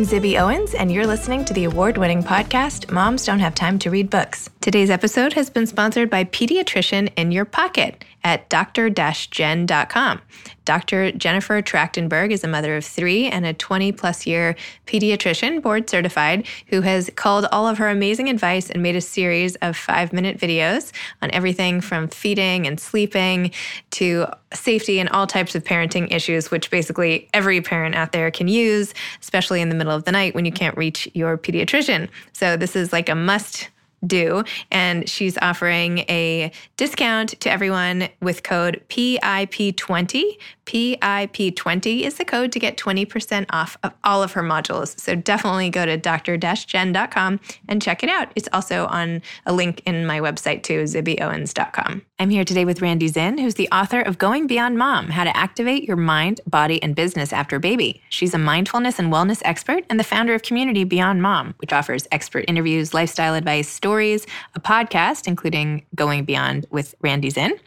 I'm 0.00 0.06
Zibby 0.06 0.40
Owens, 0.40 0.72
and 0.72 0.90
you're 0.90 1.06
listening 1.06 1.44
to 1.44 1.52
the 1.52 1.64
award 1.64 1.98
winning 1.98 2.22
podcast, 2.22 2.90
Moms 2.90 3.26
Don't 3.26 3.40
Have 3.40 3.54
Time 3.54 3.78
to 3.80 3.90
Read 3.90 4.08
Books. 4.08 4.48
Today's 4.62 4.88
episode 4.88 5.34
has 5.34 5.50
been 5.50 5.66
sponsored 5.66 6.08
by 6.08 6.24
Pediatrician 6.24 7.12
in 7.16 7.32
Your 7.32 7.44
Pocket 7.44 8.02
at 8.22 8.48
dr-jen.com. 8.48 10.20
Dr. 10.64 11.10
Jennifer 11.12 11.62
Trachtenberg 11.62 12.30
is 12.30 12.44
a 12.44 12.48
mother 12.48 12.76
of 12.76 12.84
three 12.84 13.26
and 13.26 13.44
a 13.44 13.52
20 13.52 13.92
plus 13.92 14.26
year 14.26 14.54
pediatrician, 14.86 15.62
board 15.62 15.90
certified, 15.90 16.46
who 16.68 16.82
has 16.82 17.10
called 17.16 17.46
all 17.50 17.66
of 17.66 17.78
her 17.78 17.88
amazing 17.88 18.28
advice 18.28 18.70
and 18.70 18.82
made 18.82 18.94
a 18.94 19.00
series 19.00 19.56
of 19.56 19.76
five 19.76 20.12
minute 20.12 20.38
videos 20.38 20.92
on 21.22 21.30
everything 21.32 21.80
from 21.80 22.08
feeding 22.08 22.66
and 22.66 22.78
sleeping 22.78 23.50
to 23.90 24.26
safety 24.52 25.00
and 25.00 25.08
all 25.08 25.26
types 25.26 25.54
of 25.54 25.64
parenting 25.64 26.12
issues, 26.12 26.50
which 26.50 26.70
basically 26.70 27.28
every 27.34 27.60
parent 27.60 27.94
out 27.94 28.12
there 28.12 28.30
can 28.30 28.48
use, 28.48 28.94
especially 29.20 29.60
in 29.60 29.70
the 29.70 29.74
middle 29.74 29.94
of 29.94 30.04
the 30.04 30.12
night 30.12 30.34
when 30.34 30.44
you 30.44 30.52
can't 30.52 30.76
reach 30.76 31.08
your 31.14 31.36
pediatrician. 31.36 32.08
So, 32.32 32.56
this 32.56 32.76
is 32.76 32.92
like 32.92 33.08
a 33.08 33.14
must 33.14 33.70
do. 34.06 34.44
And 34.70 35.08
she's 35.08 35.36
offering 35.38 35.98
a 36.08 36.52
discount 36.76 37.40
to 37.40 37.50
everyone 37.50 38.08
with 38.20 38.42
code 38.42 38.82
PIP20. 38.88 40.38
PIP20 40.66 42.02
is 42.02 42.14
the 42.14 42.24
code 42.24 42.52
to 42.52 42.58
get 42.60 42.76
20% 42.76 43.46
off 43.50 43.76
of 43.82 43.92
all 44.04 44.22
of 44.22 44.32
her 44.32 44.42
modules. 44.42 44.98
So 45.00 45.14
definitely 45.16 45.68
go 45.68 45.84
to 45.84 45.96
dr-jen.com 45.96 47.40
and 47.68 47.82
check 47.82 48.04
it 48.04 48.08
out. 48.08 48.30
It's 48.36 48.48
also 48.52 48.86
on 48.86 49.20
a 49.46 49.52
link 49.52 49.82
in 49.84 50.06
my 50.06 50.20
website 50.20 50.62
too, 50.62 50.84
zibbyowens.com. 50.84 52.02
I'm 52.20 52.30
here 52.30 52.44
today 52.44 52.64
with 52.64 52.82
Randi 52.82 53.08
Zinn, 53.08 53.38
who's 53.38 53.54
the 53.54 53.68
author 53.70 54.00
of 54.00 54.18
Going 54.18 54.46
Beyond 54.46 54.78
Mom 54.78 55.08
How 55.08 55.24
to 55.24 55.36
Activate 55.36 55.84
Your 55.84 55.96
Mind, 55.96 56.40
Body, 56.46 56.80
and 56.82 56.94
Business 56.94 57.32
After 57.32 57.58
Baby. 57.58 58.00
She's 58.08 58.34
a 58.34 58.38
mindfulness 58.38 58.98
and 58.98 59.12
wellness 59.12 59.42
expert 59.44 59.84
and 59.90 59.98
the 59.98 60.04
founder 60.04 60.34
of 60.34 60.42
Community 60.42 60.84
Beyond 60.84 61.20
Mom, 61.20 61.54
which 61.58 61.72
offers 61.72 62.06
expert 62.12 62.44
interviews, 62.46 62.94
lifestyle 62.94 63.34
advice, 63.34 63.68
stories, 63.68 63.89
a 63.98 64.60
podcast, 64.60 65.26
including 65.26 65.84
Going 65.94 66.24
Beyond 66.24 66.66
with 66.70 66.94
Randi 67.00 67.30
Zinn, 67.30 67.58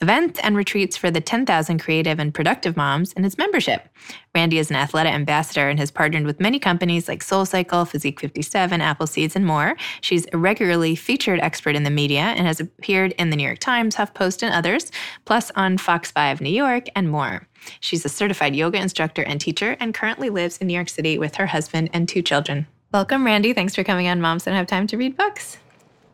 events 0.00 0.40
and 0.42 0.56
retreats 0.56 0.96
for 0.96 1.10
the 1.10 1.20
10,000 1.20 1.78
creative 1.78 2.18
and 2.18 2.32
productive 2.32 2.76
moms, 2.76 3.12
and 3.12 3.26
its 3.26 3.36
membership. 3.36 3.88
Randi 4.34 4.58
is 4.58 4.70
an 4.70 4.76
Athleta 4.76 5.06
ambassador 5.06 5.68
and 5.68 5.78
has 5.78 5.90
partnered 5.90 6.24
with 6.24 6.40
many 6.40 6.58
companies 6.58 7.08
like 7.08 7.22
SoulCycle, 7.22 7.88
Physique 7.88 8.20
57, 8.20 8.80
Apple 8.80 9.06
Seeds, 9.06 9.36
and 9.36 9.44
more. 9.44 9.76
She's 10.00 10.26
a 10.32 10.38
regularly 10.38 10.94
featured 10.96 11.40
expert 11.40 11.76
in 11.76 11.82
the 11.82 11.90
media 11.90 12.20
and 12.20 12.46
has 12.46 12.60
appeared 12.60 13.12
in 13.12 13.30
the 13.30 13.36
New 13.36 13.44
York 13.44 13.58
Times, 13.58 13.96
HuffPost, 13.96 14.42
and 14.42 14.54
others, 14.54 14.90
plus 15.24 15.50
on 15.56 15.78
Fox 15.78 16.10
5 16.10 16.40
New 16.40 16.50
York 16.50 16.86
and 16.94 17.10
more. 17.10 17.48
She's 17.80 18.04
a 18.04 18.08
certified 18.08 18.54
yoga 18.54 18.78
instructor 18.78 19.22
and 19.22 19.40
teacher 19.40 19.76
and 19.80 19.94
currently 19.94 20.30
lives 20.30 20.58
in 20.58 20.68
New 20.68 20.74
York 20.74 20.88
City 20.88 21.18
with 21.18 21.36
her 21.36 21.46
husband 21.46 21.90
and 21.92 22.08
two 22.08 22.22
children. 22.22 22.66
Welcome, 22.92 23.26
Randi. 23.26 23.52
Thanks 23.52 23.74
for 23.74 23.84
coming 23.84 24.08
on 24.08 24.20
Moms 24.20 24.44
Don't 24.44 24.54
Have 24.54 24.66
Time 24.66 24.86
to 24.86 24.96
Read 24.96 25.16
Books. 25.16 25.58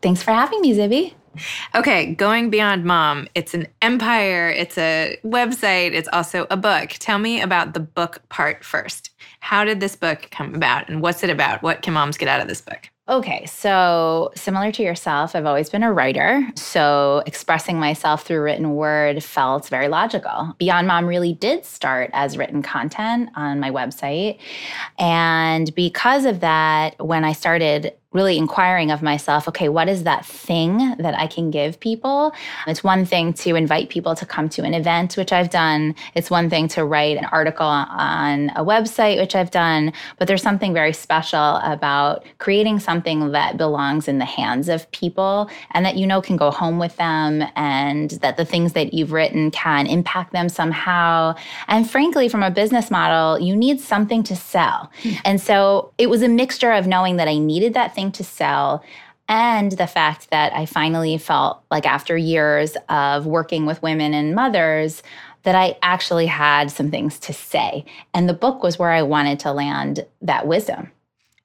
Thanks 0.03 0.21
for 0.21 0.31
having 0.31 0.61
me, 0.61 0.73
Zibby. 0.73 1.13
Okay, 1.73 2.13
going 2.13 2.49
beyond 2.49 2.83
mom. 2.83 3.27
It's 3.33 3.53
an 3.53 3.67
empire, 3.81 4.49
it's 4.49 4.77
a 4.77 5.17
website, 5.23 5.93
it's 5.93 6.09
also 6.13 6.45
a 6.51 6.57
book. 6.57 6.89
Tell 6.99 7.17
me 7.17 7.41
about 7.41 7.73
the 7.73 7.79
book 7.79 8.21
part 8.29 8.63
first. 8.63 9.09
How 9.39 9.63
did 9.63 9.79
this 9.79 9.95
book 9.95 10.27
come 10.29 10.53
about 10.53 10.89
and 10.89 11.01
what's 11.01 11.23
it 11.23 11.29
about? 11.29 11.63
What 11.63 11.81
can 11.81 11.93
moms 11.93 12.17
get 12.17 12.27
out 12.27 12.41
of 12.41 12.47
this 12.47 12.61
book? 12.61 12.89
Okay, 13.09 13.45
so 13.45 14.31
similar 14.33 14.71
to 14.71 14.81
yourself, 14.81 15.35
I've 15.35 15.45
always 15.45 15.69
been 15.69 15.83
a 15.83 15.91
writer. 15.91 16.41
So 16.55 17.21
expressing 17.25 17.77
myself 17.77 18.23
through 18.23 18.41
written 18.41 18.75
word 18.75 19.21
felt 19.21 19.67
very 19.67 19.89
logical. 19.89 20.55
Beyond 20.57 20.87
Mom 20.87 21.05
really 21.05 21.33
did 21.33 21.65
start 21.65 22.11
as 22.13 22.37
written 22.37 22.61
content 22.61 23.29
on 23.35 23.59
my 23.59 23.71
website. 23.71 24.39
And 24.97 25.73
because 25.75 26.23
of 26.23 26.39
that, 26.41 26.95
when 27.03 27.25
I 27.25 27.33
started 27.33 27.93
really 28.13 28.37
inquiring 28.37 28.91
of 28.91 29.01
myself, 29.01 29.47
okay, 29.47 29.69
what 29.69 29.89
is 29.89 30.03
that 30.03 30.25
thing 30.25 30.95
that 30.97 31.15
I 31.17 31.27
can 31.27 31.51
give 31.51 31.79
people? 31.79 32.31
It's 32.67 32.83
one 32.83 33.05
thing 33.05 33.33
to 33.33 33.55
invite 33.55 33.89
people 33.89 34.15
to 34.15 34.25
come 34.25 34.49
to 34.49 34.63
an 34.63 34.73
event, 34.73 35.17
which 35.17 35.31
I've 35.31 35.49
done. 35.49 35.95
It's 36.13 36.29
one 36.29 36.49
thing 36.49 36.67
to 36.69 36.85
write 36.85 37.17
an 37.17 37.25
article 37.25 37.65
on 37.65 38.49
a 38.55 38.63
website, 38.63 39.19
which 39.19 39.35
I've 39.35 39.51
done. 39.51 39.93
But 40.19 40.27
there's 40.27 40.43
something 40.43 40.73
very 40.73 40.93
special 40.93 41.57
about 41.57 42.23
creating 42.37 42.79
something 42.79 43.31
that 43.31 43.57
belongs 43.57 44.07
in 44.07 44.19
the 44.19 44.25
hands 44.25 44.69
of 44.69 44.89
people 44.91 45.49
and 45.71 45.85
that 45.85 45.95
you 45.97 46.05
know 46.05 46.21
can 46.21 46.37
go 46.37 46.51
home 46.51 46.77
with 46.79 46.95
them 46.97 47.43
and 47.55 48.11
that 48.21 48.37
the 48.37 48.45
things 48.45 48.73
that 48.73 48.93
you've 48.93 49.11
written 49.11 49.49
can 49.51 49.87
impact 49.87 50.33
them 50.33 50.49
somehow. 50.49 51.35
And 51.67 51.89
frankly, 51.89 52.29
from 52.29 52.43
a 52.43 52.51
business 52.51 52.91
model, 52.91 53.39
you 53.39 53.55
need 53.55 53.79
something 53.79 54.23
to 54.23 54.35
sell. 54.35 54.91
Mm. 55.01 55.21
And 55.25 55.41
so 55.41 55.91
it 55.97 56.09
was 56.09 56.21
a 56.21 56.27
mixture 56.27 56.71
of 56.71 56.85
knowing 56.87 57.17
that 57.17 57.27
I 57.27 57.37
needed 57.37 57.73
that 57.73 57.95
thing 57.95 58.02
something 58.03 58.11
to 58.11 58.23
sell 58.23 58.83
and 59.29 59.71
the 59.73 59.87
fact 59.87 60.29
that 60.31 60.53
I 60.53 60.65
finally 60.65 61.17
felt 61.17 61.63
like 61.71 61.85
after 61.85 62.17
years 62.17 62.75
of 62.89 63.25
working 63.25 63.65
with 63.65 63.81
women 63.81 64.13
and 64.13 64.35
mothers 64.35 65.01
that 65.43 65.55
I 65.55 65.77
actually 65.81 66.25
had 66.25 66.71
some 66.71 66.91
things 66.91 67.19
to 67.19 67.33
say. 67.33 67.85
And 68.13 68.27
the 68.27 68.33
book 68.33 68.63
was 68.63 68.77
where 68.77 68.91
I 68.91 69.01
wanted 69.01 69.39
to 69.41 69.53
land 69.53 70.05
that 70.21 70.45
wisdom. 70.45 70.91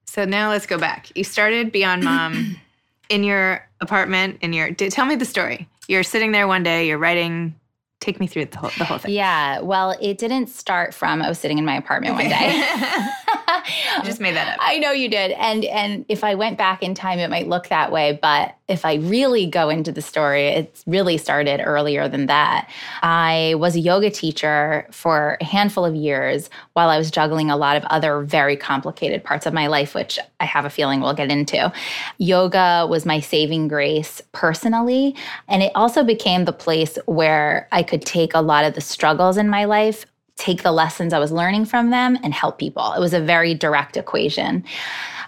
So 0.07 0.25
now 0.25 0.51
let's 0.51 0.67
go 0.67 0.79
back. 0.79 1.17
You 1.17 1.25
started 1.25 1.71
Beyond 1.71 2.05
Mom 2.05 2.57
in 3.09 3.23
your 3.23 3.67
apartment 3.81 4.39
in 4.41 4.53
your 4.53 4.73
tell 4.73 5.07
me 5.07 5.15
the 5.15 5.25
story. 5.25 5.69
You're 5.87 6.03
sitting 6.03 6.33
there 6.33 6.49
one 6.49 6.65
day, 6.65 6.89
you're 6.89 6.99
writing 6.99 7.55
take 8.01 8.21
me 8.21 8.27
through 8.27 8.47
the 8.47 8.59
whole, 8.59 8.71
the 8.79 8.85
whole 8.85 8.99
thing. 8.99 9.13
Yeah. 9.13 9.61
Well, 9.61 9.97
it 10.01 10.19
didn't 10.19 10.49
start 10.49 10.95
from 10.95 11.23
I 11.23 11.29
was 11.29 11.39
sitting 11.39 11.59
in 11.59 11.65
my 11.65 11.77
apartment 11.77 12.15
okay. 12.15 12.25
one 12.25 12.31
day. 12.31 12.51
I 12.63 14.01
just 14.05 14.21
made 14.21 14.37
that 14.37 14.55
up. 14.55 14.59
I 14.61 14.79
know 14.79 14.93
you 14.93 15.09
did. 15.09 15.33
And 15.33 15.65
and 15.65 16.05
if 16.09 16.23
I 16.23 16.35
went 16.35 16.59
back 16.59 16.83
in 16.83 16.95
time 16.95 17.19
it 17.19 17.31
might 17.31 17.49
look 17.49 17.69
that 17.69 17.91
way, 17.91 18.19
but 18.21 18.55
if 18.69 18.85
I 18.85 18.97
really 18.97 19.47
go 19.47 19.71
into 19.71 19.91
the 19.91 20.03
story, 20.03 20.49
it 20.49 20.83
really 20.87 21.17
started 21.17 21.63
earlier 21.65 22.07
than 22.07 22.27
that. 22.27 22.69
I 23.03 23.55
was 23.57 23.75
a 23.75 23.81
yoga 23.81 24.11
teacher 24.11 24.87
for 24.91 25.39
a 25.41 25.45
handful 25.45 25.87
of 25.87 25.95
years 25.95 26.51
while 26.75 26.91
I 26.91 26.99
was 26.99 27.11
juggling 27.11 27.51
a 27.51 27.57
lot 27.57 27.79
of 27.79 27.85
other 27.85 28.21
very 28.21 28.57
complicated 28.57 29.25
parts 29.25 29.47
of 29.47 29.55
my 29.55 29.69
life, 29.69 29.95
which 29.95 30.19
I 30.39 30.45
have 30.45 30.67
a 30.67 30.71
feeling 30.71 31.01
we'll 31.01 31.15
get 31.15 31.31
into. 31.31 31.73
Yoga 32.19 32.87
was 32.89 33.07
my 33.07 33.21
saving 33.21 33.69
grace 33.69 34.21
personally. 34.33 35.17
And 35.49 35.63
it 35.63 35.73
also 35.75 36.05
became 36.05 36.45
the 36.45 36.53
place 36.53 36.99
where 37.07 37.69
I 37.73 37.83
could 37.83 38.03
take 38.03 38.35
a 38.35 38.43
lot 38.43 38.67
of 38.67 38.75
the 38.75 38.83
struggles 38.83 39.39
in 39.39 39.49
my 39.49 39.65
life 39.65 40.05
take 40.39 40.63
the 40.63 40.73
lessons 40.73 41.13
I 41.13 41.19
was 41.19 41.33
learning 41.33 41.67
from 41.67 41.91
them 41.91 42.17
and 42.23 42.33
help 42.33 42.59
people. 42.59 42.93
It 42.93 43.01
was 43.01 43.13
a 43.13 43.21
very 43.21 43.55
direct 43.55 43.97
equation. 43.97 44.65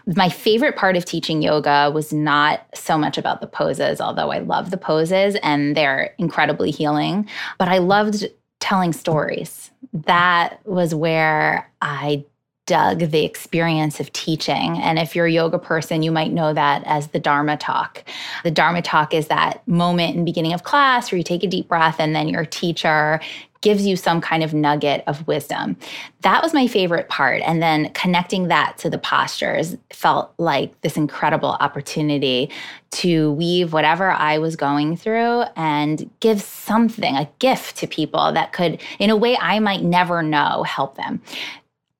My 0.06 0.28
favorite 0.28 0.76
part 0.76 0.96
of 0.96 1.04
teaching 1.04 1.42
yoga 1.42 1.90
was 1.92 2.12
not 2.12 2.64
so 2.74 2.96
much 2.96 3.18
about 3.18 3.40
the 3.40 3.46
poses, 3.46 4.00
although 4.00 4.30
I 4.30 4.38
love 4.38 4.70
the 4.70 4.76
poses 4.76 5.36
and 5.42 5.76
they're 5.76 6.14
incredibly 6.18 6.70
healing, 6.70 7.28
but 7.58 7.68
I 7.68 7.78
loved 7.78 8.26
telling 8.60 8.92
stories. 8.92 9.70
That 9.92 10.60
was 10.64 10.94
where 10.94 11.70
I 11.82 12.24
dug 12.66 13.00
the 13.10 13.24
experience 13.24 13.98
of 13.98 14.12
teaching. 14.12 14.78
And 14.78 14.96
if 14.96 15.16
you're 15.16 15.26
a 15.26 15.32
yoga 15.32 15.58
person, 15.58 16.04
you 16.04 16.12
might 16.12 16.30
know 16.30 16.54
that 16.54 16.84
as 16.86 17.08
the 17.08 17.18
Dharma 17.18 17.56
talk. 17.56 18.04
The 18.44 18.50
Dharma 18.52 18.80
talk 18.80 19.12
is 19.12 19.26
that 19.26 19.66
moment 19.66 20.14
in 20.14 20.24
beginning 20.24 20.52
of 20.52 20.62
class 20.62 21.10
where 21.10 21.16
you 21.18 21.24
take 21.24 21.42
a 21.42 21.48
deep 21.48 21.66
breath 21.66 21.96
and 21.98 22.14
then 22.14 22.28
your 22.28 22.44
teacher 22.44 23.20
gives 23.60 23.86
you 23.86 23.96
some 23.96 24.20
kind 24.20 24.42
of 24.42 24.54
nugget 24.54 25.04
of 25.06 25.26
wisdom. 25.26 25.76
That 26.22 26.42
was 26.42 26.54
my 26.54 26.66
favorite 26.66 27.08
part. 27.08 27.42
And 27.42 27.62
then 27.62 27.90
connecting 27.92 28.48
that 28.48 28.78
to 28.78 28.90
the 28.90 28.98
postures 28.98 29.76
felt 29.92 30.32
like 30.38 30.80
this 30.80 30.96
incredible 30.96 31.56
opportunity 31.60 32.50
to 32.92 33.32
weave 33.32 33.72
whatever 33.72 34.10
I 34.10 34.38
was 34.38 34.56
going 34.56 34.96
through 34.96 35.44
and 35.56 36.10
give 36.20 36.40
something, 36.40 37.16
a 37.16 37.30
gift 37.38 37.76
to 37.78 37.86
people 37.86 38.32
that 38.32 38.52
could, 38.52 38.80
in 38.98 39.10
a 39.10 39.16
way 39.16 39.36
I 39.36 39.58
might 39.58 39.82
never 39.82 40.22
know, 40.22 40.62
help 40.62 40.96
them. 40.96 41.20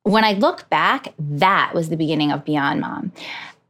When 0.02 0.25
I 0.25 0.32
look 0.32 0.69
back, 0.70 1.12
that 1.19 1.73
was 1.75 1.90
the 1.90 1.96
beginning 1.96 2.32
of 2.32 2.44
Beyond 2.44 2.81
Mom 2.81 3.12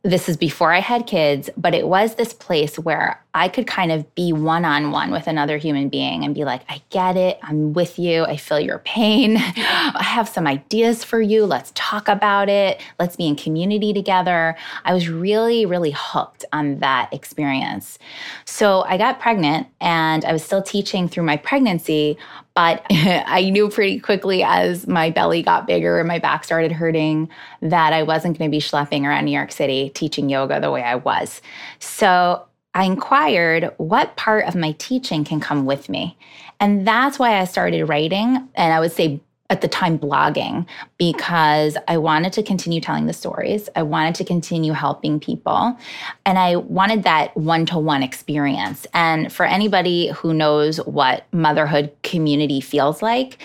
this 0.02 0.31
is 0.31 0.37
before 0.38 0.73
I 0.73 0.81
had 0.81 1.06
kids, 1.06 1.50
but 1.58 1.75
it 1.75 1.87
was 1.87 2.14
this 2.14 2.32
place 2.32 2.79
where 2.79 3.23
I 3.35 3.49
could 3.49 3.67
kind 3.67 3.93
of 3.93 4.12
be 4.14 4.32
one 4.32 4.64
on 4.64 4.91
one 4.93 5.11
with 5.11 5.26
another 5.26 5.58
human 5.58 5.91
being 5.91 6.25
and 6.25 6.35
be 6.35 6.44
like, 6.44 6.62
I 6.70 6.81
get 6.88 7.19
it. 7.19 7.38
I'm 7.43 7.75
with 7.75 7.99
you. 7.99 8.25
I 8.25 8.38
feel 8.38 8.58
your 8.58 8.79
pain. 8.79 9.37
I 9.37 10.02
have 10.02 10.26
some 10.26 10.47
ideas 10.47 11.05
for 11.05 11.20
you. 11.20 11.44
Let's 11.44 11.70
talk 11.75 12.08
about 12.08 12.49
it. 12.49 12.81
Let's 12.99 13.17
be 13.17 13.26
in 13.26 13.37
community 13.37 13.93
together. 13.93 14.56
I 14.87 14.94
was 14.94 15.11
really, 15.11 15.67
really 15.67 15.94
hooked 15.94 16.47
on 16.50 16.79
that 16.79 17.12
experience. 17.12 17.99
So 18.47 18.82
I 18.82 18.97
got 18.97 19.20
pregnant 19.20 19.69
and 19.82 20.25
I 20.25 20.32
was 20.32 20.43
still 20.43 20.62
teaching 20.62 21.08
through 21.08 21.25
my 21.25 21.37
pregnancy, 21.37 22.17
but 22.55 22.85
I 22.91 23.50
knew 23.50 23.69
pretty 23.69 24.00
quickly 24.00 24.43
as 24.43 24.87
my 24.87 25.11
belly 25.11 25.43
got 25.43 25.67
bigger 25.67 25.99
and 25.99 26.08
my 26.08 26.19
back 26.19 26.44
started 26.44 26.73
hurting 26.73 27.29
that 27.62 27.93
I 27.93 28.02
wasn't 28.02 28.38
going 28.38 28.50
to 28.50 28.55
be 28.55 28.61
schlepping 28.61 29.05
around 29.05 29.25
New 29.25 29.37
York 29.37 29.52
City 29.52 29.91
teaching 29.91 30.29
yoga 30.29 30.61
the 30.61 30.70
way 30.70 30.82
I 30.82 30.97
was. 30.97 31.41
So 31.79 32.44
I 32.75 32.85
inquired 32.85 33.73
what 33.79 34.17
part 34.17 34.47
of 34.47 34.55
my 34.55 34.73
teaching 34.73 35.25
can 35.25 35.41
come 35.41 35.67
with 35.67 35.88
me. 35.88 36.17
And 36.61 36.87
that's 36.87 37.19
why 37.19 37.41
I 37.41 37.44
started 37.44 37.85
writing. 37.87 38.49
And 38.55 38.73
I 38.73 38.81
would 38.81 38.93
say 38.93 39.20
at 39.50 39.61
the 39.61 39.69
time 39.69 39.99
blogging 39.99 40.64
because 40.97 41.76
I 41.88 41.99
wanted 41.99 42.32
to 42.35 42.43
continue 42.43 42.81
telling 42.81 43.06
the 43.06 43.12
stories. 43.12 43.69
I 43.76 43.82
wanted 43.82 44.14
to 44.14 44.25
continue 44.25 44.73
helping 44.73 45.20
people. 45.20 45.76
And 46.25 46.38
I 46.38 46.56
wanted 46.56 47.02
that 47.02 47.37
one 47.37 47.67
to 47.67 47.79
one 47.79 48.02
experience. 48.02 48.87
And 48.94 49.32
for 49.32 49.44
anybody 49.44 50.08
who 50.08 50.32
knows 50.32 50.79
what 50.79 51.26
motherhood 51.32 51.93
community 52.02 52.61
feels 52.61 53.02
like, 53.02 53.38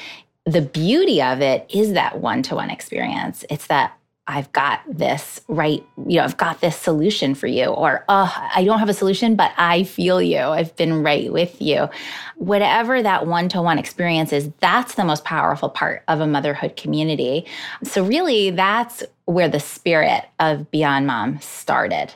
the 0.46 0.62
beauty 0.62 1.22
of 1.24 1.42
it 1.42 1.66
is 1.70 1.94
that 1.94 2.22
one 2.22 2.44
to 2.44 2.56
one 2.56 2.70
experience. 2.70 3.44
It's 3.50 3.68
that 3.68 3.98
I've 4.28 4.52
got 4.54 4.82
this 4.88 5.40
right, 5.48 5.86
you 6.08 6.18
know, 6.18 6.24
I've 6.24 6.38
got 6.38 6.60
this 6.60 6.76
solution 6.76 7.36
for 7.36 7.46
you, 7.46 7.66
or 7.66 8.04
oh, 8.10 8.34
I 8.56 8.64
don't 8.64 8.80
have 8.80 8.90
a 8.90 8.94
solution, 8.94 9.36
but 9.36 9.52
I 9.56 9.84
feel 9.84 10.20
you. 10.20 10.40
I've 10.40 10.76
been 10.76 11.04
right 11.04 11.32
with 11.32 11.62
you. 11.62 11.90
Whatever 12.38 13.04
that 13.04 13.28
one 13.28 13.50
to 13.50 13.62
one 13.62 13.78
experience 13.78 14.34
is, 14.34 14.50
that's 14.62 14.96
the 14.96 15.06
most 15.06 15.26
powerful 15.26 15.70
part 15.70 16.04
of 16.08 16.22
a 16.22 16.28
motherhood 16.28 16.76
community. 16.76 17.46
So, 17.84 18.04
really, 18.04 18.50
that's 18.50 19.04
where 19.26 19.48
the 19.48 19.60
spirit 19.60 20.26
of 20.40 20.72
Beyond 20.72 21.06
Mom 21.06 21.40
started. 21.42 22.14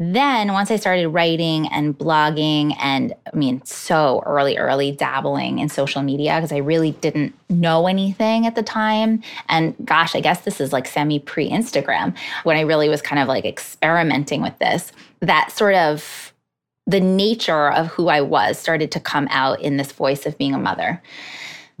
Then, 0.00 0.52
once 0.52 0.70
I 0.70 0.76
started 0.76 1.08
writing 1.08 1.66
and 1.68 1.96
blogging, 1.98 2.76
and 2.78 3.14
I 3.32 3.36
mean, 3.36 3.64
so 3.64 4.22
early, 4.24 4.56
early 4.56 4.92
dabbling 4.92 5.58
in 5.58 5.68
social 5.68 6.02
media 6.02 6.36
because 6.36 6.52
I 6.52 6.58
really 6.58 6.92
didn't 6.92 7.34
know 7.48 7.88
anything 7.88 8.46
at 8.46 8.54
the 8.54 8.62
time. 8.62 9.24
And 9.48 9.74
gosh, 9.84 10.14
I 10.14 10.20
guess 10.20 10.42
this 10.42 10.60
is 10.60 10.72
like 10.72 10.86
semi 10.86 11.18
pre 11.18 11.50
Instagram 11.50 12.16
when 12.44 12.56
I 12.56 12.60
really 12.60 12.88
was 12.88 13.02
kind 13.02 13.20
of 13.20 13.26
like 13.26 13.44
experimenting 13.44 14.40
with 14.40 14.56
this. 14.60 14.92
That 15.18 15.50
sort 15.50 15.74
of 15.74 16.32
the 16.86 17.00
nature 17.00 17.72
of 17.72 17.88
who 17.88 18.06
I 18.06 18.20
was 18.20 18.56
started 18.56 18.92
to 18.92 19.00
come 19.00 19.26
out 19.30 19.60
in 19.60 19.78
this 19.78 19.90
voice 19.90 20.26
of 20.26 20.38
being 20.38 20.54
a 20.54 20.58
mother. 20.58 21.02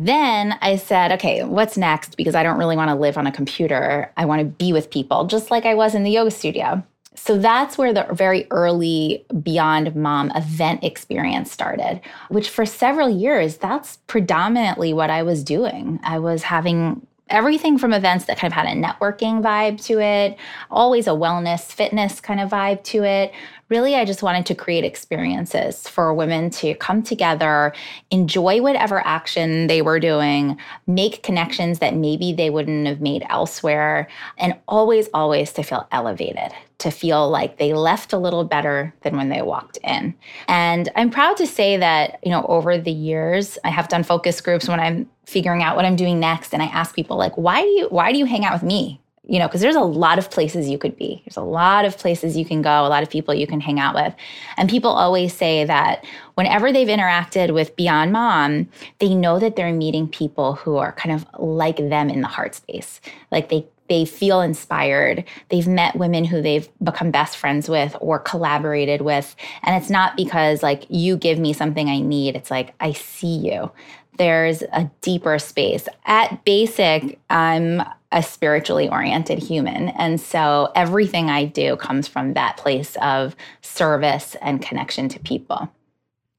Then 0.00 0.58
I 0.60 0.76
said, 0.76 1.12
okay, 1.12 1.44
what's 1.44 1.76
next? 1.76 2.16
Because 2.16 2.34
I 2.34 2.42
don't 2.42 2.58
really 2.58 2.76
want 2.76 2.90
to 2.90 2.94
live 2.94 3.16
on 3.16 3.26
a 3.26 3.32
computer. 3.32 4.12
I 4.16 4.26
want 4.26 4.40
to 4.40 4.44
be 4.44 4.72
with 4.72 4.90
people, 4.90 5.24
just 5.24 5.50
like 5.50 5.64
I 5.64 5.74
was 5.74 5.94
in 5.94 6.02
the 6.02 6.10
yoga 6.10 6.30
studio. 6.30 6.84
So 7.18 7.36
that's 7.36 7.76
where 7.76 7.92
the 7.92 8.06
very 8.12 8.46
early 8.50 9.26
Beyond 9.42 9.94
Mom 9.94 10.30
event 10.34 10.82
experience 10.82 11.52
started, 11.52 12.00
which 12.30 12.48
for 12.48 12.64
several 12.64 13.10
years, 13.10 13.58
that's 13.58 13.98
predominantly 14.06 14.92
what 14.92 15.10
I 15.10 15.22
was 15.22 15.44
doing. 15.44 16.00
I 16.02 16.18
was 16.20 16.44
having 16.44 17.06
everything 17.28 17.76
from 17.76 17.92
events 17.92 18.24
that 18.24 18.38
kind 18.38 18.50
of 18.50 18.54
had 18.54 18.66
a 18.66 18.80
networking 18.80 19.42
vibe 19.42 19.84
to 19.84 20.00
it, 20.00 20.38
always 20.70 21.06
a 21.06 21.10
wellness, 21.10 21.70
fitness 21.70 22.20
kind 22.20 22.40
of 22.40 22.48
vibe 22.50 22.82
to 22.84 23.04
it, 23.04 23.32
really, 23.68 23.94
I 23.94 24.04
just 24.04 24.22
wanted 24.22 24.46
to 24.46 24.54
create 24.54 24.84
experiences 24.84 25.88
for 25.88 26.14
women 26.14 26.50
to 26.50 26.74
come 26.74 27.02
together, 27.02 27.74
enjoy 28.10 28.62
whatever 28.62 29.06
action 29.06 29.66
they 29.66 29.82
were 29.82 30.00
doing, 30.00 30.58
make 30.86 31.22
connections 31.22 31.78
that 31.80 31.94
maybe 31.94 32.32
they 32.32 32.50
wouldn't 32.50 32.86
have 32.86 33.00
made 33.00 33.24
elsewhere, 33.28 34.08
and 34.38 34.54
always, 34.66 35.08
always 35.12 35.52
to 35.52 35.62
feel 35.62 35.86
elevated, 35.92 36.52
to 36.78 36.90
feel 36.90 37.28
like 37.28 37.58
they 37.58 37.74
left 37.74 38.12
a 38.12 38.18
little 38.18 38.44
better 38.44 38.94
than 39.02 39.16
when 39.16 39.28
they 39.28 39.42
walked 39.42 39.78
in. 39.84 40.14
And 40.46 40.88
I'm 40.96 41.10
proud 41.10 41.36
to 41.38 41.46
say 41.46 41.76
that, 41.76 42.18
you 42.22 42.30
know, 42.30 42.44
over 42.46 42.78
the 42.78 42.92
years, 42.92 43.58
I 43.64 43.70
have 43.70 43.88
done 43.88 44.02
focus 44.02 44.40
groups 44.40 44.68
when 44.68 44.80
I'm 44.80 45.08
figuring 45.26 45.62
out 45.62 45.76
what 45.76 45.84
I'm 45.84 45.96
doing 45.96 46.18
next 46.18 46.54
and 46.54 46.62
I 46.62 46.66
ask 46.66 46.94
people 46.94 47.18
like, 47.18 47.36
"Why 47.36 47.60
do 47.60 47.68
you 47.68 47.86
why 47.90 48.12
do 48.12 48.18
you 48.18 48.24
hang 48.24 48.46
out 48.46 48.54
with 48.54 48.62
me?" 48.62 49.00
You 49.28 49.38
know, 49.38 49.46
because 49.46 49.60
there's 49.60 49.76
a 49.76 49.80
lot 49.80 50.18
of 50.18 50.30
places 50.30 50.68
you 50.68 50.78
could 50.78 50.96
be. 50.96 51.22
There's 51.24 51.36
a 51.36 51.42
lot 51.42 51.84
of 51.84 51.98
places 51.98 52.36
you 52.36 52.46
can 52.46 52.62
go, 52.62 52.86
a 52.86 52.88
lot 52.88 53.02
of 53.02 53.10
people 53.10 53.34
you 53.34 53.46
can 53.46 53.60
hang 53.60 53.78
out 53.78 53.94
with. 53.94 54.14
And 54.56 54.70
people 54.70 54.90
always 54.90 55.34
say 55.34 55.66
that 55.66 56.04
whenever 56.34 56.72
they've 56.72 56.88
interacted 56.88 57.52
with 57.52 57.76
Beyond 57.76 58.10
Mom, 58.10 58.68
they 59.00 59.14
know 59.14 59.38
that 59.38 59.54
they're 59.54 59.72
meeting 59.72 60.08
people 60.08 60.54
who 60.54 60.78
are 60.78 60.92
kind 60.92 61.14
of 61.14 61.26
like 61.38 61.76
them 61.76 62.08
in 62.08 62.22
the 62.22 62.26
heart 62.26 62.54
space. 62.54 63.00
Like 63.30 63.50
they 63.50 63.66
they 63.88 64.04
feel 64.04 64.42
inspired. 64.42 65.24
They've 65.48 65.66
met 65.66 65.96
women 65.96 66.24
who 66.24 66.42
they've 66.42 66.68
become 66.82 67.10
best 67.10 67.38
friends 67.38 67.70
with 67.70 67.96
or 68.00 68.18
collaborated 68.18 69.00
with. 69.00 69.34
And 69.62 69.82
it's 69.82 69.90
not 69.90 70.14
because 70.14 70.62
like 70.62 70.84
you 70.90 71.16
give 71.16 71.38
me 71.38 71.54
something 71.54 71.88
I 71.88 72.00
need. 72.00 72.36
It's 72.36 72.50
like 72.50 72.74
I 72.80 72.92
see 72.92 73.38
you 73.38 73.70
there's 74.18 74.62
a 74.62 74.90
deeper 75.00 75.38
space. 75.38 75.88
At 76.04 76.44
basic, 76.44 77.18
I'm 77.30 77.82
a 78.10 78.22
spiritually 78.22 78.88
oriented 78.88 79.38
human. 79.38 79.88
And 79.90 80.20
so 80.20 80.72
everything 80.74 81.30
I 81.30 81.44
do 81.44 81.76
comes 81.76 82.08
from 82.08 82.34
that 82.34 82.56
place 82.56 82.96
of 83.02 83.36
service 83.60 84.36
and 84.40 84.62
connection 84.62 85.08
to 85.10 85.20
people. 85.20 85.70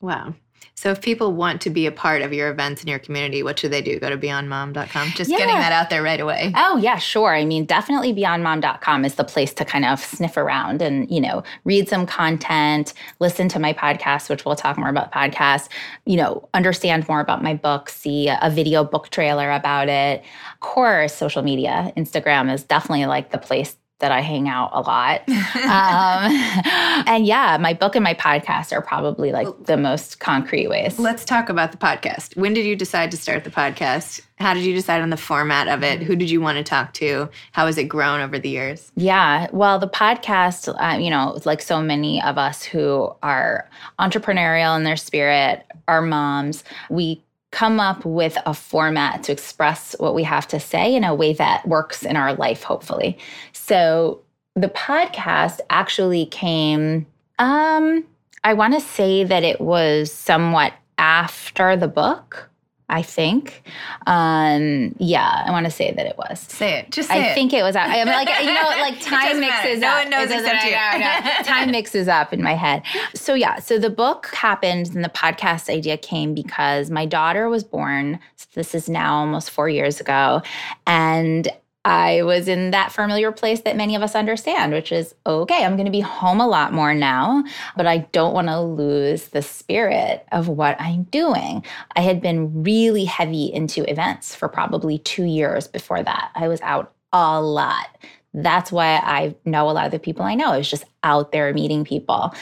Wow. 0.01 0.33
So 0.79 0.91
if 0.91 1.01
people 1.01 1.33
want 1.33 1.59
to 1.63 1.69
be 1.69 1.87
a 1.87 1.91
part 1.91 2.21
of 2.21 2.31
your 2.31 2.49
events 2.49 2.81
in 2.81 2.87
your 2.87 2.99
community, 2.99 3.43
what 3.43 3.59
should 3.59 3.71
they 3.71 3.81
do? 3.81 3.99
Go 3.99 4.09
to 4.09 4.17
beyondmom.com. 4.17 5.09
Just 5.09 5.29
yeah. 5.29 5.39
getting 5.39 5.55
that 5.55 5.73
out 5.73 5.89
there 5.89 6.01
right 6.01 6.21
away. 6.21 6.53
Oh, 6.55 6.77
yeah, 6.77 6.95
sure. 6.95 7.35
I 7.35 7.43
mean, 7.43 7.65
definitely 7.65 8.13
beyondmom.com 8.13 9.03
is 9.03 9.15
the 9.15 9.25
place 9.25 9.53
to 9.55 9.65
kind 9.65 9.83
of 9.83 9.99
sniff 9.99 10.37
around 10.37 10.81
and, 10.81 11.11
you 11.11 11.19
know, 11.19 11.43
read 11.65 11.89
some 11.89 12.05
content, 12.05 12.93
listen 13.19 13.49
to 13.49 13.59
my 13.59 13.73
podcast, 13.73 14.29
which 14.29 14.45
we'll 14.45 14.55
talk 14.55 14.77
more 14.77 14.87
about 14.87 15.11
podcasts, 15.11 15.67
you 16.05 16.15
know, 16.15 16.47
understand 16.53 17.05
more 17.09 17.19
about 17.19 17.43
my 17.43 17.55
book, 17.55 17.89
see 17.89 18.29
a 18.29 18.49
video 18.49 18.85
book 18.85 19.09
trailer 19.09 19.51
about 19.51 19.89
it. 19.89 20.23
Of 20.53 20.59
course, 20.61 21.13
social 21.13 21.41
media, 21.41 21.91
Instagram 21.97 22.53
is 22.53 22.63
definitely 22.63 23.05
like 23.05 23.31
the 23.31 23.37
place 23.37 23.75
that 23.99 24.11
I 24.11 24.21
hang 24.21 24.47
out 24.47 24.71
a 24.73 24.81
lot. 24.81 25.27
um, 25.29 27.05
and 27.07 27.25
yeah, 27.25 27.57
my 27.59 27.73
book 27.73 27.95
and 27.95 28.03
my 28.03 28.13
podcast 28.13 28.71
are 28.71 28.81
probably 28.81 29.31
like 29.31 29.47
the 29.65 29.77
most 29.77 30.19
concrete 30.19 30.67
ways. 30.67 30.97
Let's 30.99 31.25
talk 31.25 31.49
about 31.49 31.71
the 31.71 31.77
podcast. 31.77 32.35
When 32.35 32.53
did 32.53 32.65
you 32.65 32.75
decide 32.75 33.11
to 33.11 33.17
start 33.17 33.43
the 33.43 33.49
podcast? 33.49 34.21
How 34.37 34.53
did 34.53 34.63
you 34.63 34.73
decide 34.73 35.01
on 35.01 35.09
the 35.09 35.17
format 35.17 35.67
of 35.67 35.83
it? 35.83 36.01
Who 36.01 36.15
did 36.15 36.29
you 36.29 36.39
want 36.39 36.57
to 36.57 36.63
talk 36.63 36.93
to? 36.95 37.29
How 37.51 37.65
has 37.65 37.77
it 37.77 37.85
grown 37.85 38.21
over 38.21 38.39
the 38.39 38.49
years? 38.49 38.91
Yeah, 38.95 39.47
well, 39.51 39.79
the 39.79 39.89
podcast, 39.89 40.73
uh, 40.81 40.97
you 40.97 41.09
know, 41.09 41.37
like 41.43 41.61
so 41.61 41.81
many 41.81 42.21
of 42.21 42.37
us 42.37 42.63
who 42.63 43.13
are 43.21 43.69
entrepreneurial 43.99 44.77
in 44.77 44.85
their 44.85 44.95
spirit, 44.95 45.65
are 45.89 46.01
moms, 46.01 46.63
we 46.89 47.21
come 47.51 47.79
up 47.79 48.05
with 48.05 48.37
a 48.45 48.53
format 48.53 49.23
to 49.23 49.31
express 49.31 49.95
what 49.99 50.13
we 50.13 50.23
have 50.23 50.47
to 50.47 50.59
say 50.59 50.95
in 50.95 51.03
a 51.03 51.15
way 51.15 51.33
that 51.33 51.67
works 51.67 52.03
in 52.03 52.15
our 52.15 52.33
life, 52.33 52.63
hopefully. 52.63 53.17
So 53.53 54.21
the 54.55 54.69
podcast 54.69 55.59
actually 55.69 56.25
came, 56.27 57.07
um, 57.39 58.05
I 58.43 58.53
want 58.53 58.73
to 58.75 58.81
say 58.81 59.23
that 59.23 59.43
it 59.43 59.59
was 59.61 60.11
somewhat 60.11 60.73
after 60.97 61.75
the 61.75 61.87
book. 61.87 62.48
I 62.89 63.01
think. 63.01 63.63
Um, 64.07 64.95
yeah, 64.97 65.43
I 65.45 65.51
want 65.51 65.65
to 65.65 65.71
say 65.71 65.91
that 65.91 66.05
it 66.05 66.17
was. 66.17 66.39
Say 66.39 66.79
it. 66.79 66.91
Just 66.91 67.09
say 67.09 67.27
I 67.27 67.31
it. 67.31 67.33
think 67.35 67.53
it 67.53 67.61
was. 67.63 67.75
I 67.75 67.87
mean, 68.03 68.07
like 68.07 68.29
you 68.39 68.53
know, 68.53 68.61
like 68.61 68.99
time 69.01 69.39
mixes 69.39 69.79
no 69.79 69.87
up. 69.87 70.09
No 70.09 70.17
one 70.17 70.29
knows 70.29 70.39
except 70.39 70.65
you. 70.65 70.71
No, 70.71 71.43
time 71.43 71.71
mixes 71.71 72.07
up 72.07 72.33
in 72.33 72.41
my 72.41 72.53
head. 72.53 72.83
So 73.13 73.33
yeah, 73.33 73.59
so 73.59 73.77
the 73.77 73.89
book 73.89 74.27
happened, 74.33 74.93
and 74.95 75.03
the 75.03 75.09
podcast 75.09 75.69
idea 75.69 75.97
came 75.97 76.33
because 76.33 76.89
my 76.89 77.05
daughter 77.05 77.49
was 77.49 77.63
born. 77.63 78.19
So 78.35 78.47
this 78.55 78.73
is 78.73 78.89
now 78.89 79.19
almost 79.19 79.51
four 79.51 79.69
years 79.69 79.99
ago, 79.99 80.41
and 80.87 81.47
I 81.89 82.21
was 82.21 82.47
in 82.47 82.69
that 82.69 82.91
familiar 82.91 83.31
place 83.31 83.61
that 83.61 83.75
many 83.75 83.95
of 83.95 84.03
us 84.03 84.13
understand, 84.13 84.73
which 84.73 84.91
is 84.91 85.15
okay, 85.25 85.65
I'm 85.65 85.75
going 85.75 85.87
to 85.87 85.91
be 85.91 86.01
home 86.01 86.39
a 86.39 86.47
lot 86.47 86.71
more 86.71 86.93
now, 86.93 87.43
but 87.75 87.87
I 87.87 87.99
don't 88.11 88.35
want 88.35 88.47
to 88.47 88.61
lose 88.61 89.29
the 89.29 89.41
spirit 89.41 90.23
of 90.31 90.47
what 90.47 90.79
I'm 90.79 91.03
doing. 91.05 91.65
I 91.95 92.01
had 92.01 92.21
been 92.21 92.61
really 92.61 93.05
heavy 93.05 93.51
into 93.51 93.89
events 93.89 94.35
for 94.35 94.47
probably 94.47 94.99
two 94.99 95.23
years 95.23 95.67
before 95.67 96.03
that. 96.03 96.29
I 96.35 96.47
was 96.47 96.61
out 96.61 96.93
a 97.11 97.41
lot. 97.41 97.87
That's 98.35 98.71
why 98.71 98.97
I 98.97 99.33
know 99.43 99.67
a 99.67 99.73
lot 99.73 99.87
of 99.87 99.91
the 99.91 99.97
people 99.97 100.23
I 100.23 100.35
know. 100.35 100.51
I 100.51 100.57
was 100.57 100.69
just 100.69 100.85
out 101.01 101.31
there 101.31 101.51
meeting 101.55 101.85
people. 101.85 102.35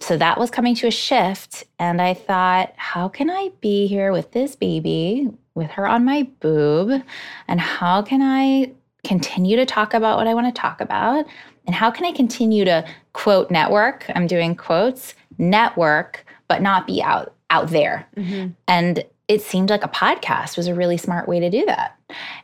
So 0.00 0.16
that 0.16 0.40
was 0.40 0.50
coming 0.50 0.74
to 0.76 0.86
a 0.86 0.90
shift. 0.90 1.64
And 1.78 2.00
I 2.00 2.14
thought, 2.14 2.72
how 2.76 3.08
can 3.08 3.28
I 3.28 3.50
be 3.60 3.86
here 3.86 4.12
with 4.12 4.32
this 4.32 4.56
baby, 4.56 5.28
with 5.54 5.72
her 5.72 5.86
on 5.86 6.06
my 6.06 6.22
boob? 6.40 7.02
And 7.46 7.60
how 7.60 8.00
can 8.00 8.22
I 8.22 8.72
continue 9.04 9.56
to 9.56 9.66
talk 9.66 9.94
about 9.94 10.18
what 10.18 10.26
I 10.26 10.34
want 10.34 10.52
to 10.54 10.60
talk 10.60 10.80
about? 10.80 11.26
And 11.66 11.74
how 11.74 11.90
can 11.90 12.04
I 12.04 12.12
continue 12.12 12.64
to 12.64 12.84
quote 13.12 13.50
network? 13.50 14.04
I'm 14.14 14.26
doing 14.26 14.54
quotes, 14.54 15.14
network, 15.38 16.26
but 16.48 16.62
not 16.62 16.86
be 16.86 17.02
out 17.02 17.34
out 17.50 17.70
there. 17.70 18.08
Mm-hmm. 18.16 18.48
And 18.66 19.04
it 19.28 19.40
seemed 19.40 19.70
like 19.70 19.84
a 19.84 19.88
podcast 19.88 20.56
was 20.56 20.66
a 20.66 20.74
really 20.74 20.98
smart 20.98 21.28
way 21.28 21.40
to 21.40 21.48
do 21.48 21.64
that. 21.66 21.98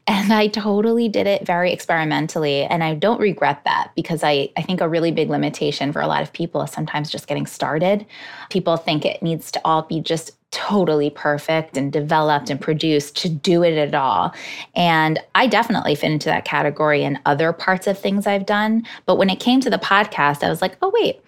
And 0.07 0.33
I 0.33 0.47
totally 0.47 1.09
did 1.09 1.27
it 1.27 1.47
very 1.47 1.73
experimentally. 1.73 2.63
And 2.63 2.83
I 2.83 2.95
don't 2.95 3.21
regret 3.21 3.63
that 3.65 3.91
because 3.95 4.25
I, 4.25 4.51
I 4.57 4.63
think 4.63 4.81
a 4.81 4.89
really 4.89 5.13
big 5.13 5.29
limitation 5.29 5.93
for 5.93 6.01
a 6.01 6.07
lot 6.07 6.23
of 6.23 6.33
people 6.33 6.63
is 6.63 6.71
sometimes 6.71 7.11
just 7.11 7.27
getting 7.27 7.47
started. 7.47 8.07
People 8.49 8.77
think 8.79 9.05
it 9.05 9.23
needs 9.23 9.53
to 9.53 9.61
all 9.65 9.83
be 9.83 10.01
just 10.01 10.33
totally 10.51 11.11
perfect 11.11 11.77
and 11.77 11.93
developed 11.93 12.51
and 12.51 12.61
produced 12.61 13.17
to 13.19 13.29
do 13.29 13.63
it 13.63 13.77
at 13.77 13.95
all. 13.95 14.35
And 14.75 15.19
I 15.35 15.47
definitely 15.47 15.95
fit 15.95 16.11
into 16.11 16.29
that 16.29 16.45
category 16.45 17.03
in 17.05 17.19
other 17.25 17.53
parts 17.53 17.87
of 17.87 17.99
things 17.99 18.27
I've 18.27 18.47
done. 18.47 18.85
But 19.07 19.17
when 19.17 19.31
it 19.31 19.41
came 19.41 19.61
to 19.61 19.71
the 19.71 19.79
podcast, 19.79 20.43
I 20.43 20.49
was 20.49 20.61
like, 20.61 20.77
oh, 20.83 20.93
wait, 21.01 21.21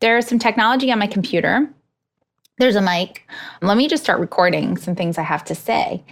there's 0.00 0.26
some 0.26 0.38
technology 0.38 0.92
on 0.92 0.98
my 0.98 1.06
computer. 1.06 1.68
There's 2.58 2.76
a 2.76 2.82
mic. 2.82 3.26
Let 3.62 3.76
me 3.76 3.88
just 3.88 4.02
start 4.02 4.20
recording 4.20 4.76
some 4.76 4.94
things 4.94 5.18
I 5.18 5.22
have 5.22 5.44
to 5.44 5.54
say. 5.54 6.04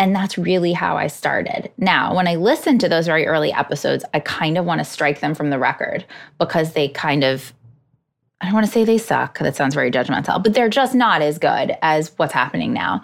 And 0.00 0.14
that's 0.14 0.38
really 0.38 0.72
how 0.72 0.96
I 0.96 1.08
started. 1.08 1.72
Now, 1.76 2.14
when 2.14 2.28
I 2.28 2.36
listen 2.36 2.78
to 2.78 2.88
those 2.88 3.06
very 3.06 3.26
early 3.26 3.52
episodes, 3.52 4.04
I 4.14 4.20
kind 4.20 4.56
of 4.56 4.64
want 4.64 4.78
to 4.80 4.84
strike 4.84 5.20
them 5.20 5.34
from 5.34 5.50
the 5.50 5.58
record 5.58 6.06
because 6.38 6.72
they 6.72 6.88
kind 6.88 7.24
of, 7.24 7.52
I 8.40 8.46
don't 8.46 8.54
want 8.54 8.66
to 8.66 8.72
say 8.72 8.84
they 8.84 8.98
suck. 8.98 9.38
That 9.38 9.56
sounds 9.56 9.74
very 9.74 9.90
judgmental, 9.90 10.42
but 10.42 10.54
they're 10.54 10.68
just 10.68 10.94
not 10.94 11.22
as 11.22 11.38
good 11.38 11.76
as 11.82 12.12
what's 12.16 12.32
happening 12.32 12.72
now. 12.72 13.02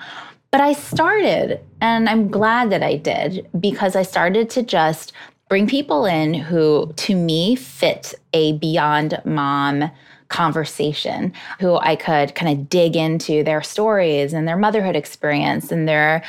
But 0.51 0.61
I 0.61 0.73
started, 0.73 1.61
and 1.81 2.09
I'm 2.09 2.29
glad 2.29 2.71
that 2.71 2.83
I 2.83 2.97
did 2.97 3.49
because 3.59 3.97
I 3.97 4.03
started 4.03 4.49
to 4.51 4.63
just 4.63 5.13
bring 5.49 5.67
people 5.67 6.07
in 6.07 6.35
who, 6.35 6.93
to 6.97 7.17
me, 7.17 7.57
fit 7.57 8.15
a 8.33 8.53
beyond 8.59 9.21
mom 9.25 9.91
conversation, 10.29 11.33
who 11.61 11.77
I 11.77 11.97
could 11.97 12.35
kind 12.35 12.53
of 12.53 12.69
dig 12.69 12.97
into 12.97 13.43
their 13.43 13.63
stories 13.63 14.33
and 14.33 14.49
their 14.49 14.57
motherhood 14.57 14.97
experience 14.97 15.71
and 15.71 15.89
their 15.89 16.23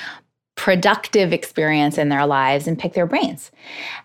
productive 0.56 1.34
experience 1.34 1.98
in 1.98 2.10
their 2.10 2.26
lives 2.26 2.66
and 2.66 2.80
pick 2.80 2.94
their 2.94 3.06
brains. 3.06 3.52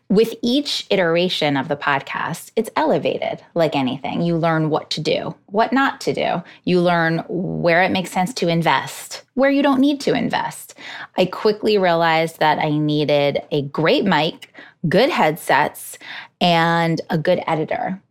With 0.08 0.34
each 0.42 0.86
iteration 0.90 1.56
of 1.56 1.68
the 1.68 1.76
podcast, 1.76 2.50
it's 2.56 2.70
elevated 2.76 3.40
like 3.54 3.76
anything. 3.76 4.22
You 4.22 4.36
learn 4.36 4.68
what 4.68 4.90
to 4.90 5.00
do, 5.00 5.34
what 5.46 5.72
not 5.72 6.00
to 6.02 6.12
do. 6.12 6.42
You 6.64 6.80
learn 6.80 7.24
where 7.28 7.82
it 7.82 7.92
makes 7.92 8.10
sense 8.10 8.34
to 8.34 8.48
invest, 8.48 9.22
where 9.34 9.50
you 9.50 9.62
don't 9.62 9.80
need 9.80 10.00
to 10.00 10.14
invest. 10.14 10.74
I 11.16 11.26
quickly 11.26 11.78
realized 11.78 12.40
that 12.40 12.58
I 12.58 12.70
needed 12.70 13.42
a 13.52 13.62
great 13.62 14.04
mic, 14.04 14.52
good 14.88 15.10
headsets, 15.10 15.98
and 16.40 17.00
a 17.10 17.18
good 17.18 17.42
editor. 17.46 18.02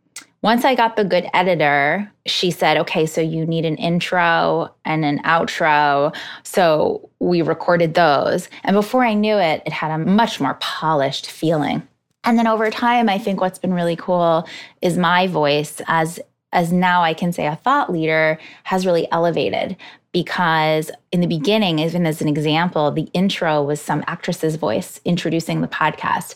Once 0.41 0.63
I 0.63 0.73
got 0.73 0.95
the 0.95 1.03
good 1.03 1.27
editor, 1.33 2.09
she 2.25 2.49
said, 2.49 2.77
okay, 2.77 3.05
so 3.05 3.19
you 3.19 3.45
need 3.45 3.65
an 3.65 3.75
intro 3.75 4.73
and 4.85 5.03
an 5.03 5.19
outro. 5.23 6.15
So 6.43 7.09
we 7.19 7.41
recorded 7.41 7.93
those. 7.93 8.47
And 8.63 8.73
before 8.73 9.03
I 9.03 9.13
knew 9.13 9.35
it, 9.35 9.61
it 9.65 9.73
had 9.73 9.91
a 9.91 9.97
much 9.97 10.39
more 10.39 10.53
polished 10.55 11.29
feeling. 11.29 11.85
And 12.23 12.37
then 12.37 12.47
over 12.47 12.69
time, 12.69 13.09
I 13.09 13.17
think 13.17 13.41
what's 13.41 13.59
been 13.59 13.73
really 13.73 13.97
cool 13.97 14.47
is 14.81 14.97
my 14.97 15.27
voice 15.27 15.81
as 15.87 16.19
as 16.51 16.73
now 16.73 17.03
I 17.03 17.13
can 17.13 17.31
say 17.31 17.45
a 17.45 17.55
thought 17.55 17.91
leader 17.91 18.39
has 18.63 18.83
really 18.83 19.07
elevated 19.11 19.77
because 20.11 20.89
in 21.11 21.21
the 21.21 21.27
beginning, 21.27 21.77
even 21.77 22.07
as 22.07 22.21
an 22.21 22.27
example, 22.27 22.89
the 22.91 23.07
intro 23.13 23.61
was 23.61 23.79
some 23.79 24.03
actress's 24.07 24.55
voice 24.55 24.99
introducing 25.05 25.61
the 25.61 25.67
podcast 25.67 26.35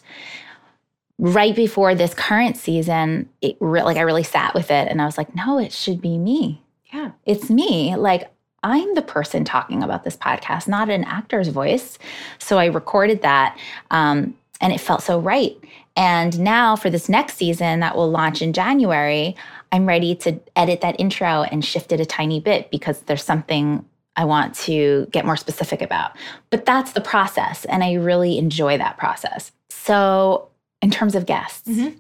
right 1.20 1.55
before 1.55 1.96
this 1.96 2.13
current 2.13 2.58
season, 2.58 3.29
it 3.41 3.55
re- 3.60 3.84
like 3.84 3.98
I 3.98 4.01
really 4.01 4.24
sat 4.24 4.53
with 4.53 4.72
it 4.72 4.88
and 4.88 5.01
I 5.01 5.05
was 5.05 5.17
like, 5.17 5.36
no, 5.36 5.60
it 5.60 5.72
should 5.72 6.01
be 6.01 6.17
me. 6.17 6.62
Yeah. 6.91 7.12
It's 7.25 7.50
me. 7.50 7.96
Like 7.96 8.32
I'm 8.63 8.96
the 8.96 9.01
person 9.01 9.43
talking 9.43 9.84
about 9.84 10.03
this 10.03 10.15
podcast, 10.15 10.67
not 10.67 10.89
an 10.89 11.03
actor's 11.03 11.50
voice. 11.50 11.98
So 12.39 12.58
I 12.58 12.65
recorded 12.65 13.22
that 13.22 13.58
um, 13.91 14.36
and 14.62 14.74
it 14.74 14.79
felt 14.79 15.03
so 15.03 15.20
right. 15.20 15.55
And 15.96 16.39
now 16.39 16.75
for 16.75 16.89
this 16.89 17.10
next 17.10 17.36
season 17.36 17.82
that 17.82 17.96
will 17.96 18.10
launch 18.10 18.41
in 18.41 18.53
January, 18.53 19.36
I'm 19.72 19.86
ready 19.86 20.15
to 20.15 20.39
edit 20.55 20.82
that 20.82 21.00
intro 21.00 21.43
and 21.43 21.63
shift 21.63 21.91
it 21.91 22.00
a 22.00 22.05
tiny 22.05 22.39
bit 22.39 22.72
because 22.72 23.01
there's 23.01 23.24
something 23.24 23.86
I 24.15 24.25
want 24.25 24.55
to 24.55 25.08
get 25.12 25.25
more 25.25 25.36
specific 25.36 25.82
about. 25.82 26.12
But 26.50 26.65
that's 26.65 26.93
the 26.93 27.01
process. 27.01 27.65
And 27.65 27.84
I 27.84 27.93
really 27.93 28.38
enjoy 28.38 28.77
that 28.77 28.98
process. 28.98 29.51
So 29.70 30.50
in 30.84 30.92
terms 30.92 31.16
of 31.16 31.25
guests. 31.25 31.68
Mm-hmm. 31.68 31.98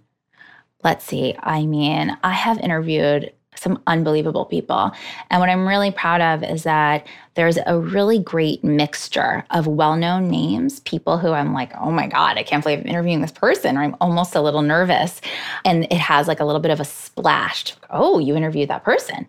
Let's 0.83 1.05
see. 1.05 1.35
I 1.39 1.65
mean, 1.65 2.15
I 2.23 2.33
have 2.33 2.59
interviewed 2.59 3.31
some 3.55 3.81
unbelievable 3.87 4.45
people. 4.45 4.91
And 5.29 5.39
what 5.39 5.49
I'm 5.49 5.67
really 5.67 5.91
proud 5.91 6.19
of 6.21 6.43
is 6.43 6.63
that 6.63 7.07
there's 7.35 7.57
a 7.65 7.79
really 7.79 8.19
great 8.19 8.63
mixture 8.63 9.45
of 9.51 9.67
well 9.67 9.95
known 9.95 10.29
names, 10.29 10.81
people 10.81 11.17
who 11.17 11.31
I'm 11.31 11.53
like, 11.53 11.71
oh 11.79 11.91
my 11.91 12.07
God, 12.07 12.37
I 12.37 12.43
can't 12.43 12.61
believe 12.61 12.79
I'm 12.79 12.87
interviewing 12.87 13.21
this 13.21 13.31
person, 13.31 13.77
or 13.77 13.83
I'm 13.83 13.95
almost 14.01 14.35
a 14.35 14.41
little 14.41 14.63
nervous. 14.63 15.21
And 15.63 15.85
it 15.85 15.99
has 15.99 16.27
like 16.27 16.41
a 16.41 16.45
little 16.45 16.61
bit 16.61 16.71
of 16.71 16.81
a 16.81 16.85
splash. 16.85 17.73
Oh, 17.89 18.19
you 18.19 18.35
interviewed 18.35 18.69
that 18.69 18.83
person. 18.83 19.27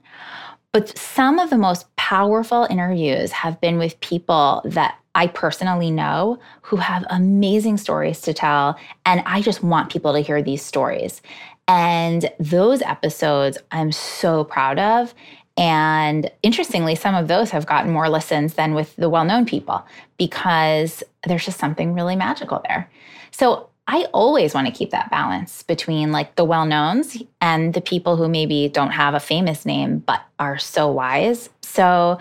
But 0.72 0.98
some 0.98 1.38
of 1.38 1.50
the 1.50 1.58
most 1.58 1.94
powerful 1.94 2.66
interviews 2.68 3.30
have 3.30 3.60
been 3.60 3.78
with 3.78 4.00
people 4.00 4.62
that 4.64 4.98
I 5.14 5.28
personally 5.28 5.90
know 5.90 6.38
who 6.62 6.76
have 6.76 7.04
amazing 7.08 7.76
stories 7.76 8.20
to 8.22 8.34
tell. 8.34 8.78
And 9.06 9.22
I 9.26 9.42
just 9.42 9.62
want 9.62 9.92
people 9.92 10.12
to 10.12 10.20
hear 10.20 10.42
these 10.42 10.62
stories. 10.62 11.22
And 11.68 12.30
those 12.38 12.82
episodes 12.82 13.58
I'm 13.70 13.92
so 13.92 14.44
proud 14.44 14.78
of. 14.78 15.14
And 15.56 16.30
interestingly, 16.42 16.96
some 16.96 17.14
of 17.14 17.28
those 17.28 17.50
have 17.50 17.66
gotten 17.66 17.92
more 17.92 18.08
listens 18.08 18.54
than 18.54 18.74
with 18.74 18.94
the 18.96 19.08
well 19.08 19.24
known 19.24 19.46
people 19.46 19.86
because 20.18 21.02
there's 21.26 21.44
just 21.44 21.60
something 21.60 21.94
really 21.94 22.16
magical 22.16 22.60
there. 22.68 22.90
So 23.30 23.68
I 23.86 24.06
always 24.12 24.54
want 24.54 24.66
to 24.66 24.72
keep 24.72 24.90
that 24.90 25.10
balance 25.10 25.62
between 25.62 26.10
like 26.10 26.36
the 26.36 26.44
well 26.44 26.66
knowns 26.66 27.22
and 27.40 27.74
the 27.74 27.80
people 27.80 28.16
who 28.16 28.28
maybe 28.28 28.68
don't 28.68 28.90
have 28.90 29.14
a 29.14 29.20
famous 29.20 29.64
name 29.64 29.98
but 29.98 30.22
are 30.38 30.58
so 30.58 30.90
wise. 30.90 31.50
So 31.60 32.18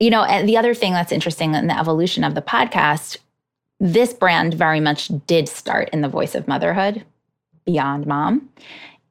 you 0.00 0.08
know, 0.10 0.24
and 0.24 0.48
the 0.48 0.56
other 0.56 0.74
thing 0.74 0.92
that's 0.92 1.12
interesting 1.12 1.54
in 1.54 1.66
the 1.66 1.78
evolution 1.78 2.24
of 2.24 2.34
the 2.34 2.42
podcast, 2.42 3.18
this 3.78 4.12
brand 4.12 4.54
very 4.54 4.80
much 4.80 5.10
did 5.26 5.48
start 5.48 5.90
in 5.90 6.00
the 6.00 6.08
voice 6.08 6.34
of 6.34 6.48
motherhood, 6.48 7.04
Beyond 7.66 8.06
Mom. 8.06 8.48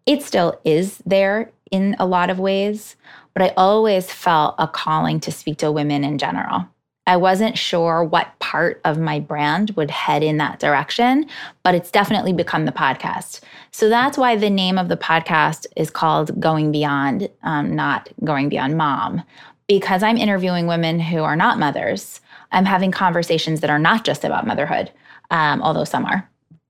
It 0.06 0.24
still 0.24 0.60
is 0.66 0.98
there 1.06 1.52
in 1.72 1.96
a 2.00 2.08
lot 2.08 2.32
of 2.32 2.40
ways, 2.40 2.96
but 3.36 3.44
I 3.44 3.54
always 3.56 4.12
felt 4.12 4.56
a 4.58 4.68
calling 4.68 5.20
to 5.22 5.32
speak 5.32 5.60
to 5.60 5.72
women 5.72 6.04
in 6.04 6.18
general. 6.18 6.68
I 7.06 7.18
wasn't 7.18 7.58
sure 7.58 8.04
what 8.04 8.38
part 8.38 8.82
of 8.86 9.00
my 9.00 9.20
brand 9.20 9.72
would 9.72 9.90
head 9.90 10.22
in 10.22 10.38
that 10.38 10.60
direction, 10.60 11.26
but 11.64 11.74
it's 11.74 11.90
definitely 11.90 12.34
become 12.34 12.66
the 12.66 12.72
podcast. 12.72 13.42
So 13.72 13.90
that's 13.90 14.16
why 14.18 14.36
the 14.36 14.50
name 14.50 14.78
of 14.78 14.90
the 14.90 14.98
podcast 14.98 15.66
is 15.76 15.90
called 15.90 16.40
Going 16.40 16.72
Beyond, 16.72 17.30
um, 17.42 17.76
not 17.76 18.10
Going 18.24 18.50
Beyond 18.50 18.78
Mom 18.78 19.24
because 19.70 20.02
I'm 20.02 20.18
interviewing 20.18 20.66
women 20.66 21.00
who 21.00 21.20
are 21.20 21.36
not 21.36 21.60
mothers, 21.60 22.20
I'm 22.52 22.66
having 22.66 22.92
conversations 22.92 23.62
that 23.62 23.70
are 23.70 23.80
not 23.80 24.04
just 24.04 24.26
about 24.26 24.48
motherhood, 24.48 24.92
um, 25.30 25.62
although 25.62 25.84
some 25.84 26.06
are. 26.06 26.28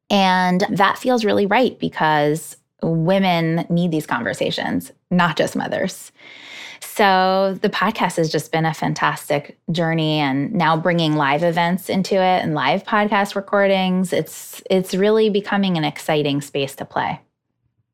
And 0.10 0.66
that 0.70 0.98
feels 0.98 1.24
really 1.24 1.46
right 1.46 1.80
because 1.80 2.58
women 2.84 3.66
need 3.70 3.92
these 3.92 4.06
conversations, 4.06 4.92
not 5.10 5.38
just 5.38 5.56
mothers. 5.56 6.12
So 6.82 7.58
the 7.62 7.70
podcast 7.70 8.18
has 8.18 8.30
just 8.30 8.52
been 8.52 8.66
a 8.66 8.74
fantastic 8.74 9.58
journey 9.72 10.20
and 10.20 10.54
now 10.54 10.76
bringing 10.76 11.16
live 11.16 11.44
events 11.44 11.90
into 11.90 12.16
it 12.16 12.44
and 12.44 12.54
live 12.54 12.84
podcast 12.84 13.34
recordings, 13.36 14.12
it's 14.12 14.62
it's 14.70 14.94
really 14.94 15.30
becoming 15.30 15.78
an 15.78 15.86
exciting 15.86 16.42
space 16.42 16.76
to 16.76 16.86
play. 16.86 17.22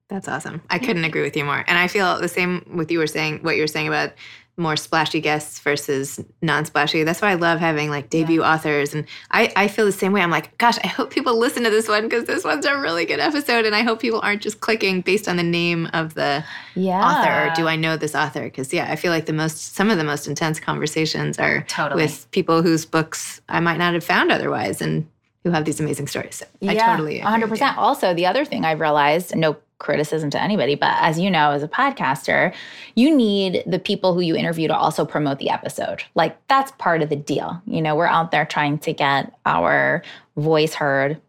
That's 0.07 0.27
awesome. 0.27 0.61
I 0.69 0.79
couldn't 0.79 1.03
agree 1.03 1.23
with 1.23 1.35
you 1.35 1.45
more. 1.45 1.63
And 1.67 1.77
I 1.77 1.87
feel 1.87 2.19
the 2.19 2.27
same 2.27 2.63
with 2.75 2.91
you 2.91 2.99
were 2.99 3.07
saying 3.07 3.39
what 3.41 3.55
you 3.55 3.63
were 3.63 3.67
saying 3.67 3.87
about 3.87 4.13
more 4.57 4.77
splashy 4.77 5.19
guests 5.19 5.59
versus 5.59 6.23
non-splashy. 6.41 7.03
That's 7.03 7.21
why 7.21 7.31
I 7.31 7.33
love 7.33 7.59
having 7.59 7.89
like 7.89 8.09
debut 8.09 8.41
yeah. 8.41 8.53
authors. 8.53 8.93
And 8.93 9.05
I, 9.31 9.51
I 9.55 9.67
feel 9.67 9.85
the 9.85 9.91
same 9.91 10.13
way. 10.13 10.21
I'm 10.21 10.31
like, 10.31 10.57
gosh, 10.57 10.77
I 10.83 10.87
hope 10.87 11.11
people 11.11 11.37
listen 11.39 11.63
to 11.63 11.69
this 11.69 11.87
one 11.87 12.03
because 12.03 12.25
this 12.25 12.43
one's 12.43 12.65
a 12.65 12.77
really 12.77 13.05
good 13.05 13.19
episode. 13.19 13.65
And 13.65 13.75
I 13.75 13.81
hope 13.81 13.99
people 13.99 14.21
aren't 14.21 14.41
just 14.41 14.61
clicking 14.61 15.01
based 15.01 15.27
on 15.27 15.35
the 15.35 15.43
name 15.43 15.87
of 15.93 16.13
the 16.13 16.43
yeah. 16.75 17.01
author. 17.01 17.51
Or 17.51 17.55
do 17.55 17.67
I 17.67 17.75
know 17.75 17.97
this 17.97 18.15
author? 18.15 18.43
Because 18.43 18.73
yeah, 18.73 18.89
I 18.89 18.95
feel 18.95 19.11
like 19.11 19.25
the 19.25 19.33
most 19.33 19.75
some 19.75 19.89
of 19.89 19.97
the 19.97 20.03
most 20.03 20.27
intense 20.27 20.59
conversations 20.59 21.37
are 21.37 21.63
totally. 21.63 22.03
with 22.03 22.29
people 22.31 22.61
whose 22.61 22.85
books 22.85 23.41
I 23.49 23.59
might 23.59 23.77
not 23.77 23.93
have 23.93 24.03
found 24.03 24.31
otherwise 24.31 24.81
and 24.81 25.07
who 25.43 25.51
have 25.51 25.65
these 25.65 25.79
amazing 25.79 26.07
stories. 26.07 26.37
So 26.37 26.45
yeah, 26.59 26.71
I 26.71 26.75
totally 26.75 27.19
100%. 27.19 27.77
Also, 27.77 28.15
the 28.15 28.25
other 28.25 28.45
thing 28.45 28.65
I've 28.65 28.79
realized, 28.79 29.35
no 29.35 29.57
criticism 29.77 30.29
to 30.31 30.41
anybody, 30.41 30.75
but 30.75 30.95
as 30.99 31.19
you 31.19 31.29
know, 31.29 31.51
as 31.51 31.63
a 31.63 31.67
podcaster, 31.67 32.53
you 32.95 33.15
need 33.15 33.63
the 33.65 33.79
people 33.79 34.13
who 34.13 34.21
you 34.21 34.35
interview 34.35 34.67
to 34.67 34.75
also 34.75 35.05
promote 35.05 35.39
the 35.39 35.49
episode. 35.49 36.03
Like 36.15 36.37
that's 36.47 36.71
part 36.73 37.01
of 37.01 37.09
the 37.09 37.15
deal. 37.15 37.61
You 37.65 37.81
know, 37.81 37.95
we're 37.95 38.05
out 38.05 38.31
there 38.31 38.45
trying 38.45 38.79
to 38.79 38.93
get 38.93 39.33
our 39.45 40.03
voice 40.37 40.73
heard, 40.73 41.19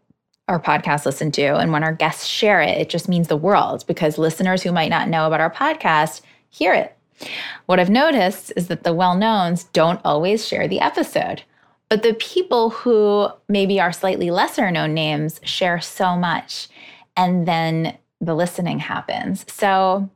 our 0.47 0.59
podcast 0.59 1.05
listened 1.05 1.33
to. 1.35 1.57
And 1.57 1.71
when 1.71 1.83
our 1.83 1.93
guests 1.93 2.25
share 2.25 2.61
it, 2.61 2.77
it 2.77 2.89
just 2.89 3.09
means 3.09 3.27
the 3.27 3.37
world 3.37 3.85
because 3.87 4.17
listeners 4.17 4.63
who 4.63 4.71
might 4.71 4.89
not 4.89 5.09
know 5.09 5.27
about 5.27 5.41
our 5.41 5.51
podcast 5.51 6.21
hear 6.49 6.73
it. 6.73 6.95
What 7.65 7.79
I've 7.79 7.89
noticed 7.89 8.53
is 8.55 8.67
that 8.67 8.83
the 8.83 8.93
well 8.93 9.15
knowns 9.15 9.65
don't 9.65 10.01
always 10.05 10.47
share 10.47 10.67
the 10.67 10.79
episode. 10.79 11.43
But 11.89 12.03
the 12.03 12.13
people 12.15 12.69
who 12.69 13.29
maybe 13.47 13.79
are 13.79 13.93
slightly 13.93 14.29
lesser 14.29 14.69
known 14.71 14.93
names 14.93 15.39
share 15.43 15.79
so 15.79 16.17
much. 16.17 16.67
And 17.15 17.47
then 17.47 17.97
the 18.21 18.35
listening 18.35 18.79
happens. 18.79 19.45
So 19.51 20.09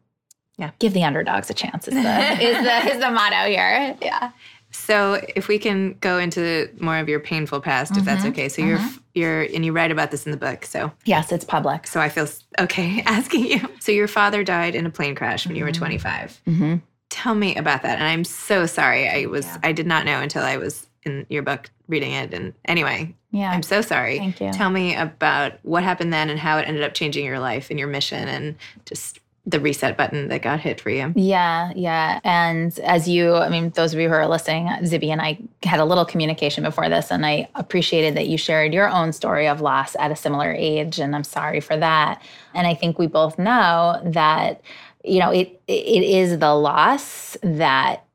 yeah, 0.58 0.72
give 0.80 0.94
the 0.94 1.04
underdogs 1.04 1.50
a 1.50 1.54
chance 1.54 1.88
is 1.88 1.94
the 1.94 2.00
is 2.42 2.64
the 2.64 2.94
is 2.94 3.00
the 3.00 3.12
motto 3.12 3.50
here. 3.50 3.98
Yeah. 4.02 4.32
So 4.72 5.22
if 5.36 5.48
we 5.48 5.60
can 5.60 5.98
go 6.00 6.18
into 6.18 6.70
more 6.80 6.98
of 6.98 7.10
your 7.10 7.20
painful 7.20 7.60
past, 7.60 7.92
mm-hmm. 7.92 8.00
if 8.00 8.06
that's 8.06 8.22
mm-hmm. 8.22 8.30
okay. 8.30 8.50
So 8.50 8.62
mm-hmm. 8.62 8.70
you're 9.14 9.44
you're 9.48 9.56
and 9.56 9.66
you 9.66 9.74
write 9.74 9.92
about 9.92 10.12
this 10.12 10.26
in 10.26 10.32
the 10.32 10.38
book. 10.38 10.66
So 10.66 10.92
yes, 11.06 11.32
it's 11.32 11.46
public. 11.46 11.88
So 11.88 12.00
I 12.00 12.10
feel 12.10 12.28
okay 12.60 13.02
asking 13.06 13.48
you. 13.48 13.60
So 13.80 13.92
your 13.92 14.08
father 14.08 14.44
died 14.44 14.76
in 14.76 14.86
a 14.86 14.90
plane 14.90 15.16
crash 15.16 15.46
when 15.46 15.56
mm-hmm. 15.56 15.60
you 15.60 15.66
were 15.66 15.72
mm-hmm. 15.72 15.80
25. 15.80 16.42
Mm-hmm. 16.48 16.76
Tell 17.10 17.36
me 17.36 17.56
about 17.58 17.82
that. 17.82 17.98
And 17.98 18.08
I'm 18.08 18.24
so 18.24 18.66
sorry. 18.66 19.10
I 19.10 19.26
was 19.26 19.46
yeah. 19.46 19.58
I 19.64 19.72
did 19.74 19.88
not 19.88 20.06
know 20.06 20.22
until 20.22 20.44
I 20.44 20.58
was 20.58 20.88
in 21.04 21.26
your 21.30 21.44
book 21.44 21.70
reading 21.88 22.12
it. 22.12 22.34
And 22.34 22.54
anyway, 22.66 23.14
Yeah. 23.32 23.52
I'm 23.52 23.64
so 23.64 23.82
sorry. 23.82 24.18
Thank 24.18 24.42
you. 24.42 24.52
Tell 24.52 24.70
me 24.70 24.96
about 24.96 25.54
what 25.64 25.84
happened 25.84 26.14
then 26.14 26.30
and 26.30 26.40
how 26.40 26.58
it 26.58 26.68
ended 26.68 26.84
up 26.84 26.94
changing 26.94 27.26
your 27.26 27.40
life 27.40 27.70
and 27.70 27.80
your 27.80 27.88
mission 27.88 28.28
and 28.28 28.56
just 28.86 29.20
the 29.46 29.60
reset 29.60 29.98
button 29.98 30.28
that 30.28 30.44
got 30.44 30.60
hit 30.60 30.80
for 30.80 30.92
you. 30.92 31.12
Yeah, 31.16 31.72
yeah. 31.76 32.20
And 32.24 32.78
as 32.80 33.08
you, 33.08 33.36
I 33.36 33.50
mean, 33.50 33.72
those 33.72 33.92
of 33.92 34.00
you 34.00 34.08
who 34.08 34.14
are 34.14 34.28
listening, 34.28 34.68
Zibby 34.84 35.10
and 35.10 35.20
I 35.20 35.40
had 35.64 35.80
a 35.80 35.86
little 35.86 36.06
communication 36.06 36.64
before 36.64 36.90
this, 36.90 37.12
and 37.12 37.26
I 37.26 37.50
appreciated 37.56 38.16
that 38.18 38.28
you 38.28 38.38
shared 38.38 38.72
your 38.72 38.88
own 38.88 39.12
story 39.14 39.48
of 39.48 39.60
loss 39.60 39.96
at 40.00 40.12
a 40.12 40.16
similar 40.16 40.52
age. 40.52 41.00
And 41.00 41.16
I'm 41.16 41.24
sorry 41.24 41.60
for 41.60 41.76
that. 41.76 42.22
And 42.54 42.68
I 42.68 42.76
think 42.76 43.00
we 43.00 43.08
both 43.08 43.40
know 43.40 44.00
that, 44.06 44.62
you 45.04 45.20
know, 45.20 45.32
it 45.32 45.60
it 45.68 46.04
is 46.04 46.38
the 46.38 46.54
loss 46.54 47.36
that 47.42 48.06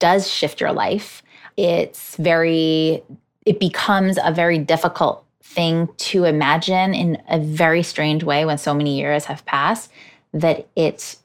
does 0.00 0.28
shift 0.28 0.60
your 0.60 0.72
life. 0.72 1.22
It's 1.56 2.16
very, 2.16 3.02
it 3.44 3.60
becomes 3.60 4.18
a 4.22 4.32
very 4.32 4.58
difficult 4.58 5.24
thing 5.42 5.88
to 5.96 6.24
imagine 6.24 6.94
in 6.94 7.22
a 7.28 7.38
very 7.38 7.82
strange 7.82 8.24
way 8.24 8.44
when 8.44 8.58
so 8.58 8.74
many 8.74 8.98
years 8.98 9.24
have 9.26 9.44
passed 9.46 9.90
that 10.32 10.68
it 10.76 11.16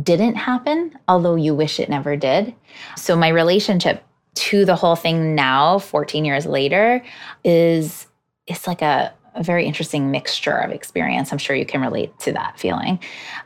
didn't 0.00 0.36
happen, 0.36 0.96
although 1.08 1.34
you 1.34 1.54
wish 1.54 1.80
it 1.80 1.88
never 1.88 2.16
did. 2.16 2.54
So 2.96 3.16
my 3.16 3.28
relationship 3.28 4.04
to 4.34 4.64
the 4.64 4.76
whole 4.76 4.96
thing 4.96 5.34
now, 5.34 5.78
14 5.78 6.24
years 6.24 6.46
later, 6.46 7.04
is 7.44 8.06
it's 8.46 8.66
like 8.66 8.82
a, 8.82 9.12
a 9.34 9.42
very 9.42 9.66
interesting 9.66 10.10
mixture 10.10 10.56
of 10.56 10.70
experience. 10.70 11.32
I'm 11.32 11.38
sure 11.38 11.56
you 11.56 11.66
can 11.66 11.80
relate 11.80 12.18
to 12.20 12.32
that 12.32 12.58
feeling. 12.58 12.98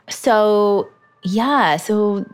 So 0.09 0.89
yeah, 1.23 1.77
so 1.77 2.25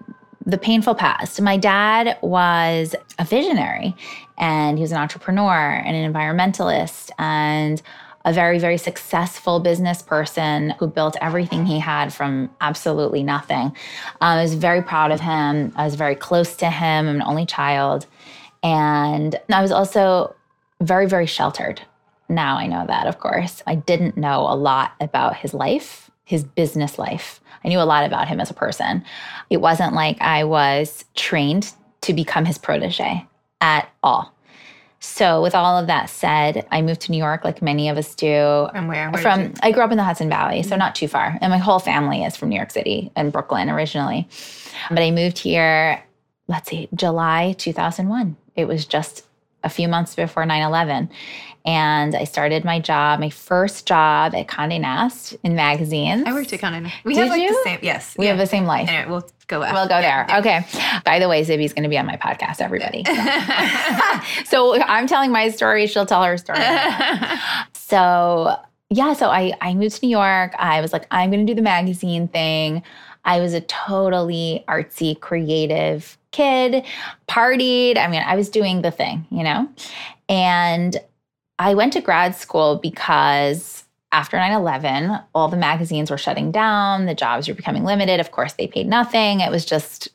the 0.46 0.58
painful 0.58 0.96
past. 0.96 1.42
My 1.42 1.58
dad 1.58 2.18
was 2.22 2.96
a 3.20 3.26
visionary 3.26 3.96
and 4.38 4.78
he 4.78 4.82
was 4.82 4.92
an 4.92 4.98
entrepreneur 4.98 5.82
and 5.86 5.96
an 5.96 6.12
environmentalist 6.12 7.12
and 7.18 7.82
a 8.26 8.32
very, 8.32 8.58
very 8.58 8.78
successful 8.78 9.60
business 9.60 10.02
person 10.02 10.72
who 10.80 10.88
built 10.88 11.18
everything 11.22 11.66
he 11.66 11.80
had 11.80 12.14
from 12.14 12.50
absolutely 12.62 13.22
nothing. 13.22 13.68
Um, 14.22 14.38
I 14.38 14.42
was 14.42 14.54
very 14.54 14.82
proud 14.82 15.12
of 15.12 15.20
him. 15.20 15.74
I 15.76 15.84
was 15.84 15.96
very 15.96 16.16
close 16.16 16.56
to 16.58 16.70
him. 16.70 17.08
I'm 17.08 17.16
an 17.18 17.22
only 17.22 17.46
child. 17.46 18.06
And 18.62 19.36
I 19.52 19.62
was 19.62 19.72
also 19.72 20.36
very, 20.82 21.06
very 21.06 21.26
sheltered. 21.26 21.82
Now 22.30 22.58
I 22.58 22.68
know 22.68 22.86
that, 22.88 23.08
of 23.08 23.20
course. 23.20 23.62
I 23.68 23.76
didn't 23.76 24.16
know 24.18 24.42
a 24.42 24.56
lot 24.56 24.94
about 25.02 25.36
his 25.36 25.54
life, 25.54 26.10
his 26.24 26.46
business 26.46 26.98
life. 26.98 27.42
I 27.64 27.70
knew 27.70 27.80
a 27.80 27.84
lot 27.84 28.06
about 28.06 28.28
him 28.28 28.40
as 28.40 28.50
a 28.50 28.54
person. 28.54 29.04
It 29.50 29.58
wasn't 29.58 29.94
like 29.94 30.22
I 30.22 30.44
was 30.44 31.06
trained 31.16 31.72
to 32.02 32.14
become 32.14 32.46
his 32.46 32.58
protege 32.58 33.26
at 33.62 33.90
all. 34.04 34.34
So, 35.00 35.42
with 35.42 35.54
all 35.54 35.78
of 35.78 35.88
that 35.88 36.10
said, 36.10 36.66
I 36.72 36.82
moved 36.82 37.02
to 37.02 37.12
New 37.12 37.18
York 37.18 37.44
like 37.44 37.62
many 37.62 37.90
of 37.90 37.98
us 37.98 38.16
do. 38.16 38.70
From 38.72 38.88
where? 38.88 39.12
Where 39.12 39.22
From 39.22 39.54
I 39.62 39.74
grew 39.74 39.84
up 39.84 39.92
in 39.92 39.98
the 39.98 40.04
Hudson 40.04 40.30
Valley, 40.30 40.64
so 40.64 40.78
not 40.78 40.96
too 40.96 41.10
far. 41.10 41.38
And 41.42 41.52
my 41.52 41.58
whole 41.58 41.80
family 41.80 42.24
is 42.24 42.38
from 42.38 42.48
New 42.48 42.56
York 42.56 42.72
City 42.72 43.12
and 43.18 43.32
Brooklyn 43.32 43.70
originally. 43.70 44.30
But 44.90 45.00
I 45.00 45.12
moved 45.12 45.40
here, 45.40 46.02
let's 46.48 46.70
see, 46.70 46.88
July 46.96 47.54
2001. 47.58 48.38
It 48.56 48.66
was 48.66 48.86
just 48.86 49.26
a 49.62 49.70
few 49.70 49.90
months 49.90 50.16
before 50.16 50.46
9 50.46 50.62
11. 50.62 51.10
And 51.66 52.14
I 52.14 52.26
started 52.26 52.66
my 52.66 52.80
job, 52.80 53.20
my 53.20 53.30
first 53.30 53.86
job 53.86 54.36
at 54.36 54.48
Condé 54.48 54.82
Nast 54.82 55.38
in 55.44 55.56
magazines. 55.56 56.24
I 56.26 56.34
worked 56.34 56.52
at 56.52 56.60
Condé 56.60 56.82
Nast. 56.82 57.06
We 57.06 57.14
Did 57.14 57.22
have 57.22 57.30
like 57.30 57.42
you? 57.42 57.50
the 57.50 57.62
same. 57.64 57.80
Yes. 57.82 58.16
We 58.18 58.26
yeah. 58.26 58.32
have 58.32 58.40
the 58.40 58.48
same 58.48 58.66
life. 58.66 58.90
Anyway, 58.90 59.10
we'll 59.10 59.30
go. 59.48 59.60
We'll 59.60 59.70
after. 59.70 59.90
go 59.90 60.02
there. 60.02 60.26
Yeah, 60.28 60.40
Okay. 60.40 61.02
By 61.06 61.20
the 61.20 61.30
way, 61.30 61.44
Zibby's 61.44 61.72
going 61.74 61.84
to 61.84 61.90
be 61.90 61.98
on 61.98 62.06
my 62.06 62.18
podcast, 62.18 62.60
everybody. 62.60 63.04
yeah. 63.08 64.24
so 64.46 64.82
I'm 64.82 65.08
telling 65.08 65.32
my 65.32 65.50
story. 65.50 65.88
She'll 65.88 66.06
tell 66.06 66.24
her 66.24 66.38
story. 66.38 66.60
so 67.74 68.58
yeah, 68.90 69.14
so 69.14 69.30
I, 69.30 69.54
I 69.62 69.74
moved 69.74 69.96
to 69.96 70.06
New 70.06 70.12
York. 70.12 70.54
I 70.60 70.82
was 70.82 70.94
like, 70.94 71.08
I'm 71.12 71.32
going 71.32 71.46
to 71.46 71.52
do 71.52 71.56
the 71.56 71.64
magazine 71.64 72.28
thing. 72.28 72.84
I 73.26 73.40
was 73.40 73.54
a 73.54 73.62
totally 73.62 74.64
artsy, 74.68 75.20
creative 75.20 76.18
kid, 76.32 76.84
partied. 77.28 77.98
I 77.98 78.08
mean, 78.08 78.22
I 78.22 78.36
was 78.36 78.50
doing 78.50 78.82
the 78.82 78.92
thing, 78.92 79.26
you 79.32 79.44
know? 79.44 79.70
And 80.28 80.98
I 81.60 81.74
went 81.74 81.94
to 81.94 82.02
grad 82.02 82.36
school 82.36 82.78
because 82.78 83.84
after 84.12 84.38
9 84.38 84.52
11, 84.52 85.20
all 85.34 85.48
the 85.48 85.58
magazines 85.58 86.12
were 86.12 86.18
shutting 86.18 86.52
down, 86.52 87.06
the 87.06 87.16
jobs 87.16 87.48
were 87.48 87.54
becoming 87.54 87.84
limited. 87.84 88.20
Of 88.20 88.32
course, 88.32 88.54
they 88.54 88.68
paid 88.68 88.88
nothing. 88.88 89.40
It 89.40 89.50
was 89.50 89.66
just, 89.66 90.10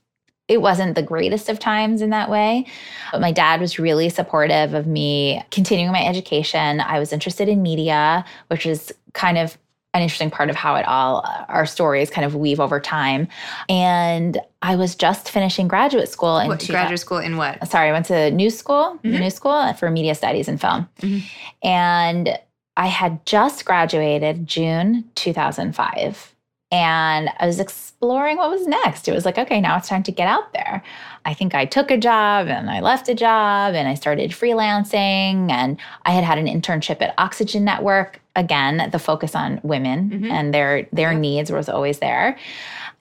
it 0.47 0.63
wasn't 0.63 0.95
the 0.95 1.03
greatest 1.03 1.49
of 1.49 1.59
times 1.59 2.01
in 2.01 2.11
that 2.11 2.31
way. 2.31 2.67
But 3.13 3.21
my 3.21 3.33
dad 3.33 3.61
was 3.61 3.79
really 3.79 4.09
supportive 4.09 4.73
of 4.75 4.87
me 4.87 5.43
continuing 5.51 5.93
my 5.93 6.05
education. 6.05 6.81
I 6.81 6.99
was 6.99 7.13
interested 7.13 7.49
in 7.49 7.61
media, 7.63 8.25
which 8.49 8.67
is 8.67 8.93
kind 9.15 9.37
of 9.37 9.59
an 9.95 10.03
interesting 10.03 10.31
part 10.31 10.51
of 10.51 10.57
how 10.57 10.75
it 10.77 10.87
all, 10.87 11.25
our 11.49 11.65
stories 11.67 12.11
kind 12.11 12.25
of 12.25 12.35
weave 12.35 12.61
over 12.61 12.79
time. 12.79 13.27
And 13.69 14.39
I 14.61 14.77
was 14.77 14.95
just 14.95 15.31
finishing 15.31 15.67
graduate 15.67 16.09
school 16.09 16.39
in 16.39 16.49
What, 16.49 16.61
2000 16.61 16.73
graduate 16.75 17.01
school 17.01 17.19
in 17.19 17.37
what? 17.37 17.67
sorry, 17.69 17.89
I 17.89 17.93
went 17.93 18.07
to 18.07 18.31
New 18.31 18.51
School, 18.51 18.99
Mhm. 19.05 19.21
New 19.21 19.31
School 19.31 19.73
for 19.75 19.91
Media 19.91 20.15
Studies 20.15 20.47
and 20.49 20.61
Film. 20.61 20.89
Mhm. 21.01 21.23
And 21.63 22.39
I 22.77 22.87
had 22.87 23.25
just 23.27 23.65
graduated 23.65 24.47
June 24.47 25.05
2005. 25.15 26.35
And 26.71 27.31
I 27.39 27.47
was 27.47 27.61
exploring 27.61 28.37
what 28.37 28.51
was 28.51 28.67
next. 28.67 29.09
It 29.09 29.13
was 29.13 29.25
like, 29.25 29.39
okay, 29.39 29.59
now 29.61 29.79
it's 29.79 29.89
time 29.89 30.03
to 30.03 30.13
get 30.13 30.29
out 30.29 30.53
there. 30.53 30.83
I 31.25 31.33
think 31.33 31.55
I 31.55 31.65
took 31.65 31.91
a 31.91 31.97
job 31.97 32.47
and 32.49 32.71
I 32.71 32.81
left 32.81 33.09
a 33.09 33.15
job 33.15 33.75
and 33.75 33.89
I 33.89 33.95
started 33.95 34.33
freelancing. 34.33 35.51
And 35.51 35.79
I 36.05 36.11
had 36.11 36.25
had 36.25 36.37
an 36.37 36.47
internship 36.47 37.01
at 37.01 37.15
Oxygen 37.17 37.65
Network. 37.65 38.21
Again, 38.37 38.89
the 38.93 38.99
focus 38.99 39.35
on 39.35 39.61
women 39.63 40.11
Mhm. 40.11 40.31
and 40.31 40.53
their 40.55 40.87
their 40.93 41.13
Yeah. 41.13 41.19
needs 41.19 41.51
was 41.51 41.69
always 41.71 42.01
there. 42.01 42.37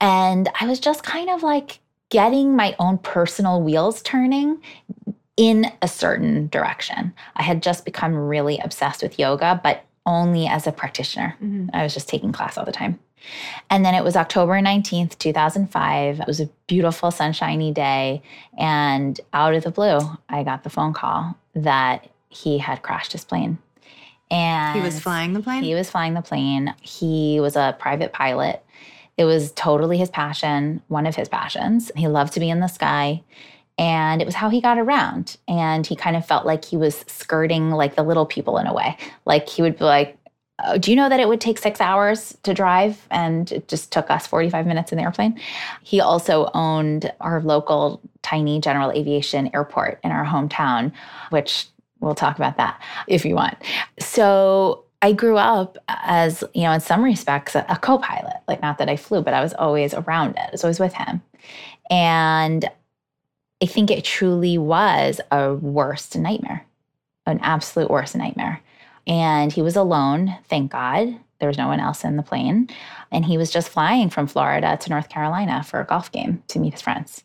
And 0.00 0.48
I 0.60 0.66
was 0.66 0.80
just 0.80 1.02
kind 1.02 1.28
of 1.28 1.42
like 1.42 1.80
getting 2.08 2.56
my 2.56 2.74
own 2.78 2.96
personal 2.98 3.60
wheels 3.60 4.00
turning 4.02 4.58
in 5.36 5.70
a 5.82 5.88
certain 5.88 6.48
direction. 6.48 7.12
I 7.36 7.42
had 7.42 7.62
just 7.62 7.84
become 7.84 8.14
really 8.14 8.58
obsessed 8.58 9.02
with 9.02 9.18
yoga, 9.18 9.60
but 9.62 9.82
only 10.06 10.46
as 10.48 10.66
a 10.66 10.72
practitioner. 10.72 11.36
Mhm. 11.44 11.68
I 11.74 11.82
was 11.82 11.92
just 11.92 12.08
taking 12.08 12.32
class 12.32 12.56
all 12.56 12.64
the 12.64 12.72
time. 12.72 12.98
And 13.70 13.84
then 13.84 13.94
it 13.94 14.04
was 14.04 14.16
October 14.16 14.54
19th, 14.60 15.18
2005. 15.18 16.20
It 16.20 16.26
was 16.26 16.40
a 16.40 16.46
beautiful, 16.66 17.10
sunshiny 17.10 17.72
day. 17.72 18.22
And 18.58 19.20
out 19.32 19.54
of 19.54 19.64
the 19.64 19.70
blue, 19.70 19.98
I 20.28 20.42
got 20.42 20.64
the 20.64 20.70
phone 20.70 20.92
call 20.92 21.36
that 21.54 22.08
he 22.28 22.58
had 22.58 22.82
crashed 22.82 23.12
his 23.12 23.24
plane. 23.24 23.58
And 24.30 24.76
He 24.78 24.84
was 24.84 25.00
flying 25.00 25.32
the 25.32 25.40
plane. 25.40 25.62
he 25.62 25.74
was 25.74 25.90
flying 25.90 26.14
the 26.14 26.22
plane. 26.22 26.74
He 26.82 27.40
was 27.40 27.56
a 27.56 27.76
private 27.78 28.12
pilot. 28.12 28.62
It 29.16 29.24
was 29.24 29.52
totally 29.52 29.96
his 29.98 30.10
passion, 30.10 30.82
one 30.88 31.06
of 31.06 31.16
his 31.16 31.28
passions. 31.28 31.90
He 31.96 32.06
loved 32.08 32.34
to 32.34 32.40
be 32.40 32.50
in 32.50 32.60
the 32.60 32.68
sky. 32.68 33.22
And 33.78 34.20
it 34.20 34.24
was 34.24 34.34
how 34.34 34.48
he 34.50 34.60
got 34.60 34.76
around. 34.78 35.36
And 35.46 35.86
he 35.86 35.94
kind 35.96 36.16
of 36.16 36.26
felt 36.26 36.44
like 36.44 36.64
he 36.64 36.76
was 36.76 37.04
skirting 37.06 37.70
like 37.70 37.94
the 37.96 38.02
little 38.02 38.26
people 38.26 38.58
in 38.58 38.66
a 38.66 38.74
way. 38.74 38.96
Like 39.24 39.48
he 39.48 39.62
would 39.62 39.78
be 39.78 39.84
like, 39.84 40.17
Uh, 40.60 40.76
do 40.76 40.90
you 40.90 40.96
know 40.96 41.08
that 41.08 41.20
it 41.20 41.28
would 41.28 41.40
take 41.40 41.58
six 41.58 41.80
hours 41.80 42.36
to 42.42 42.52
drive? 42.52 43.06
And 43.10 43.50
it 43.52 43.68
just 43.68 43.92
took 43.92 44.10
us 44.10 44.26
45 44.26 44.66
minutes 44.66 44.90
in 44.90 44.98
the 44.98 45.04
airplane. 45.04 45.38
He 45.82 46.00
also 46.00 46.50
owned 46.54 47.12
our 47.20 47.40
local 47.42 48.00
tiny 48.22 48.60
general 48.60 48.90
aviation 48.90 49.50
airport 49.54 50.00
in 50.02 50.10
our 50.10 50.24
hometown, 50.24 50.92
which 51.30 51.66
we'll 52.00 52.14
talk 52.14 52.36
about 52.36 52.56
that 52.56 52.80
if 53.06 53.24
you 53.24 53.34
want. 53.34 53.56
So 54.00 54.84
I 55.00 55.12
grew 55.12 55.36
up 55.36 55.78
as, 55.88 56.42
you 56.54 56.62
know, 56.62 56.72
in 56.72 56.80
some 56.80 57.04
respects, 57.04 57.54
a, 57.54 57.64
a 57.68 57.76
co 57.76 57.98
pilot. 57.98 58.38
Like, 58.48 58.60
not 58.60 58.78
that 58.78 58.88
I 58.88 58.96
flew, 58.96 59.22
but 59.22 59.34
I 59.34 59.42
was 59.42 59.54
always 59.54 59.94
around 59.94 60.30
it. 60.30 60.40
I 60.40 60.50
was 60.50 60.64
always 60.64 60.80
with 60.80 60.94
him. 60.94 61.22
And 61.90 62.68
I 63.62 63.66
think 63.66 63.90
it 63.90 64.04
truly 64.04 64.58
was 64.58 65.20
a 65.30 65.54
worst 65.54 66.16
nightmare, 66.16 66.64
an 67.26 67.38
absolute 67.42 67.90
worst 67.90 68.16
nightmare. 68.16 68.60
And 69.08 69.50
he 69.50 69.62
was 69.62 69.74
alone, 69.74 70.36
thank 70.44 70.70
God. 70.70 71.18
There 71.40 71.48
was 71.48 71.58
no 71.58 71.66
one 71.66 71.80
else 71.80 72.04
in 72.04 72.16
the 72.16 72.22
plane. 72.22 72.68
And 73.10 73.24
he 73.24 73.38
was 73.38 73.50
just 73.50 73.70
flying 73.70 74.10
from 74.10 74.26
Florida 74.26 74.76
to 74.80 74.90
North 74.90 75.08
Carolina 75.08 75.64
for 75.64 75.80
a 75.80 75.86
golf 75.86 76.12
game 76.12 76.42
to 76.48 76.58
meet 76.58 76.74
his 76.74 76.82
friends. 76.82 77.24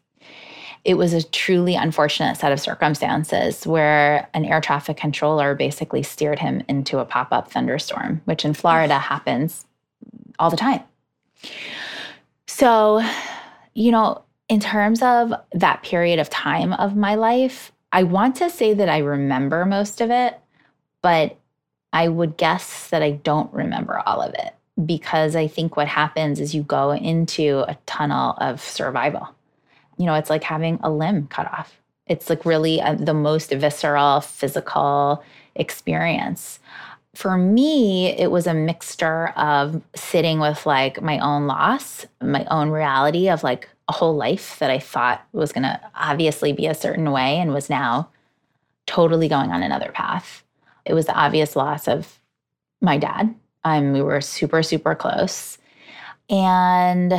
It 0.85 0.95
was 0.95 1.13
a 1.13 1.23
truly 1.23 1.75
unfortunate 1.75 2.37
set 2.37 2.51
of 2.51 2.59
circumstances 2.59 3.65
where 3.65 4.27
an 4.33 4.45
air 4.45 4.61
traffic 4.61 4.97
controller 4.97 5.55
basically 5.55 6.03
steered 6.03 6.39
him 6.39 6.61
into 6.67 6.99
a 6.99 7.05
pop 7.05 7.29
up 7.31 7.51
thunderstorm, 7.51 8.21
which 8.25 8.43
in 8.43 8.53
Florida 8.53 8.99
happens 8.99 9.65
all 10.39 10.49
the 10.49 10.57
time. 10.57 10.81
So, 12.47 13.01
you 13.73 13.91
know, 13.91 14.23
in 14.49 14.59
terms 14.59 15.01
of 15.01 15.33
that 15.53 15.83
period 15.83 16.19
of 16.19 16.29
time 16.29 16.73
of 16.73 16.95
my 16.95 17.15
life, 17.15 17.71
I 17.91 18.03
want 18.03 18.35
to 18.37 18.49
say 18.49 18.73
that 18.73 18.89
I 18.89 18.99
remember 18.99 19.65
most 19.65 20.01
of 20.01 20.11
it, 20.11 20.37
but 21.01 21.37
I 21.93 22.07
would 22.07 22.37
guess 22.37 22.89
that 22.89 23.03
I 23.03 23.11
don't 23.11 23.53
remember 23.53 24.01
all 24.05 24.21
of 24.21 24.33
it 24.33 24.53
because 24.83 25.35
I 25.35 25.47
think 25.47 25.77
what 25.77 25.87
happens 25.87 26.39
is 26.39 26.55
you 26.55 26.63
go 26.63 26.91
into 26.91 27.63
a 27.67 27.77
tunnel 27.85 28.33
of 28.39 28.59
survival. 28.59 29.29
You 29.97 30.07
know, 30.07 30.15
it's 30.15 30.31
like 30.31 30.43
having 30.43 30.79
a 30.81 30.89
limb 30.89 31.27
cut 31.27 31.45
off. 31.53 31.79
It's 32.07 32.29
like 32.29 32.45
really 32.45 32.79
a, 32.79 32.95
the 32.95 33.13
most 33.13 33.51
visceral, 33.51 34.21
physical 34.21 35.23
experience. 35.55 36.59
For 37.13 37.37
me, 37.37 38.07
it 38.07 38.31
was 38.31 38.47
a 38.47 38.55
mixture 38.55 39.27
of 39.29 39.79
sitting 39.95 40.39
with 40.39 40.65
like 40.65 40.99
my 41.01 41.19
own 41.19 41.45
loss, 41.45 42.07
my 42.19 42.43
own 42.45 42.69
reality 42.69 43.29
of 43.29 43.43
like 43.43 43.69
a 43.87 43.93
whole 43.93 44.15
life 44.15 44.57
that 44.57 44.71
I 44.71 44.79
thought 44.79 45.23
was 45.31 45.51
going 45.51 45.63
to 45.63 45.79
obviously 45.95 46.53
be 46.53 46.65
a 46.65 46.73
certain 46.73 47.11
way 47.11 47.37
and 47.37 47.53
was 47.53 47.69
now 47.69 48.09
totally 48.87 49.27
going 49.27 49.51
on 49.51 49.61
another 49.61 49.91
path. 49.91 50.43
It 50.85 50.93
was 50.93 51.05
the 51.05 51.15
obvious 51.15 51.55
loss 51.55 51.87
of 51.87 52.19
my 52.81 52.97
dad. 52.97 53.33
Um, 53.63 53.93
we 53.93 54.01
were 54.01 54.21
super, 54.21 54.61
super 54.63 54.95
close. 54.95 55.57
And, 56.29 57.13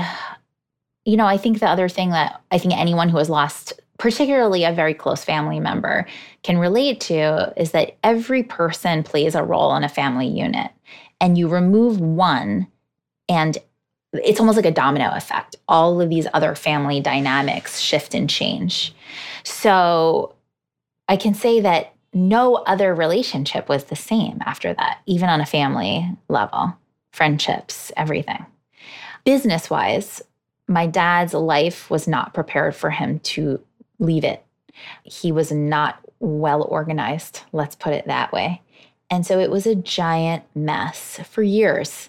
you 1.05 1.17
know, 1.17 1.27
I 1.27 1.37
think 1.37 1.61
the 1.61 1.69
other 1.69 1.89
thing 1.89 2.11
that 2.11 2.43
I 2.51 2.59
think 2.59 2.75
anyone 2.75 3.09
who 3.09 3.19
has 3.19 3.31
lost, 3.31 3.73
particularly 3.99 4.65
a 4.65 4.73
very 4.73 4.95
close 4.95 5.25
family 5.25 5.61
member, 5.61 6.07
can 6.43 6.59
relate 6.59 7.01
to 7.03 7.53
is 7.57 7.73
that 7.73 7.97
every 8.03 8.43
person 8.43 9.03
plays 9.03 9.35
a 9.35 9.43
role 9.43 9.75
in 9.77 9.85
a 9.85 9.89
family 9.89 10.27
unit. 10.27 10.71
And 11.21 11.39
you 11.39 11.49
remove 11.49 12.01
one, 12.01 12.67
and 13.29 13.57
it's 14.13 14.41
almost 14.41 14.57
like 14.57 14.67
a 14.67 14.71
domino 14.71 15.11
effect. 15.15 15.57
All 15.69 16.01
of 16.01 16.11
these 16.11 16.27
other 16.35 16.55
family 16.55 17.01
dynamics 17.01 17.81
shift 17.81 18.15
and 18.15 18.29
change. 18.29 18.95
So 19.45 20.35
I 21.09 21.17
can 21.17 21.35
say 21.35 21.61
that 21.61 21.94
no 22.15 22.55
other 22.55 22.95
relationship 22.95 23.69
was 23.69 23.85
the 23.85 23.97
same 23.97 24.39
after 24.47 24.73
that, 24.75 25.01
even 25.07 25.29
on 25.29 25.41
a 25.41 25.47
family 25.47 26.09
level, 26.29 26.75
friendships, 27.13 27.91
everything. 27.97 28.47
Business 29.25 29.69
wise, 29.69 30.23
my 30.69 30.87
dad's 30.87 31.35
life 31.35 31.91
was 31.91 32.07
not 32.07 32.35
prepared 32.35 32.75
for 32.75 32.91
him 32.91 33.19
to 33.21 33.61
leave 33.99 34.25
it. 34.25 34.45
He 35.03 35.33
was 35.33 35.51
not 35.53 35.99
well 36.21 36.63
organized, 36.63 37.43
let's 37.53 37.75
put 37.77 37.93
it 37.93 38.07
that 38.07 38.33
way. 38.33 38.63
And 39.11 39.27
so 39.27 39.39
it 39.39 39.51
was 39.51 39.67
a 39.67 39.75
giant 39.75 40.45
mess 40.55 41.21
for 41.29 41.43
years. 41.43 42.09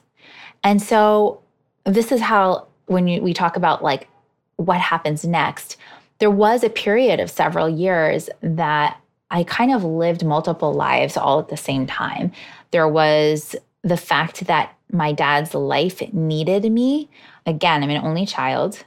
And 0.64 0.82
so 0.82 1.42
this 1.84 2.12
is 2.12 2.22
how, 2.22 2.68
when 2.86 3.08
you, 3.08 3.22
we 3.22 3.34
talk 3.34 3.56
about 3.56 3.84
like 3.84 4.08
what 4.56 4.80
happens 4.80 5.26
next, 5.26 5.78
there 6.20 6.32
was 6.32 6.64
a 6.64 6.70
period 6.70 7.20
of 7.20 7.30
several 7.30 7.68
years 7.68 8.30
that 8.42 9.00
I 9.32 9.44
kind 9.44 9.74
of 9.74 9.84
lived 9.84 10.24
multiple 10.24 10.74
lives 10.74 11.18
all 11.18 11.40
at 11.40 11.50
the 11.50 11.58
same 11.58 11.88
time. 11.88 12.32
There 12.72 12.88
was 12.88 13.56
the 13.84 13.98
fact 13.98 14.48
that 14.48 14.76
my 14.92 15.12
dad's 15.12 15.54
life 15.54 16.02
needed 16.14 16.72
me. 16.72 17.10
Again, 17.46 17.84
I'm 17.84 17.90
an 17.90 18.06
only 18.06 18.26
child. 18.26 18.84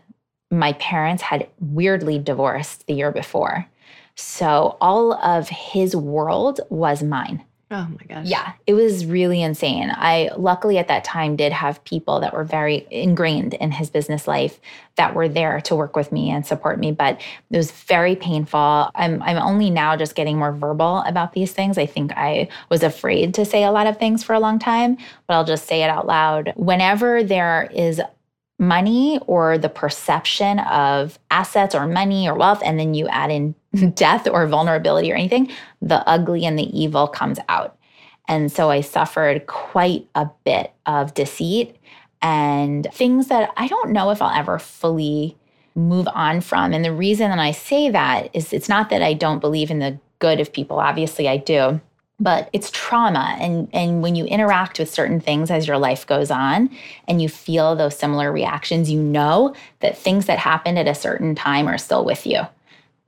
My 0.50 0.72
parents 0.74 1.22
had 1.22 1.48
weirdly 1.60 2.18
divorced 2.18 2.86
the 2.86 2.94
year 2.94 3.10
before. 3.10 3.66
So 4.14 4.76
all 4.80 5.12
of 5.14 5.48
his 5.48 5.94
world 5.94 6.60
was 6.70 7.02
mine. 7.02 7.44
Oh 7.70 7.86
my 7.86 8.06
gosh. 8.08 8.26
Yeah, 8.26 8.52
it 8.66 8.72
was 8.72 9.04
really 9.04 9.42
insane. 9.42 9.92
I 9.94 10.30
luckily 10.38 10.78
at 10.78 10.88
that 10.88 11.04
time 11.04 11.36
did 11.36 11.52
have 11.52 11.84
people 11.84 12.20
that 12.20 12.32
were 12.32 12.44
very 12.44 12.86
ingrained 12.90 13.52
in 13.54 13.72
his 13.72 13.90
business 13.90 14.26
life 14.26 14.58
that 14.96 15.14
were 15.14 15.28
there 15.28 15.60
to 15.62 15.76
work 15.76 15.94
with 15.94 16.10
me 16.10 16.30
and 16.30 16.46
support 16.46 16.78
me, 16.78 16.92
but 16.92 17.20
it 17.50 17.56
was 17.56 17.70
very 17.70 18.16
painful. 18.16 18.90
I'm 18.94 19.22
I'm 19.22 19.36
only 19.36 19.68
now 19.68 19.96
just 19.96 20.14
getting 20.14 20.38
more 20.38 20.52
verbal 20.52 21.02
about 21.06 21.34
these 21.34 21.52
things. 21.52 21.76
I 21.76 21.84
think 21.84 22.12
I 22.16 22.48
was 22.70 22.82
afraid 22.82 23.34
to 23.34 23.44
say 23.44 23.64
a 23.64 23.70
lot 23.70 23.86
of 23.86 23.98
things 23.98 24.24
for 24.24 24.32
a 24.32 24.40
long 24.40 24.58
time, 24.58 24.96
but 25.26 25.34
I'll 25.34 25.44
just 25.44 25.66
say 25.66 25.82
it 25.82 25.90
out 25.90 26.06
loud. 26.06 26.54
Whenever 26.56 27.22
there 27.22 27.70
is 27.74 28.00
money 28.58 29.20
or 29.26 29.56
the 29.56 29.68
perception 29.68 30.58
of 30.60 31.18
assets 31.30 31.74
or 31.74 31.86
money 31.86 32.28
or 32.28 32.34
wealth 32.34 32.60
and 32.64 32.78
then 32.78 32.92
you 32.92 33.06
add 33.08 33.30
in 33.30 33.54
death 33.94 34.26
or 34.26 34.46
vulnerability 34.46 35.12
or 35.12 35.14
anything, 35.14 35.50
the 35.80 36.06
ugly 36.08 36.44
and 36.44 36.58
the 36.58 36.78
evil 36.78 37.06
comes 37.06 37.38
out. 37.48 37.76
And 38.26 38.52
so 38.52 38.70
I 38.70 38.82
suffered 38.82 39.46
quite 39.46 40.06
a 40.14 40.28
bit 40.44 40.72
of 40.86 41.14
deceit 41.14 41.76
and 42.20 42.86
things 42.92 43.28
that 43.28 43.52
I 43.56 43.68
don't 43.68 43.90
know 43.90 44.10
if 44.10 44.20
I'll 44.20 44.36
ever 44.36 44.58
fully 44.58 45.36
move 45.74 46.08
on 46.12 46.40
from. 46.40 46.74
And 46.74 46.84
the 46.84 46.92
reason 46.92 47.30
that 47.30 47.38
I 47.38 47.52
say 47.52 47.88
that 47.90 48.28
is 48.34 48.52
it's 48.52 48.68
not 48.68 48.90
that 48.90 49.02
I 49.02 49.14
don't 49.14 49.38
believe 49.38 49.70
in 49.70 49.78
the 49.78 49.98
good 50.18 50.40
of 50.40 50.52
people, 50.52 50.80
obviously 50.80 51.28
I 51.28 51.36
do. 51.36 51.80
But 52.20 52.50
it's 52.52 52.70
trauma. 52.70 53.36
And, 53.38 53.68
and 53.72 54.02
when 54.02 54.16
you 54.16 54.24
interact 54.24 54.78
with 54.78 54.92
certain 54.92 55.20
things 55.20 55.50
as 55.50 55.68
your 55.68 55.78
life 55.78 56.06
goes 56.06 56.30
on 56.30 56.68
and 57.06 57.22
you 57.22 57.28
feel 57.28 57.76
those 57.76 57.96
similar 57.96 58.32
reactions, 58.32 58.90
you 58.90 59.00
know 59.00 59.54
that 59.80 59.96
things 59.96 60.26
that 60.26 60.38
happened 60.38 60.78
at 60.78 60.88
a 60.88 60.94
certain 60.94 61.34
time 61.36 61.68
are 61.68 61.78
still 61.78 62.04
with 62.04 62.26
you. 62.26 62.40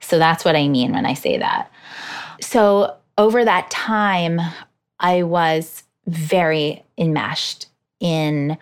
So 0.01 0.19
that's 0.19 0.45
what 0.45 0.57
I 0.57 0.69
mean 0.69 0.93
when 0.93 1.07
I 1.07 1.15
say 1.15 1.39
that. 1.39 1.71
So 2.41 2.97
over 3.19 3.45
that 3.45 3.71
time, 3.71 4.41
I 4.99 5.25
was 5.25 5.83
very 6.07 6.85
enmeshed 6.97 7.67
in 8.01 8.57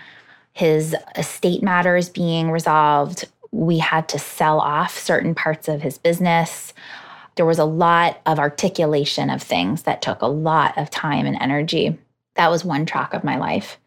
his 0.53 0.97
estate 1.17 1.63
matters 1.63 2.09
being 2.09 2.51
resolved. 2.51 3.27
We 3.53 3.79
had 3.79 4.09
to 4.09 4.19
sell 4.19 4.61
off 4.61 4.99
certain 4.99 5.35
parts 5.35 5.69
of 5.69 5.83
his 5.83 5.99
business. 5.99 6.75
There 7.39 7.47
was 7.47 7.61
a 7.61 7.65
lot 7.65 8.21
of 8.27 8.41
articulation 8.41 9.31
of 9.31 9.41
things 9.41 9.85
that 9.85 10.03
took 10.03 10.23
a 10.23 10.27
lot 10.27 10.77
of 10.77 10.91
time 10.91 11.25
and 11.25 11.41
energy. 11.41 11.97
That 12.35 12.51
was 12.51 12.65
one 12.65 12.85
track 12.85 13.15
of 13.15 13.23
my 13.23 13.39
life. 13.39 13.79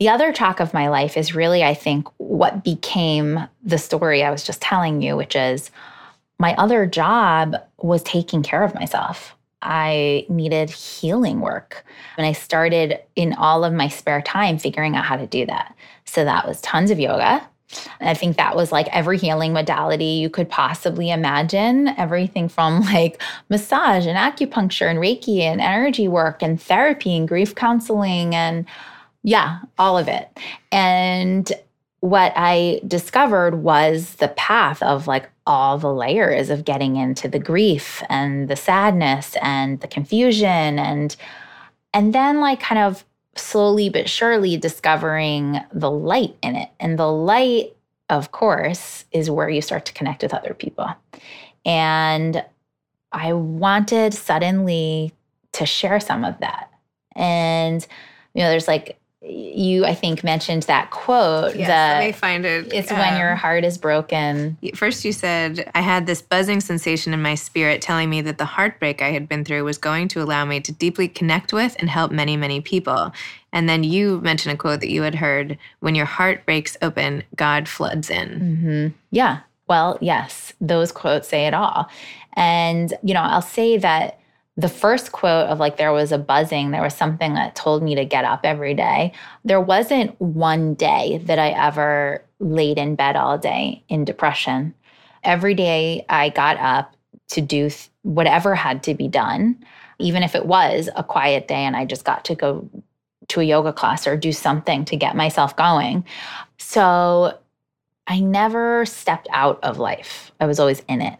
The 0.00 0.08
other 0.08 0.32
track 0.32 0.58
of 0.58 0.74
my 0.74 0.88
life 0.88 1.16
is 1.16 1.32
really, 1.32 1.62
I 1.62 1.74
think, 1.74 2.08
what 2.16 2.64
became 2.64 3.46
the 3.62 3.78
story 3.78 4.24
I 4.24 4.32
was 4.32 4.42
just 4.42 4.60
telling 4.60 5.00
you, 5.00 5.16
which 5.16 5.36
is 5.36 5.70
my 6.40 6.56
other 6.56 6.86
job 6.86 7.54
was 7.76 8.02
taking 8.02 8.42
care 8.42 8.64
of 8.64 8.74
myself. 8.74 9.36
I 9.62 10.26
needed 10.28 10.68
healing 10.68 11.38
work. 11.38 11.84
And 12.16 12.26
I 12.26 12.32
started 12.32 12.98
in 13.14 13.32
all 13.32 13.64
of 13.64 13.72
my 13.72 13.86
spare 13.86 14.22
time 14.22 14.58
figuring 14.58 14.96
out 14.96 15.04
how 15.04 15.16
to 15.16 15.26
do 15.28 15.46
that. 15.46 15.72
So 16.04 16.24
that 16.24 16.48
was 16.48 16.60
tons 16.62 16.90
of 16.90 16.98
yoga. 16.98 17.48
I 18.00 18.14
think 18.14 18.36
that 18.36 18.56
was 18.56 18.72
like 18.72 18.88
every 18.92 19.18
healing 19.18 19.52
modality 19.52 20.04
you 20.04 20.30
could 20.30 20.48
possibly 20.48 21.10
imagine 21.10 21.88
everything 21.88 22.48
from 22.48 22.80
like 22.92 23.20
massage 23.48 24.06
and 24.06 24.16
acupuncture 24.16 24.90
and 24.90 24.98
Reiki 24.98 25.40
and 25.40 25.60
energy 25.60 26.08
work 26.08 26.42
and 26.42 26.60
therapy 26.60 27.16
and 27.16 27.28
grief 27.28 27.54
counseling 27.54 28.34
and 28.34 28.66
yeah, 29.22 29.58
all 29.78 29.98
of 29.98 30.08
it. 30.08 30.28
And 30.72 31.50
what 32.00 32.32
I 32.36 32.80
discovered 32.86 33.56
was 33.56 34.14
the 34.16 34.28
path 34.28 34.82
of 34.82 35.06
like 35.06 35.28
all 35.46 35.78
the 35.78 35.92
layers 35.92 36.50
of 36.50 36.64
getting 36.64 36.96
into 36.96 37.28
the 37.28 37.38
grief 37.38 38.02
and 38.08 38.48
the 38.48 38.56
sadness 38.56 39.36
and 39.42 39.80
the 39.80 39.88
confusion 39.88 40.78
and 40.78 41.16
and 41.92 42.14
then 42.14 42.40
like 42.40 42.60
kind 42.60 42.78
of 42.78 43.04
slowly 43.38 43.88
but 43.88 44.08
surely 44.08 44.56
discovering 44.56 45.60
the 45.72 45.90
light 45.90 46.36
in 46.42 46.56
it. 46.56 46.68
And 46.80 46.98
the 46.98 47.10
light, 47.10 47.74
of 48.08 48.32
course, 48.32 49.04
is 49.12 49.30
where 49.30 49.48
you 49.48 49.62
start 49.62 49.86
to 49.86 49.92
connect 49.92 50.22
with 50.22 50.34
other 50.34 50.54
people. 50.54 50.88
And 51.64 52.44
I 53.12 53.32
wanted 53.32 54.14
suddenly 54.14 55.12
to 55.52 55.66
share 55.66 56.00
some 56.00 56.24
of 56.24 56.38
that. 56.40 56.70
And, 57.14 57.86
you 58.34 58.42
know, 58.42 58.50
there's 58.50 58.68
like 58.68 58.98
you 59.28 59.84
i 59.84 59.94
think 59.94 60.24
mentioned 60.24 60.62
that 60.64 60.90
quote 60.90 61.54
yes, 61.54 61.68
let 61.68 62.06
me 62.06 62.12
find 62.12 62.44
it. 62.44 62.72
it's 62.72 62.90
um, 62.90 62.98
when 62.98 63.18
your 63.18 63.32
um, 63.32 63.38
heart 63.38 63.64
is 63.64 63.76
broken. 63.78 64.56
first 64.74 65.04
you 65.04 65.12
said 65.12 65.70
i 65.74 65.80
had 65.80 66.06
this 66.06 66.22
buzzing 66.22 66.60
sensation 66.60 67.12
in 67.12 67.20
my 67.20 67.34
spirit 67.34 67.82
telling 67.82 68.08
me 68.08 68.20
that 68.20 68.38
the 68.38 68.44
heartbreak 68.44 69.02
i 69.02 69.10
had 69.10 69.28
been 69.28 69.44
through 69.44 69.64
was 69.64 69.78
going 69.78 70.08
to 70.08 70.22
allow 70.22 70.44
me 70.44 70.60
to 70.60 70.72
deeply 70.72 71.08
connect 71.08 71.52
with 71.52 71.76
and 71.78 71.90
help 71.90 72.12
many 72.12 72.36
many 72.36 72.60
people. 72.60 73.12
And 73.52 73.68
then 73.68 73.82
you 73.82 74.20
mentioned 74.20 74.54
a 74.54 74.56
quote 74.56 74.80
that 74.80 74.90
you 74.90 75.02
had 75.02 75.14
heard 75.14 75.58
when 75.80 75.94
your 75.94 76.06
heart 76.06 76.44
breaks 76.44 76.76
open 76.82 77.24
god 77.36 77.68
floods 77.68 78.10
in. 78.10 78.28
Mm-hmm. 78.28 78.96
yeah. 79.10 79.40
Well 79.66 79.98
yes 80.00 80.52
those 80.60 80.92
quotes 80.92 81.28
say 81.28 81.46
it 81.46 81.54
all. 81.54 81.88
And 82.34 82.94
you 83.02 83.14
know 83.14 83.22
i'll 83.22 83.42
say 83.42 83.78
that 83.78 84.17
the 84.58 84.68
first 84.68 85.12
quote 85.12 85.46
of 85.46 85.60
like 85.60 85.76
there 85.76 85.92
was 85.92 86.10
a 86.10 86.18
buzzing, 86.18 86.72
there 86.72 86.82
was 86.82 86.94
something 86.94 87.34
that 87.34 87.54
told 87.54 87.80
me 87.80 87.94
to 87.94 88.04
get 88.04 88.24
up 88.24 88.40
every 88.42 88.74
day. 88.74 89.12
There 89.44 89.60
wasn't 89.60 90.20
one 90.20 90.74
day 90.74 91.22
that 91.26 91.38
I 91.38 91.50
ever 91.50 92.24
laid 92.40 92.76
in 92.76 92.96
bed 92.96 93.14
all 93.14 93.38
day 93.38 93.84
in 93.88 94.04
depression. 94.04 94.74
Every 95.22 95.54
day 95.54 96.04
I 96.08 96.30
got 96.30 96.56
up 96.56 96.96
to 97.28 97.40
do 97.40 97.70
th- 97.70 97.88
whatever 98.02 98.56
had 98.56 98.82
to 98.82 98.94
be 98.94 99.06
done, 99.06 99.64
even 100.00 100.24
if 100.24 100.34
it 100.34 100.46
was 100.46 100.88
a 100.96 101.04
quiet 101.04 101.46
day 101.46 101.64
and 101.64 101.76
I 101.76 101.84
just 101.84 102.04
got 102.04 102.24
to 102.24 102.34
go 102.34 102.68
to 103.28 103.40
a 103.40 103.44
yoga 103.44 103.72
class 103.72 104.08
or 104.08 104.16
do 104.16 104.32
something 104.32 104.84
to 104.86 104.96
get 104.96 105.14
myself 105.14 105.54
going. 105.54 106.04
So 106.56 107.38
I 108.08 108.18
never 108.18 108.84
stepped 108.86 109.28
out 109.30 109.62
of 109.62 109.78
life, 109.78 110.32
I 110.40 110.46
was 110.46 110.58
always 110.58 110.80
in 110.88 111.00
it. 111.00 111.16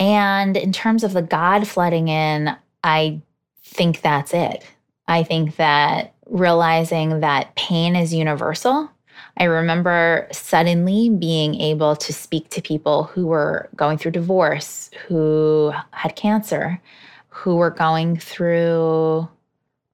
And 0.00 0.56
in 0.56 0.72
terms 0.72 1.04
of 1.04 1.12
the 1.12 1.22
God 1.22 1.68
flooding 1.68 2.08
in, 2.08 2.56
I 2.82 3.20
think 3.62 4.00
that's 4.00 4.32
it. 4.34 4.64
I 5.06 5.22
think 5.22 5.56
that 5.56 6.14
realizing 6.26 7.20
that 7.20 7.54
pain 7.54 7.94
is 7.94 8.14
universal. 8.14 8.90
I 9.36 9.44
remember 9.44 10.26
suddenly 10.32 11.10
being 11.10 11.54
able 11.60 11.96
to 11.96 12.12
speak 12.12 12.48
to 12.50 12.62
people 12.62 13.04
who 13.04 13.26
were 13.26 13.68
going 13.76 13.98
through 13.98 14.12
divorce, 14.12 14.90
who 15.06 15.72
had 15.90 16.16
cancer, 16.16 16.80
who 17.28 17.56
were 17.56 17.70
going 17.70 18.16
through 18.16 19.28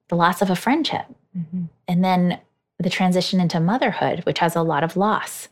the 0.07 0.15
loss 0.15 0.41
of 0.41 0.49
a 0.49 0.55
friendship. 0.55 1.05
Mm-hmm. 1.37 1.65
And 1.87 2.03
then 2.03 2.39
the 2.79 2.89
transition 2.89 3.39
into 3.39 3.59
motherhood, 3.59 4.21
which 4.25 4.39
has 4.39 4.55
a 4.55 4.61
lot 4.61 4.83
of 4.83 4.95
loss. 4.95 5.49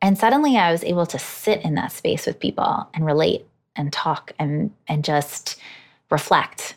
And 0.00 0.18
suddenly 0.18 0.56
I 0.56 0.72
was 0.72 0.82
able 0.82 1.06
to 1.06 1.18
sit 1.18 1.62
in 1.62 1.74
that 1.76 1.92
space 1.92 2.26
with 2.26 2.40
people 2.40 2.88
and 2.92 3.06
relate 3.06 3.46
and 3.76 3.92
talk 3.92 4.32
and 4.38 4.70
and 4.88 5.04
just 5.04 5.58
reflect. 6.10 6.76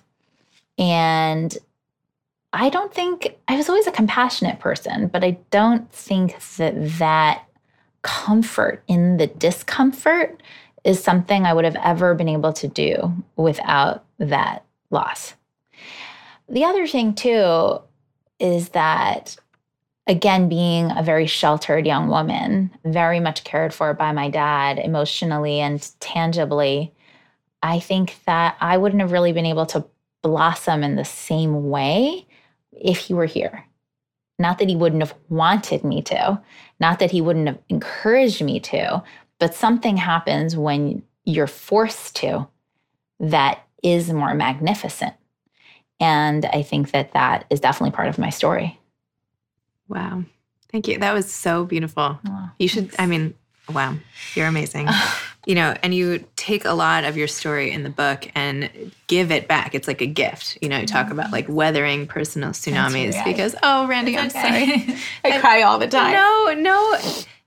And 0.78 1.58
I 2.54 2.70
don't 2.70 2.94
think 2.94 3.38
I 3.48 3.58
was 3.58 3.68
always 3.68 3.88
a 3.88 3.92
compassionate 3.92 4.60
person, 4.60 5.08
but 5.08 5.24
I 5.24 5.38
don't 5.52 5.92
think 5.92 6.40
that 6.58 6.74
that 7.00 7.44
comfort 8.02 8.84
in 8.88 9.18
the 9.18 9.28
discomfort 9.28 10.42
is 10.86 11.04
something 11.04 11.46
I 11.46 11.54
would 11.54 11.66
have 11.66 11.76
ever 11.84 12.14
been 12.14 12.30
able 12.30 12.54
to 12.54 12.68
do 12.68 13.12
without 13.36 14.06
that 14.20 14.64
loss. 14.92 15.34
The 16.48 16.64
other 16.64 16.86
thing, 16.88 17.16
too, 17.16 17.82
is 18.40 18.70
that, 18.70 19.36
again, 20.08 20.50
being 20.50 20.92
a 20.96 21.04
very 21.04 21.26
sheltered 21.26 21.86
young 21.86 22.08
woman, 22.08 22.72
very 22.84 23.20
much 23.20 23.44
cared 23.44 23.74
for 23.74 23.94
by 23.94 24.12
my 24.12 24.30
dad 24.30 24.78
emotionally 24.78 25.60
and 25.60 25.92
tangibly, 26.00 26.94
I 27.64 27.80
think 27.80 28.20
that 28.26 28.56
I 28.60 28.78
wouldn't 28.78 29.02
have 29.02 29.12
really 29.12 29.34
been 29.34 29.46
able 29.46 29.66
to 29.68 29.86
blossom 30.22 30.84
in 30.84 30.96
the 30.96 31.06
same 31.06 31.70
way 31.70 32.26
if 32.72 32.98
he 32.98 33.14
were 33.14 33.26
here. 33.26 33.66
Not 34.38 34.60
that 34.60 34.70
he 34.70 34.76
wouldn't 34.76 35.02
have 35.02 35.16
wanted 35.30 35.84
me 35.84 36.02
to, 36.04 36.42
not 36.80 37.00
that 37.00 37.12
he 37.12 37.22
wouldn't 37.22 37.48
have 37.48 37.60
encouraged 37.70 38.44
me 38.44 38.60
to, 38.62 39.02
but 39.40 39.56
something 39.56 39.98
happens 39.98 40.56
when 40.56 41.04
you're 41.24 41.48
forced 41.48 42.16
to 42.18 42.48
that 43.20 43.66
is 43.82 44.12
more 44.12 44.34
magnificent. 44.34 45.14
And 46.00 46.46
I 46.46 46.62
think 46.62 46.92
that 46.92 47.14
that 47.14 47.46
is 47.50 47.60
definitely 47.60 47.96
part 47.96 48.10
of 48.10 48.20
my 48.20 48.30
story. 48.30 48.80
Wow. 49.88 50.24
Thank 50.72 50.88
you. 50.88 51.00
That 51.00 51.14
was 51.14 51.32
so 51.32 51.66
beautiful. 51.66 52.20
Oh, 52.28 52.50
you 52.60 52.68
should, 52.68 52.90
thanks. 52.90 53.00
I 53.00 53.06
mean, 53.06 53.34
wow, 53.74 53.96
you're 54.34 54.48
amazing. 54.48 54.90
you 55.46 55.56
know, 55.56 55.76
and 55.84 55.94
you 55.94 56.26
take 56.36 56.66
a 56.66 56.74
lot 56.74 57.04
of 57.04 57.18
your 57.18 57.28
story 57.28 57.72
in 57.72 57.84
the 57.84 57.90
book 57.90 58.30
and 58.36 58.92
give 59.08 59.32
it 59.32 59.48
back. 59.48 59.76
It's 59.76 59.88
like 59.88 60.02
a 60.02 60.08
gift. 60.08 60.58
You 60.62 60.70
know, 60.70 60.80
you 60.80 60.88
talk 60.88 61.12
about 61.12 61.32
like 61.32 61.46
mm-hmm. 61.46 61.56
weathering 61.56 62.08
personal 62.08 62.50
tsunamis 62.50 63.24
because, 63.24 63.56
oh, 63.64 63.88
Randi, 63.88 64.18
I'm 64.18 64.30
sorry. 64.30 64.98
I 65.24 65.40
cry 65.40 65.62
all 65.62 65.78
the 65.80 65.88
time. 65.88 66.14
No, 66.14 66.54
no. 66.58 67.00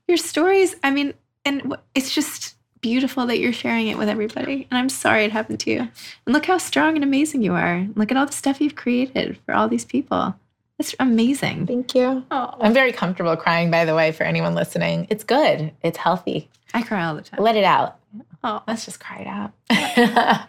Your 0.07 0.17
stories, 0.17 0.75
I 0.83 0.91
mean, 0.91 1.13
and 1.45 1.75
it's 1.93 2.13
just 2.13 2.55
beautiful 2.81 3.25
that 3.25 3.39
you're 3.39 3.53
sharing 3.53 3.87
it 3.87 3.97
with 3.97 4.09
everybody. 4.09 4.67
And 4.71 4.77
I'm 4.77 4.89
sorry 4.89 5.25
it 5.25 5.31
happened 5.31 5.59
to 5.61 5.71
you. 5.71 5.79
And 5.79 6.33
look 6.33 6.45
how 6.45 6.57
strong 6.57 6.95
and 6.95 7.03
amazing 7.03 7.43
you 7.43 7.53
are. 7.53 7.87
Look 7.95 8.11
at 8.11 8.17
all 8.17 8.25
the 8.25 8.31
stuff 8.31 8.61
you've 8.61 8.75
created 8.75 9.37
for 9.45 9.53
all 9.53 9.67
these 9.67 9.85
people. 9.85 10.35
It's 10.79 10.95
amazing. 10.99 11.67
Thank 11.67 11.93
you. 11.93 12.25
Oh. 12.31 12.55
I'm 12.61 12.73
very 12.73 12.93
comfortable 12.93 13.35
crying, 13.35 13.69
by 13.69 13.83
the 13.85 13.93
way, 13.93 14.13
for 14.13 14.23
anyone 14.23 14.55
listening. 14.55 15.07
It's 15.09 15.25
good, 15.25 15.73
it's 15.83 15.97
healthy. 15.97 16.49
I 16.73 16.81
cry 16.81 17.05
all 17.05 17.15
the 17.15 17.21
time. 17.21 17.41
Let 17.43 17.57
it 17.57 17.65
out. 17.65 17.97
Oh, 18.43 18.63
let's 18.67 18.85
just 18.85 18.99
cry 18.99 19.17
it 19.19 19.27
out. 19.27 20.47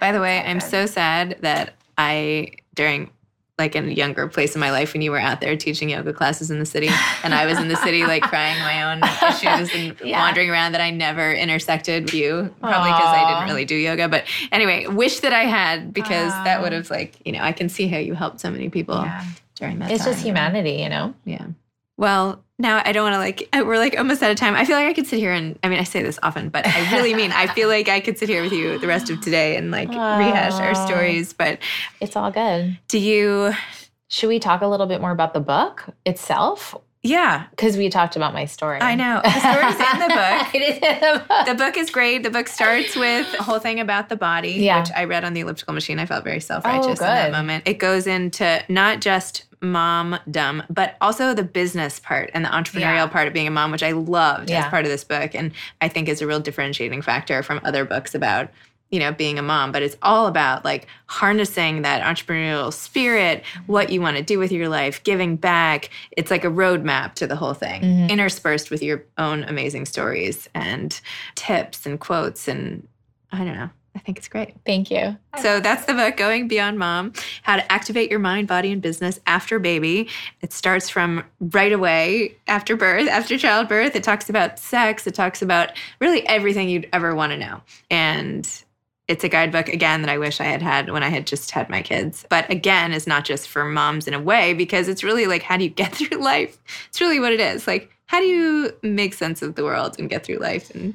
by 0.00 0.12
the 0.12 0.20
way, 0.20 0.38
I'm 0.40 0.60
so 0.60 0.86
sad 0.86 1.36
that 1.42 1.74
I, 1.98 2.52
during 2.74 3.10
like 3.62 3.76
in 3.76 3.88
a 3.88 3.92
younger 3.92 4.26
place 4.26 4.56
in 4.56 4.60
my 4.60 4.72
life 4.72 4.92
when 4.92 5.02
you 5.02 5.12
were 5.12 5.20
out 5.20 5.40
there 5.40 5.56
teaching 5.56 5.90
yoga 5.90 6.12
classes 6.12 6.50
in 6.50 6.58
the 6.58 6.66
city 6.66 6.88
and 7.22 7.32
I 7.32 7.46
was 7.46 7.58
in 7.58 7.68
the 7.68 7.76
city 7.76 8.04
like 8.04 8.22
crying 8.22 8.58
my 8.58 8.92
own 8.92 9.02
issues 9.30 9.72
and 9.72 9.96
yeah. 10.04 10.18
wandering 10.18 10.50
around 10.50 10.72
that 10.72 10.80
I 10.80 10.90
never 10.90 11.32
intersected 11.32 12.04
with 12.04 12.14
you 12.14 12.52
probably 12.60 12.90
because 12.90 13.06
I 13.06 13.32
didn't 13.32 13.48
really 13.48 13.64
do 13.64 13.76
yoga 13.76 14.08
but 14.08 14.24
anyway 14.50 14.88
wish 14.88 15.20
that 15.20 15.32
I 15.32 15.44
had 15.44 15.94
because 15.94 16.32
that 16.44 16.60
would 16.60 16.72
have 16.72 16.90
like 16.90 17.14
you 17.24 17.30
know 17.30 17.40
I 17.40 17.52
can 17.52 17.68
see 17.68 17.86
how 17.86 17.98
you 17.98 18.14
helped 18.14 18.40
so 18.40 18.50
many 18.50 18.68
people 18.68 18.96
yeah. 18.96 19.24
during 19.54 19.78
that 19.78 19.92
it's 19.92 20.02
time. 20.02 20.12
just 20.12 20.24
humanity 20.24 20.72
you 20.82 20.88
know 20.88 21.14
yeah 21.24 21.46
well 22.02 22.44
now 22.58 22.82
I 22.84 22.92
don't 22.92 23.04
want 23.10 23.14
to 23.14 23.18
like 23.18 23.48
we're 23.66 23.78
like 23.78 23.96
almost 23.96 24.22
out 24.22 24.30
of 24.30 24.36
time. 24.36 24.54
I 24.54 24.64
feel 24.64 24.76
like 24.76 24.86
I 24.86 24.92
could 24.92 25.06
sit 25.06 25.18
here 25.18 25.32
and 25.32 25.58
I 25.62 25.68
mean 25.68 25.78
I 25.78 25.84
say 25.84 26.02
this 26.02 26.18
often, 26.22 26.50
but 26.50 26.66
I 26.66 26.92
really 26.94 27.14
mean 27.14 27.32
I 27.32 27.46
feel 27.46 27.68
like 27.68 27.88
I 27.88 28.00
could 28.00 28.18
sit 28.18 28.28
here 28.28 28.42
with 28.42 28.52
you 28.52 28.78
the 28.78 28.86
rest 28.88 29.08
of 29.08 29.20
today 29.20 29.56
and 29.56 29.70
like 29.70 29.88
oh, 29.90 30.18
rehash 30.18 30.54
our 30.54 30.74
stories, 30.74 31.32
but 31.32 31.60
it's 32.00 32.16
all 32.16 32.30
good. 32.30 32.78
Do 32.88 32.98
you 32.98 33.54
should 34.08 34.28
we 34.28 34.38
talk 34.38 34.60
a 34.60 34.66
little 34.66 34.86
bit 34.86 35.00
more 35.00 35.12
about 35.12 35.32
the 35.32 35.40
book 35.40 35.84
itself? 36.04 36.74
Yeah. 37.04 37.46
Because 37.50 37.76
we 37.76 37.88
talked 37.88 38.14
about 38.14 38.32
my 38.32 38.44
story. 38.44 38.80
I 38.80 38.94
know. 38.94 39.20
The 39.24 39.30
story's 39.30 39.92
in 39.92 39.98
the 39.98 40.08
book. 40.08 40.54
it 40.54 40.62
is 40.62 40.76
in 40.76 41.00
the 41.00 41.24
book. 41.26 41.46
The 41.46 41.54
book 41.54 41.76
is 41.76 41.90
great. 41.90 42.22
The 42.22 42.30
book 42.30 42.46
starts 42.46 42.94
with 42.94 43.26
a 43.40 43.42
whole 43.42 43.58
thing 43.58 43.80
about 43.80 44.08
the 44.08 44.14
body, 44.14 44.52
yeah. 44.52 44.80
which 44.80 44.90
I 44.94 45.04
read 45.04 45.24
on 45.24 45.34
the 45.34 45.40
elliptical 45.40 45.74
machine. 45.74 45.98
I 45.98 46.06
felt 46.06 46.22
very 46.22 46.38
self 46.38 46.64
righteous 46.64 46.86
oh, 46.86 46.90
in 46.90 46.96
that 46.98 47.28
oh, 47.30 47.32
moment. 47.32 47.64
It 47.66 47.78
goes 47.78 48.06
into 48.06 48.62
not 48.68 49.00
just 49.00 49.46
mom 49.62 50.18
dumb, 50.30 50.62
but 50.68 50.96
also 51.00 51.32
the 51.32 51.44
business 51.44 52.00
part 52.00 52.30
and 52.34 52.44
the 52.44 52.48
entrepreneurial 52.48 52.80
yeah. 52.80 53.06
part 53.06 53.28
of 53.28 53.32
being 53.32 53.46
a 53.46 53.50
mom, 53.50 53.70
which 53.70 53.82
I 53.82 53.92
loved 53.92 54.50
yeah. 54.50 54.64
as 54.64 54.70
part 54.70 54.84
of 54.84 54.90
this 54.90 55.04
book. 55.04 55.34
And 55.34 55.52
I 55.80 55.88
think 55.88 56.08
is 56.08 56.20
a 56.20 56.26
real 56.26 56.40
differentiating 56.40 57.02
factor 57.02 57.42
from 57.42 57.60
other 57.64 57.84
books 57.84 58.14
about, 58.14 58.50
you 58.90 58.98
know, 58.98 59.12
being 59.12 59.38
a 59.38 59.42
mom. 59.42 59.72
But 59.72 59.82
it's 59.82 59.96
all 60.02 60.26
about 60.26 60.64
like 60.64 60.88
harnessing 61.06 61.82
that 61.82 62.02
entrepreneurial 62.02 62.72
spirit, 62.72 63.44
what 63.66 63.90
you 63.90 64.00
want 64.00 64.16
to 64.16 64.22
do 64.22 64.38
with 64.38 64.50
your 64.52 64.68
life, 64.68 65.02
giving 65.04 65.36
back. 65.36 65.90
It's 66.10 66.30
like 66.30 66.44
a 66.44 66.48
roadmap 66.48 67.14
to 67.14 67.26
the 67.26 67.36
whole 67.36 67.54
thing, 67.54 67.82
mm-hmm. 67.82 68.10
interspersed 68.10 68.70
with 68.70 68.82
your 68.82 69.04
own 69.16 69.44
amazing 69.44 69.86
stories 69.86 70.48
and 70.54 71.00
tips 71.36 71.86
and 71.86 72.00
quotes 72.00 72.48
and 72.48 72.86
I 73.30 73.38
don't 73.38 73.54
know. 73.54 73.70
I 73.94 73.98
think 73.98 74.18
it's 74.18 74.28
great. 74.28 74.54
Thank 74.64 74.90
you. 74.90 75.16
So 75.40 75.60
that's 75.60 75.84
the 75.84 75.92
book, 75.92 76.16
Going 76.16 76.48
Beyond 76.48 76.78
Mom 76.78 77.12
How 77.42 77.56
to 77.56 77.72
Activate 77.72 78.10
Your 78.10 78.18
Mind, 78.18 78.48
Body, 78.48 78.72
and 78.72 78.80
Business 78.80 79.20
After 79.26 79.58
Baby. 79.58 80.08
It 80.40 80.52
starts 80.52 80.88
from 80.88 81.24
right 81.40 81.72
away 81.72 82.36
after 82.46 82.76
birth, 82.76 83.08
after 83.08 83.36
childbirth. 83.36 83.94
It 83.94 84.02
talks 84.02 84.30
about 84.30 84.58
sex, 84.58 85.06
it 85.06 85.14
talks 85.14 85.42
about 85.42 85.72
really 86.00 86.26
everything 86.26 86.68
you'd 86.68 86.88
ever 86.92 87.14
want 87.14 87.32
to 87.32 87.38
know. 87.38 87.60
And 87.90 88.48
it's 89.08 89.24
a 89.24 89.28
guidebook, 89.28 89.68
again, 89.68 90.02
that 90.02 90.10
I 90.10 90.16
wish 90.16 90.40
I 90.40 90.44
had 90.44 90.62
had 90.62 90.90
when 90.90 91.02
I 91.02 91.08
had 91.08 91.26
just 91.26 91.50
had 91.50 91.68
my 91.68 91.82
kids. 91.82 92.24
But 92.30 92.50
again, 92.50 92.92
it's 92.92 93.06
not 93.06 93.24
just 93.24 93.48
for 93.48 93.64
moms 93.64 94.08
in 94.08 94.14
a 94.14 94.20
way, 94.20 94.54
because 94.54 94.88
it's 94.88 95.04
really 95.04 95.26
like, 95.26 95.42
how 95.42 95.56
do 95.58 95.64
you 95.64 95.70
get 95.82 95.94
through 95.94 96.18
life? 96.18 96.56
It's 96.88 97.00
really 97.00 97.20
what 97.20 97.32
it 97.32 97.40
is. 97.40 97.66
Like, 97.66 97.90
how 98.06 98.20
do 98.20 98.26
you 98.26 98.72
make 98.82 99.14
sense 99.14 99.42
of 99.42 99.54
the 99.54 99.64
world 99.64 99.96
and 99.98 100.08
get 100.08 100.24
through 100.24 100.36
life? 100.36 100.70
And 100.74 100.94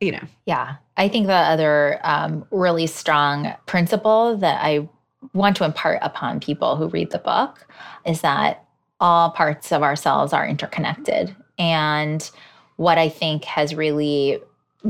you 0.00 0.12
know. 0.12 0.22
Yeah. 0.44 0.76
I 0.96 1.08
think 1.08 1.26
the 1.26 1.34
other 1.34 2.00
um, 2.04 2.46
really 2.50 2.86
strong 2.86 3.54
principle 3.66 4.36
that 4.38 4.60
I 4.62 4.88
want 5.34 5.56
to 5.56 5.64
impart 5.64 5.98
upon 6.02 6.40
people 6.40 6.76
who 6.76 6.88
read 6.88 7.10
the 7.10 7.18
book 7.18 7.66
is 8.04 8.20
that 8.22 8.64
all 9.00 9.30
parts 9.30 9.72
of 9.72 9.82
ourselves 9.82 10.32
are 10.32 10.46
interconnected. 10.46 11.34
And 11.58 12.28
what 12.76 12.98
I 12.98 13.08
think 13.08 13.44
has 13.44 13.74
really 13.74 14.38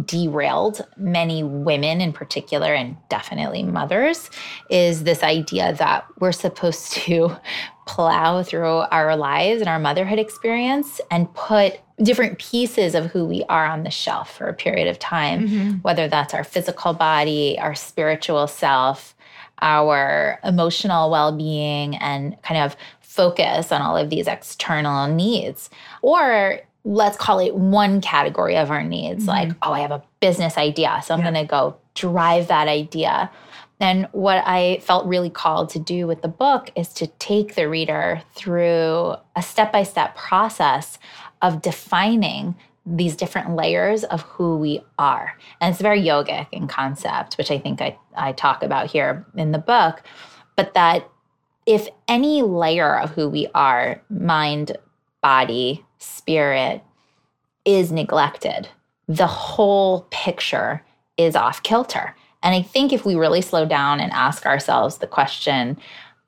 derailed 0.05 0.87
many 0.97 1.43
women 1.43 2.01
in 2.01 2.13
particular, 2.13 2.75
and 2.75 2.97
definitely 3.09 3.63
mothers, 3.63 4.31
is 4.69 5.05
this 5.05 5.23
idea 5.23 5.75
that 5.75 6.07
we're 6.21 6.33
supposed 6.33 6.93
to 6.93 7.37
plow 7.97 8.43
through 8.43 8.85
our 8.91 9.17
lives 9.17 9.63
and 9.63 9.71
our 9.71 9.79
motherhood 9.79 10.19
experience 10.19 11.01
and 11.11 11.33
put 11.33 11.81
different 12.03 12.39
pieces 12.39 12.95
of 12.95 13.07
who 13.07 13.25
we 13.25 13.43
are 13.45 13.65
on 13.65 13.85
the 13.85 13.91
shelf 13.91 14.37
for 14.37 14.49
a 14.49 14.53
period 14.53 14.87
of 14.87 14.99
time, 14.99 15.49
mm-hmm. 15.49 15.71
whether 15.79 16.07
that's 16.07 16.35
our 16.35 16.45
physical 16.45 16.93
body, 16.93 17.59
our 17.59 17.75
spiritual 17.75 18.47
self, 18.49 19.17
our 19.63 20.39
emotional 20.45 21.11
well 21.11 21.35
being, 21.35 21.97
and 21.97 22.37
kind 22.43 22.61
of 22.61 22.77
focus 23.01 23.73
on 23.73 23.81
all 23.81 23.97
of 23.97 24.11
these 24.11 24.27
external 24.27 25.07
needs. 25.07 25.71
Or 26.03 26.61
let's 26.85 27.17
call 27.17 27.39
it 27.39 27.55
one 27.55 28.03
category 28.03 28.59
of 28.59 28.71
our 28.71 28.85
needs, 28.85 29.21
mm-hmm. 29.21 29.49
like, 29.49 29.53
oh, 29.63 29.73
I 29.73 29.81
have 29.81 29.91
a 29.91 30.03
business 30.21 30.59
idea. 30.59 31.01
So 31.03 31.15
I'm 31.15 31.21
yeah. 31.21 31.31
going 31.33 31.47
to 31.47 31.51
go 31.51 31.77
drive 31.95 32.49
that 32.49 32.69
idea. 32.69 33.31
And 33.79 34.09
what 34.13 34.43
I 34.47 34.79
felt 34.83 35.07
really 35.07 35.31
called 35.31 35.71
to 35.71 35.79
do 35.79 36.07
with 36.07 36.23
the 36.23 36.29
book 36.29 36.71
is 36.77 36.93
to 36.95 37.07
take 37.07 37.55
the 37.55 37.69
reader 37.69 38.23
through 38.35 39.17
a 39.35 39.43
step 39.43 39.73
by 39.73 39.83
step 39.83 40.17
process 40.17 40.99
of 41.43 41.61
defining 41.61 42.57
these 42.87 43.17
different 43.17 43.55
layers 43.55 44.05
of 44.05 44.23
who 44.23 44.57
we 44.57 44.81
are. 44.99 45.37
And 45.61 45.73
it's 45.73 45.83
very 45.83 46.01
yogic 46.01 46.47
in 46.53 46.69
concept, 46.69 47.37
which 47.37 47.51
I 47.51 47.59
think 47.59 47.83
I, 47.83 47.99
I 48.17 48.33
talk 48.33 48.63
about 48.63 48.87
here 48.87 49.27
in 49.37 49.53
the 49.53 49.59
book. 49.59 50.03
But 50.55 50.73
that 50.75 51.09
if 51.67 51.89
any 52.07 52.43
layer 52.43 52.99
of 52.99 53.11
who 53.11 53.29
we 53.29 53.49
are, 53.55 54.01
mind, 54.09 54.77
body, 55.21 55.85
spirit, 55.99 56.83
is 57.65 57.91
neglected, 57.91 58.69
the 59.09 59.27
whole 59.27 60.07
picture 60.11 60.83
is 61.17 61.35
off 61.35 61.63
kilter. 61.63 62.15
And 62.47 62.55
I 62.55 62.63
think 62.63 62.93
if 62.93 63.05
we 63.05 63.17
really 63.17 63.43
slow 63.43 63.67
down 63.67 63.99
and 63.99 64.13
ask 64.13 64.47
ourselves 64.47 64.99
the 64.99 65.09
question, 65.09 65.77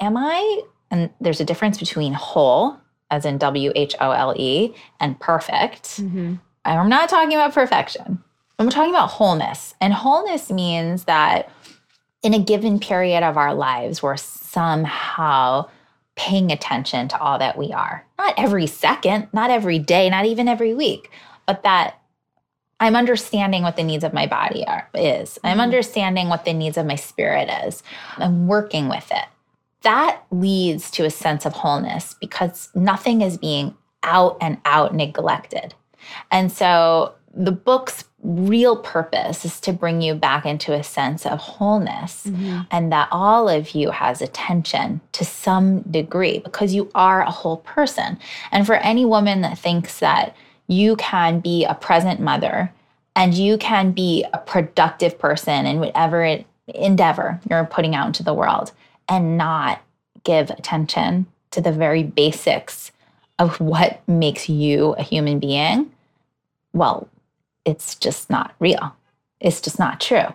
am 0.00 0.16
I, 0.16 0.62
and 0.90 1.10
there's 1.20 1.40
a 1.40 1.44
difference 1.44 1.78
between 1.78 2.12
whole 2.12 2.76
as 3.10 3.24
in 3.24 3.38
W 3.38 3.72
H 3.74 3.94
O 4.00 4.10
L 4.10 4.34
E, 4.36 4.74
and 5.00 5.18
perfect. 5.18 5.84
Mm-hmm. 6.00 6.34
I'm 6.64 6.88
not 6.88 7.08
talking 7.08 7.34
about 7.34 7.54
perfection. 7.54 8.22
I'm 8.58 8.68
talking 8.68 8.90
about 8.90 9.10
wholeness. 9.10 9.74
And 9.80 9.94
wholeness 9.94 10.50
means 10.50 11.04
that 11.04 11.50
in 12.22 12.34
a 12.34 12.38
given 12.38 12.80
period 12.80 13.22
of 13.22 13.36
our 13.36 13.54
lives, 13.54 14.02
we're 14.02 14.16
somehow 14.16 15.68
paying 16.16 16.50
attention 16.50 17.06
to 17.08 17.20
all 17.20 17.38
that 17.38 17.56
we 17.56 17.72
are. 17.72 18.04
Not 18.18 18.34
every 18.36 18.66
second, 18.66 19.28
not 19.32 19.50
every 19.50 19.78
day, 19.78 20.10
not 20.10 20.26
even 20.26 20.48
every 20.48 20.74
week, 20.74 21.10
but 21.46 21.62
that 21.62 21.97
I'm 22.80 22.96
understanding 22.96 23.62
what 23.62 23.76
the 23.76 23.82
needs 23.82 24.04
of 24.04 24.12
my 24.12 24.26
body 24.26 24.66
are 24.66 24.88
is. 24.94 25.38
I'm 25.42 25.52
mm-hmm. 25.52 25.60
understanding 25.60 26.28
what 26.28 26.44
the 26.44 26.52
needs 26.52 26.76
of 26.76 26.86
my 26.86 26.94
spirit 26.94 27.48
is. 27.66 27.82
I'm 28.16 28.46
working 28.46 28.88
with 28.88 29.10
it. 29.10 29.26
That 29.82 30.22
leads 30.30 30.90
to 30.92 31.04
a 31.04 31.10
sense 31.10 31.44
of 31.44 31.52
wholeness 31.52 32.14
because 32.20 32.68
nothing 32.74 33.20
is 33.20 33.36
being 33.38 33.76
out 34.02 34.36
and 34.40 34.58
out 34.64 34.94
neglected. 34.94 35.74
And 36.30 36.50
so 36.50 37.14
the 37.34 37.52
book's 37.52 38.04
real 38.22 38.76
purpose 38.76 39.44
is 39.44 39.60
to 39.60 39.72
bring 39.72 40.02
you 40.02 40.14
back 40.14 40.44
into 40.44 40.72
a 40.72 40.82
sense 40.82 41.24
of 41.24 41.38
wholeness 41.38 42.24
mm-hmm. 42.26 42.62
and 42.70 42.90
that 42.90 43.08
all 43.12 43.48
of 43.48 43.70
you 43.70 43.90
has 43.90 44.20
attention 44.20 45.00
to 45.12 45.24
some 45.24 45.82
degree 45.82 46.40
because 46.40 46.74
you 46.74 46.90
are 46.94 47.22
a 47.22 47.30
whole 47.30 47.58
person. 47.58 48.18
And 48.50 48.66
for 48.66 48.74
any 48.76 49.04
woman 49.04 49.42
that 49.42 49.58
thinks 49.58 50.00
that 50.00 50.34
you 50.68 50.96
can 50.96 51.40
be 51.40 51.64
a 51.64 51.74
present 51.74 52.20
mother 52.20 52.72
and 53.16 53.34
you 53.34 53.58
can 53.58 53.90
be 53.90 54.24
a 54.32 54.38
productive 54.38 55.18
person 55.18 55.66
in 55.66 55.80
whatever 55.80 56.44
endeavor 56.68 57.40
you're 57.50 57.64
putting 57.64 57.94
out 57.94 58.06
into 58.06 58.22
the 58.22 58.34
world 58.34 58.72
and 59.08 59.36
not 59.36 59.80
give 60.24 60.50
attention 60.50 61.26
to 61.50 61.60
the 61.60 61.72
very 61.72 62.02
basics 62.02 62.92
of 63.38 63.60
what 63.60 64.00
makes 64.06 64.48
you 64.48 64.92
a 64.94 65.02
human 65.02 65.38
being, 65.38 65.90
well, 66.72 67.08
it's 67.64 67.94
just 67.94 68.28
not 68.28 68.54
real. 68.58 68.94
It's 69.40 69.60
just 69.60 69.78
not 69.78 70.00
true. 70.00 70.34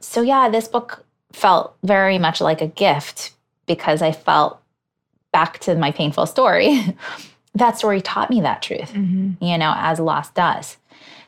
So, 0.00 0.22
yeah, 0.22 0.48
this 0.48 0.68
book 0.68 1.04
felt 1.32 1.76
very 1.82 2.18
much 2.18 2.40
like 2.40 2.60
a 2.60 2.66
gift 2.66 3.32
because 3.66 4.02
I 4.02 4.12
felt 4.12 4.60
back 5.32 5.58
to 5.60 5.74
my 5.74 5.90
painful 5.90 6.26
story. 6.26 6.96
that 7.56 7.78
story 7.78 8.00
taught 8.00 8.30
me 8.30 8.40
that 8.40 8.62
truth, 8.62 8.92
mm-hmm. 8.92 9.42
you 9.44 9.58
know, 9.58 9.74
as 9.76 9.98
loss 10.00 10.30
does. 10.30 10.76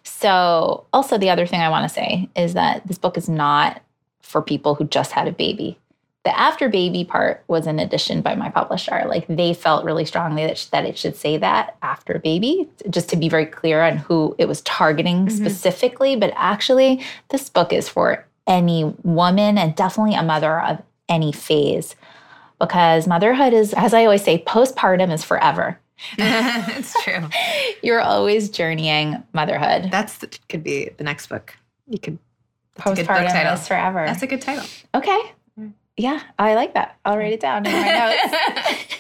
So, 0.03 0.87
also, 0.93 1.19
the 1.19 1.31
other 1.31 1.47
thing 1.47 1.61
I 1.61 1.69
want 1.69 1.89
to 1.89 1.95
say 1.95 2.29
is 2.35 2.55
that 2.55 2.87
this 2.87 2.99
book 2.99 3.19
is 3.19 3.29
not 3.29 3.83
for 4.21 4.41
people 4.41 4.75
who 4.75 4.85
just 4.85 5.13
had 5.13 5.29
a 5.29 5.33
baby 5.33 5.79
the 6.29 6.39
after 6.39 6.69
baby 6.69 7.05
part 7.05 7.43
was 7.49 7.67
an 7.67 7.79
addition 7.79 8.21
by 8.21 8.35
my 8.35 8.51
publisher. 8.51 9.05
Like 9.07 9.27
they 9.29 9.55
felt 9.55 9.85
really 9.85 10.05
strongly 10.05 10.47
that, 10.47 10.69
that 10.73 10.85
it 10.85 10.99
should 10.99 11.17
say 11.17 11.39
that 11.39 11.77
after 11.81 12.19
baby, 12.19 12.69
just 12.91 13.09
to 13.09 13.17
be 13.17 13.31
very 13.31 13.47
clear 13.47 13.83
on 13.83 13.97
who 13.97 14.35
it 14.37 14.47
was 14.47 14.61
targeting 14.61 15.25
mm-hmm. 15.25 15.37
specifically. 15.37 16.17
But 16.17 16.35
actually, 16.37 17.03
this 17.31 17.49
book 17.49 17.73
is 17.73 17.89
for 17.89 18.27
any 18.47 18.85
woman 19.05 19.57
and 19.57 19.75
definitely 19.75 20.17
a 20.17 20.23
mother 20.23 20.61
of 20.61 20.83
any 21.09 21.33
phase. 21.33 21.97
Because 22.61 23.07
motherhood 23.07 23.55
is, 23.55 23.73
as 23.73 23.95
I 23.95 24.05
always 24.05 24.23
say, 24.23 24.43
postpartum 24.43 25.11
is 25.11 25.25
forever. 25.25 25.79
it's 26.19 26.95
true. 27.03 27.29
You're 27.83 28.01
always 28.01 28.51
journeying 28.51 29.23
motherhood. 29.33 29.91
That's 29.91 30.19
the, 30.19 30.29
could 30.49 30.63
be 30.63 30.91
the 30.97 31.05
next 31.05 31.29
book. 31.29 31.55
You 31.89 31.99
could 31.99 32.19
postpartum 32.79 33.53
is 33.55 33.67
forever. 33.67 34.05
That's 34.07 34.23
a 34.23 34.27
good 34.27 34.43
title. 34.43 34.65
Okay. 34.95 35.21
Yeah, 35.97 36.23
I 36.39 36.55
like 36.55 36.75
that. 36.75 36.97
I'll 37.05 37.19
write 37.19 37.33
it 37.33 37.41
down 37.41 37.67
in 37.67 37.73
my 37.73 37.89
notes. 38.33 38.95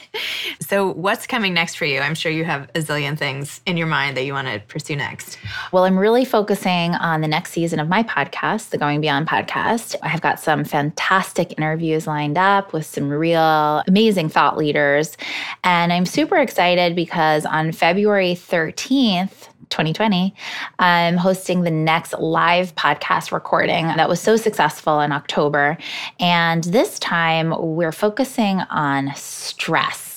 So, 0.61 0.92
what's 0.92 1.27
coming 1.27 1.55
next 1.55 1.77
for 1.77 1.85
you? 1.85 2.01
I'm 2.01 2.14
sure 2.14 2.33
you 2.33 2.44
have 2.44 2.64
a 2.75 2.81
zillion 2.81 3.16
things 3.16 3.61
in 3.64 3.77
your 3.77 3.87
mind 3.87 4.16
that 4.16 4.25
you 4.25 4.33
want 4.33 4.49
to 4.49 4.61
pursue 4.66 4.97
next. 4.97 5.38
Well, 5.71 5.85
I'm 5.85 5.99
really 5.99 6.25
focusing 6.25 6.94
on 6.97 7.21
the 7.21 7.29
next 7.29 7.53
season 7.53 7.79
of 7.79 7.88
my 7.88 8.03
podcast, 8.03 8.71
the 8.71 8.79
Going 8.79 9.01
Beyond 9.01 9.29
podcast. 9.29 9.94
I 10.03 10.09
have 10.09 10.21
got 10.21 10.40
some 10.40 10.64
fantastic 10.64 11.55
interviews 11.57 12.07
lined 12.09 12.37
up 12.37 12.73
with 12.73 12.87
some 12.87 13.09
real 13.09 13.83
amazing 13.87 14.31
thought 14.31 14.57
leaders. 14.57 15.16
And 15.62 15.92
I'm 15.92 16.07
super 16.07 16.37
excited 16.37 16.97
because 16.97 17.47
on 17.47 17.71
February 17.71 18.35
13th, 18.35 19.49
2020, 19.71 20.35
I'm 20.79 21.16
hosting 21.18 21.62
the 21.62 21.71
next 21.71 22.14
live 22.14 22.75
podcast 22.75 23.33
recording 23.33 23.87
that 23.87 24.09
was 24.09 24.21
so 24.21 24.37
successful 24.37 25.01
in 25.01 25.12
October. 25.12 25.77
And 26.18 26.64
this 26.64 26.99
time 26.99 27.55
we're 27.59 27.92
focusing 27.92 28.61
on 28.71 29.12
stress 29.14 30.08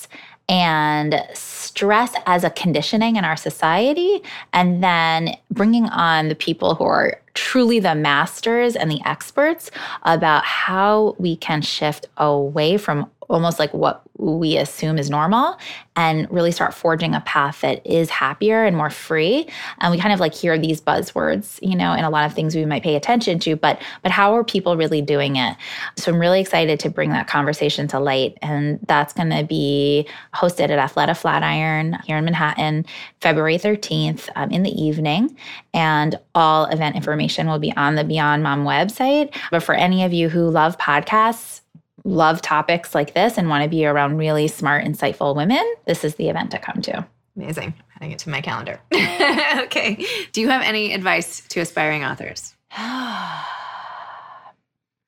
and 0.51 1.25
stress 1.33 2.13
as 2.25 2.43
a 2.43 2.49
conditioning 2.49 3.15
in 3.15 3.23
our 3.23 3.37
society, 3.37 4.21
and 4.51 4.83
then 4.83 5.37
bringing 5.49 5.85
on 5.85 6.27
the 6.27 6.35
people 6.35 6.75
who 6.75 6.83
are 6.83 7.19
truly 7.33 7.79
the 7.79 7.95
masters 7.95 8.75
and 8.75 8.91
the 8.91 8.99
experts 9.05 9.71
about 10.03 10.43
how 10.43 11.15
we 11.17 11.37
can 11.37 11.61
shift 11.61 12.07
away 12.17 12.75
from 12.75 13.09
almost 13.31 13.59
like 13.59 13.73
what 13.73 14.01
we 14.17 14.57
assume 14.57 14.97
is 14.97 15.09
normal 15.09 15.57
and 15.95 16.29
really 16.31 16.51
start 16.51 16.73
forging 16.73 17.15
a 17.15 17.21
path 17.21 17.61
that 17.61 17.85
is 17.85 18.09
happier 18.09 18.63
and 18.63 18.77
more 18.77 18.89
free. 18.89 19.47
And 19.79 19.91
we 19.91 19.97
kind 19.97 20.13
of 20.13 20.19
like 20.19 20.33
hear 20.33 20.57
these 20.57 20.81
buzzwords 20.81 21.59
you 21.61 21.75
know 21.75 21.93
in 21.93 22.03
a 22.03 22.09
lot 22.09 22.25
of 22.25 22.33
things 22.33 22.55
we 22.55 22.65
might 22.65 22.83
pay 22.83 22.95
attention 22.95 23.39
to 23.39 23.55
but 23.55 23.81
but 24.03 24.11
how 24.11 24.35
are 24.35 24.43
people 24.43 24.77
really 24.77 25.01
doing 25.01 25.35
it? 25.35 25.55
So 25.97 26.11
i'm 26.11 26.19
really 26.19 26.41
excited 26.41 26.79
to 26.81 26.89
bring 26.89 27.11
that 27.11 27.27
conversation 27.27 27.87
to 27.89 27.99
light 27.99 28.37
and 28.41 28.79
that's 28.87 29.13
going 29.13 29.29
to 29.29 29.43
be 29.43 30.07
hosted 30.33 30.69
at 30.69 30.91
athleta 30.91 31.17
flatiron 31.17 31.97
here 32.05 32.17
in 32.17 32.25
manhattan 32.25 32.85
february 33.19 33.57
13th 33.57 34.29
um, 34.35 34.51
in 34.51 34.63
the 34.63 34.71
evening. 34.71 35.35
And 35.73 36.17
all 36.35 36.65
event 36.65 36.95
information 36.95 37.47
will 37.47 37.59
be 37.59 37.75
on 37.75 37.95
the 37.95 38.03
beyond 38.03 38.43
mom 38.43 38.65
website. 38.65 39.35
But 39.51 39.63
for 39.63 39.73
any 39.73 40.03
of 40.03 40.13
you 40.13 40.29
who 40.29 40.49
love 40.49 40.77
podcasts 40.77 41.60
love 42.03 42.41
topics 42.41 42.95
like 42.95 43.13
this 43.13 43.37
and 43.37 43.49
want 43.49 43.63
to 43.63 43.69
be 43.69 43.85
around 43.85 44.17
really 44.17 44.47
smart, 44.47 44.85
insightful 44.85 45.35
women, 45.35 45.63
this 45.85 46.03
is 46.03 46.15
the 46.15 46.29
event 46.29 46.51
to 46.51 46.59
come 46.59 46.81
to. 46.81 47.05
Amazing. 47.35 47.73
Adding 47.95 48.11
it 48.11 48.19
to 48.19 48.29
my 48.29 48.41
calendar. 48.41 48.79
okay. 48.93 50.05
Do 50.31 50.41
you 50.41 50.49
have 50.49 50.61
any 50.61 50.93
advice 50.93 51.41
to 51.49 51.59
aspiring 51.59 52.03
authors? 52.03 52.55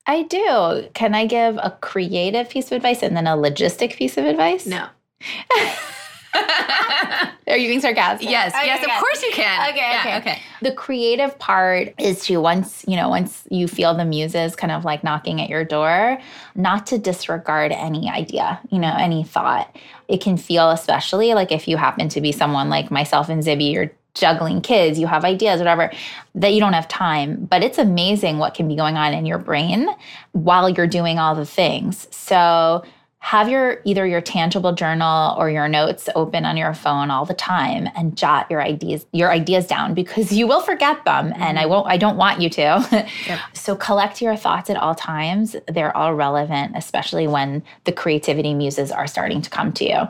I 0.06 0.24
do. 0.24 0.90
Can 0.94 1.16
I 1.16 1.26
give 1.26 1.58
a 1.58 1.78
creative 1.82 2.50
piece 2.50 2.68
of 2.68 2.74
advice 2.74 3.02
and 3.04 3.16
then 3.16 3.28
a 3.28 3.38
logistic 3.38 3.96
piece 3.96 4.18
of 4.18 4.26
advice? 4.26 4.66
No. 4.66 4.88
Are 7.48 7.58
you 7.58 7.68
being 7.68 7.82
sarcastic? 7.82 8.30
Yes, 8.30 8.54
okay, 8.56 8.66
yes, 8.66 8.84
okay. 8.84 8.94
of 8.94 9.00
course 9.00 9.22
you 9.22 9.32
can. 9.32 9.70
Okay, 9.70 9.78
yeah, 9.78 10.00
okay, 10.00 10.18
okay. 10.18 10.42
The 10.62 10.72
creative 10.72 11.38
part 11.40 11.94
is 12.00 12.26
to 12.26 12.38
once, 12.38 12.84
you 12.88 12.96
know, 12.96 13.10
once 13.10 13.44
you 13.52 13.68
feel 13.68 13.94
the 13.94 14.06
muses 14.06 14.56
kind 14.56 14.72
of 14.72 14.86
like 14.86 15.04
knocking 15.04 15.42
at 15.42 15.50
your 15.50 15.64
door, 15.64 16.20
not 16.56 16.88
to 16.88 16.98
disregard 16.98 17.72
any 17.72 18.10
idea, 18.10 18.60
you 18.72 18.80
know, 18.80 18.96
any 18.98 19.24
thought. 19.24 19.76
It 20.08 20.22
can 20.22 20.38
feel 20.38 20.72
especially 20.72 21.34
like 21.34 21.52
if 21.52 21.68
you 21.68 21.78
happen 21.78 22.10
to 22.10 22.22
be 22.22 22.32
someone 22.32 22.70
like 22.70 22.90
myself 22.90 23.30
and 23.30 23.44
Zibby, 23.44 23.72
you're 23.72 23.92
juggling 24.14 24.62
kids, 24.62 25.00
you 25.00 25.08
have 25.08 25.26
ideas, 25.26 25.60
whatever, 25.60 25.92
that 26.36 26.54
you 26.54 26.60
don't 26.60 26.74
have 26.74 26.88
time. 26.88 27.46
But 27.46 27.64
it's 27.64 27.78
amazing 27.78 28.38
what 28.38 28.54
can 28.54 28.68
be 28.68 28.76
going 28.76 28.96
on 28.96 29.14
in 29.14 29.26
your 29.26 29.40
brain 29.40 29.88
while 30.32 30.70
you're 30.70 30.88
doing 30.88 31.20
all 31.20 31.36
the 31.36 31.46
things. 31.46 32.08
So 32.12 32.84
have 33.24 33.48
your 33.48 33.80
either 33.86 34.06
your 34.06 34.20
tangible 34.20 34.74
journal 34.74 35.34
or 35.38 35.50
your 35.50 35.70
notes 35.70 36.10
open 36.14 36.44
on 36.46 36.58
your 36.58 36.74
phone 36.74 37.10
all 37.10 37.24
the 37.24 37.34
time 37.34 37.88
and 37.96 38.18
jot 38.18 38.46
your 38.52 38.62
ideas 38.62 39.06
your 39.14 39.32
ideas 39.32 39.66
down 39.66 39.94
because 39.94 40.34
you 40.34 40.46
will 40.46 40.60
forget 40.60 41.06
them 41.06 41.30
mm-hmm. 41.30 41.42
and 41.42 41.58
I 41.58 41.66
won't 41.66 41.88
I 41.88 41.96
don't 41.96 42.18
want 42.18 42.42
you 42.42 42.50
to. 42.50 43.06
Yep. 43.26 43.40
so 43.54 43.78
collect 43.78 44.22
your 44.22 44.36
thoughts 44.36 44.70
at 44.70 44.76
all 44.76 44.94
times. 44.94 45.56
They're 45.70 45.96
all 45.96 46.14
relevant 46.14 46.74
especially 46.76 47.26
when 47.26 47.64
the 47.86 47.94
creativity 47.94 48.54
muses 48.54 48.92
are 48.92 49.08
starting 49.08 49.42
to 49.42 49.50
come 49.50 49.72
to 49.72 49.86
you. 49.86 50.02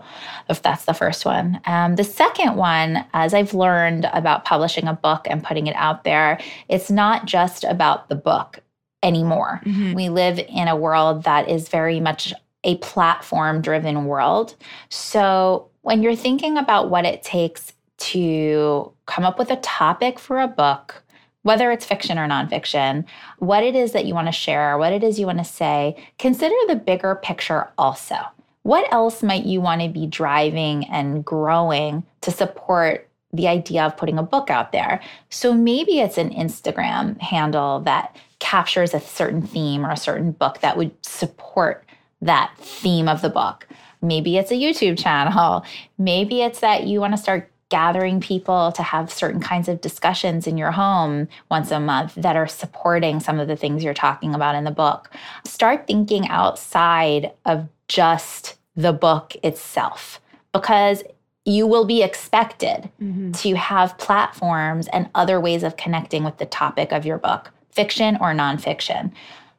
If 0.49 0.63
that's 0.63 0.85
the 0.85 0.95
first 0.95 1.23
one. 1.23 1.61
Um, 1.65 1.97
the 1.97 2.03
second 2.03 2.55
one 2.55 3.05
as 3.13 3.35
I've 3.35 3.53
learned 3.53 4.09
about 4.11 4.43
publishing 4.43 4.87
a 4.87 4.93
book 4.93 5.27
and 5.29 5.43
putting 5.43 5.67
it 5.67 5.75
out 5.75 6.03
there, 6.03 6.39
it's 6.67 6.89
not 6.89 7.27
just 7.27 7.63
about 7.63 8.09
the 8.09 8.15
book 8.15 8.59
anymore. 9.03 9.61
Mm-hmm. 9.65 9.93
We 9.93 10.09
live 10.09 10.39
in 10.39 10.67
a 10.67 10.75
world 10.75 11.25
that 11.25 11.49
is 11.49 11.69
very 11.69 11.99
much 11.99 12.33
a 12.63 12.77
platform 12.77 13.61
driven 13.61 14.05
world. 14.05 14.55
So 14.89 15.69
when 15.81 16.01
you're 16.01 16.15
thinking 16.15 16.57
about 16.57 16.89
what 16.89 17.05
it 17.05 17.23
takes 17.23 17.73
to 17.97 18.91
come 19.05 19.23
up 19.23 19.37
with 19.37 19.51
a 19.51 19.57
topic 19.57 20.19
for 20.19 20.39
a 20.39 20.47
book, 20.47 21.03
whether 21.43 21.71
it's 21.71 21.85
fiction 21.85 22.17
or 22.17 22.27
nonfiction, 22.27 23.05
what 23.39 23.63
it 23.63 23.75
is 23.75 23.91
that 23.91 24.05
you 24.05 24.13
want 24.13 24.27
to 24.27 24.31
share, 24.31 24.77
what 24.77 24.93
it 24.93 25.03
is 25.03 25.19
you 25.19 25.25
want 25.25 25.37
to 25.39 25.43
say, 25.43 25.95
consider 26.17 26.55
the 26.67 26.75
bigger 26.75 27.15
picture 27.15 27.69
also. 27.77 28.15
What 28.63 28.91
else 28.93 29.21
might 29.21 29.45
you 29.45 29.59
want 29.59 29.81
to 29.81 29.89
be 29.89 30.07
driving 30.07 30.85
and 30.85 31.23
growing 31.23 32.03
to 32.21 32.31
support 32.31 33.09
the 33.33 33.47
idea 33.47 33.83
of 33.83 33.97
putting 33.97 34.17
a 34.17 34.23
book 34.23 34.49
out 34.49 34.71
there? 34.71 35.01
So 35.29 35.53
maybe 35.53 35.99
it's 35.99 36.17
an 36.17 36.29
Instagram 36.29 37.19
handle 37.19 37.81
that 37.81 38.15
captures 38.39 38.93
a 38.93 39.01
certain 39.01 39.41
theme 39.41 39.85
or 39.85 39.91
a 39.91 39.97
certain 39.97 40.31
book 40.31 40.61
that 40.61 40.77
would 40.77 40.91
support 41.05 41.82
that 42.25 42.53
theme 42.57 43.07
of 43.07 43.21
the 43.21 43.29
book. 43.29 43.67
Maybe 44.01 44.37
it's 44.37 44.51
a 44.51 44.55
YouTube 44.55 45.01
channel. 45.01 45.63
Maybe 45.97 46.41
it's 46.41 46.59
that 46.59 46.85
you 46.85 46.99
want 46.99 47.13
to 47.13 47.17
start 47.17 47.49
gathering 47.69 48.19
people 48.19 48.71
to 48.71 48.83
have 48.83 49.11
certain 49.11 49.41
kinds 49.41 49.67
of 49.67 49.81
discussions 49.81 50.45
in 50.45 50.57
your 50.57 50.71
home 50.71 51.27
once 51.49 51.71
a 51.71 51.79
month 51.79 52.13
that 52.15 52.35
are 52.35 52.47
supporting 52.47 53.19
some 53.19 53.39
of 53.39 53.47
the 53.47 53.55
things 53.55 53.83
you're 53.83 53.95
talking 53.95 54.35
about 54.35 54.53
in 54.53 54.63
the 54.63 54.71
book. 54.71 55.09
Start 55.43 55.87
thinking 55.87 56.27
outside 56.27 57.31
of 57.45 57.67
just 57.87 58.57
the 58.75 58.93
book 58.93 59.33
itself 59.43 60.21
because 60.51 61.03
you 61.45 61.65
will 61.65 61.85
be 61.85 62.03
expected 62.03 62.89
mm-hmm. 63.01 63.31
to 63.31 63.55
have 63.55 63.97
platforms 63.97 64.87
and 64.89 65.09
other 65.15 65.39
ways 65.39 65.63
of 65.63 65.75
connecting 65.75 66.23
with 66.23 66.37
the 66.37 66.45
topic 66.45 66.91
of 66.91 67.05
your 67.05 67.17
book, 67.17 67.51
fiction 67.71 68.17
or 68.21 68.33
nonfiction. 68.33 69.11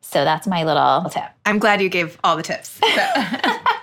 So 0.04 0.24
that's 0.24 0.46
my 0.46 0.64
little 0.64 1.08
tip. 1.10 1.24
I'm 1.44 1.58
glad 1.58 1.80
you 1.80 1.88
gave 1.88 2.18
all 2.22 2.36
the 2.36 2.42
tips. 2.42 2.78
So. 2.94 3.24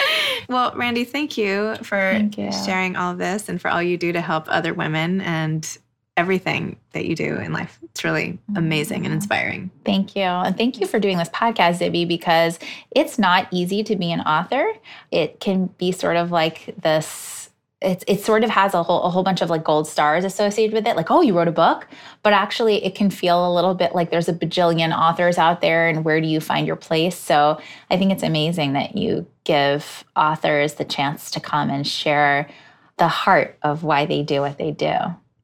well, 0.48 0.72
Randi, 0.76 1.04
thank 1.04 1.36
you 1.36 1.76
for 1.76 1.98
thank 1.98 2.38
you. 2.38 2.52
sharing 2.52 2.96
all 2.96 3.12
of 3.12 3.18
this 3.18 3.48
and 3.48 3.60
for 3.60 3.68
all 3.68 3.82
you 3.82 3.96
do 3.96 4.12
to 4.12 4.20
help 4.20 4.46
other 4.48 4.74
women 4.74 5.20
and 5.20 5.78
everything 6.16 6.76
that 6.92 7.06
you 7.06 7.16
do 7.16 7.36
in 7.36 7.52
life. 7.52 7.78
It's 7.82 8.04
really 8.04 8.32
mm-hmm. 8.32 8.56
amazing 8.56 9.04
and 9.06 9.14
inspiring. 9.14 9.70
Thank 9.84 10.14
you. 10.14 10.22
And 10.22 10.56
thank 10.56 10.80
you 10.80 10.86
for 10.86 11.00
doing 11.00 11.18
this 11.18 11.30
podcast, 11.30 11.78
Zibby, 11.78 12.06
because 12.06 12.58
it's 12.90 13.18
not 13.18 13.48
easy 13.50 13.82
to 13.84 13.96
be 13.96 14.12
an 14.12 14.20
author. 14.20 14.72
It 15.10 15.40
can 15.40 15.66
be 15.78 15.90
sort 15.90 16.16
of 16.16 16.30
like 16.30 16.74
this 16.80 17.41
it's 17.82 18.04
it 18.06 18.20
sort 18.20 18.44
of 18.44 18.50
has 18.50 18.74
a 18.74 18.82
whole 18.82 19.02
a 19.02 19.10
whole 19.10 19.22
bunch 19.22 19.42
of 19.42 19.50
like 19.50 19.64
gold 19.64 19.86
stars 19.86 20.24
associated 20.24 20.74
with 20.74 20.86
it 20.86 20.96
like 20.96 21.10
oh 21.10 21.20
you 21.20 21.36
wrote 21.36 21.48
a 21.48 21.52
book. 21.52 21.86
But 22.22 22.32
actually 22.32 22.84
it 22.84 22.94
can 22.94 23.10
feel 23.10 23.46
a 23.46 23.52
little 23.52 23.74
bit 23.74 23.94
like 23.94 24.10
there's 24.10 24.28
a 24.28 24.32
bajillion 24.32 24.96
authors 24.96 25.38
out 25.38 25.60
there 25.60 25.88
and 25.88 26.04
where 26.04 26.20
do 26.20 26.26
you 26.26 26.40
find 26.40 26.66
your 26.66 26.76
place? 26.76 27.16
So 27.16 27.60
i 27.90 27.96
think 27.96 28.12
it's 28.12 28.22
amazing 28.22 28.74
that 28.74 28.96
you 28.96 29.26
give 29.44 30.04
authors 30.16 30.74
the 30.74 30.84
chance 30.84 31.30
to 31.32 31.40
come 31.40 31.70
and 31.70 31.86
share 31.86 32.48
the 32.98 33.08
heart 33.08 33.58
of 33.62 33.82
why 33.82 34.06
they 34.06 34.22
do 34.22 34.40
what 34.40 34.58
they 34.58 34.70
do. 34.70 34.94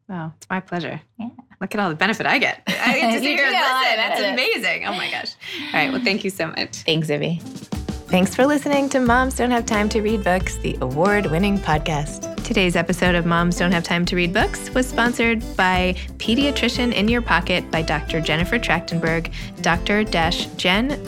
Wow 0.09 0.33
it's 0.37 0.49
my 0.49 0.61
pleasure. 0.61 1.01
Yeah. 1.19 1.31
Look 1.61 1.75
at 1.75 1.81
all 1.81 1.89
the 1.89 1.97
benefit 1.97 2.25
i 2.27 2.39
get. 2.39 2.63
I 2.69 3.01
get 3.01 3.13
to 3.15 3.19
see 3.21 3.37
here 3.37 3.47
listen. 3.47 3.97
That's 3.97 4.21
amazing. 4.21 4.87
Oh 4.87 4.93
my 4.93 5.11
gosh. 5.11 5.35
All 5.67 5.73
right. 5.73 5.93
Well 5.93 6.03
thank 6.03 6.25
you 6.25 6.31
so 6.31 6.47
much. 6.49 6.77
Thanks 6.79 7.09
Zibby. 7.09 7.78
Thanks 8.09 8.35
for 8.35 8.47
listening 8.47 8.89
to 8.89 9.01
Moms 9.01 9.35
Don't 9.35 9.51
Have 9.51 9.67
Time 9.67 9.87
to 9.91 10.01
Read 10.01 10.25
Books, 10.25 10.57
the 10.57 10.79
award 10.81 11.27
winning 11.27 11.59
podcast. 11.59 12.43
Today's 12.43 12.75
episode 12.75 13.15
of 13.15 13.27
Moms 13.27 13.59
Don't 13.59 13.71
Have 13.71 13.85
Time 13.85 14.07
to 14.07 14.17
Read 14.17 14.33
Books 14.33 14.71
was 14.71 14.89
sponsored 14.89 15.45
by 15.59 15.95
Pediatrician 16.17 16.95
in 16.95 17.09
Your 17.09 17.21
Pocket 17.21 17.71
by 17.71 17.83
Dr. 17.83 18.23
Jennifer 18.23 18.59
Trachtenberg, 18.59 19.31
dr-jen.com. 19.61 21.03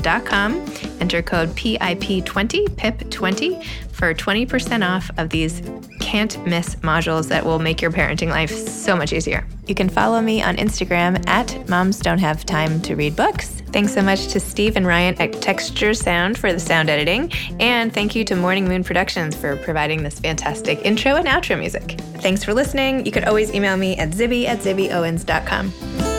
Enter 1.01 1.23
code 1.23 1.49
PIP20, 1.49 2.69
PIP20 2.69 3.65
for 4.01 4.13
20% 4.13 4.85
off 4.85 5.09
of 5.17 5.31
these 5.31 5.63
can't 6.01 6.45
miss 6.45 6.75
modules 6.77 7.29
that 7.29 7.45
will 7.45 7.61
make 7.61 7.81
your 7.81 7.93
parenting 7.93 8.31
life 8.31 8.51
so 8.51 8.97
much 8.97 9.13
easier. 9.13 9.47
You 9.69 9.77
can 9.77 9.89
follow 9.89 10.21
me 10.21 10.43
on 10.43 10.57
Instagram 10.57 11.25
at 11.29 11.69
Moms 11.69 12.01
Don't 12.01 12.19
Have 12.19 12.45
Time 12.45 12.81
to 12.83 12.97
Read 12.97 13.15
Books 13.15 13.61
Thanks 13.73 13.95
so 13.95 14.03
much 14.03 14.27
to 14.29 14.41
Steve 14.41 14.77
and 14.77 14.87
Ryan 14.87 15.15
at 15.21 15.41
Texture 15.41 15.95
Sound 15.95 16.37
for 16.37 16.53
the 16.53 16.59
sound 16.59 16.91
editing. 16.91 17.33
And 17.61 17.95
thank 17.95 18.17
you 18.17 18.25
to 18.25 18.35
Morning 18.35 18.67
Moon 18.67 18.83
Productions 18.83 19.37
for 19.37 19.57
providing 19.57 20.03
this 20.03 20.19
fantastic 20.19 20.85
intro 20.85 21.15
and 21.15 21.29
outro 21.29 21.59
music. 21.59 22.01
Thanks 22.17 22.43
for 22.43 22.53
listening. 22.53 23.07
You 23.07 23.13
could 23.13 23.25
always 23.25 23.55
email 23.55 23.77
me 23.77 23.97
at 23.97 24.11
zibby 24.11 24.47
at 24.47 24.59
zibbyowens.com. 24.59 26.10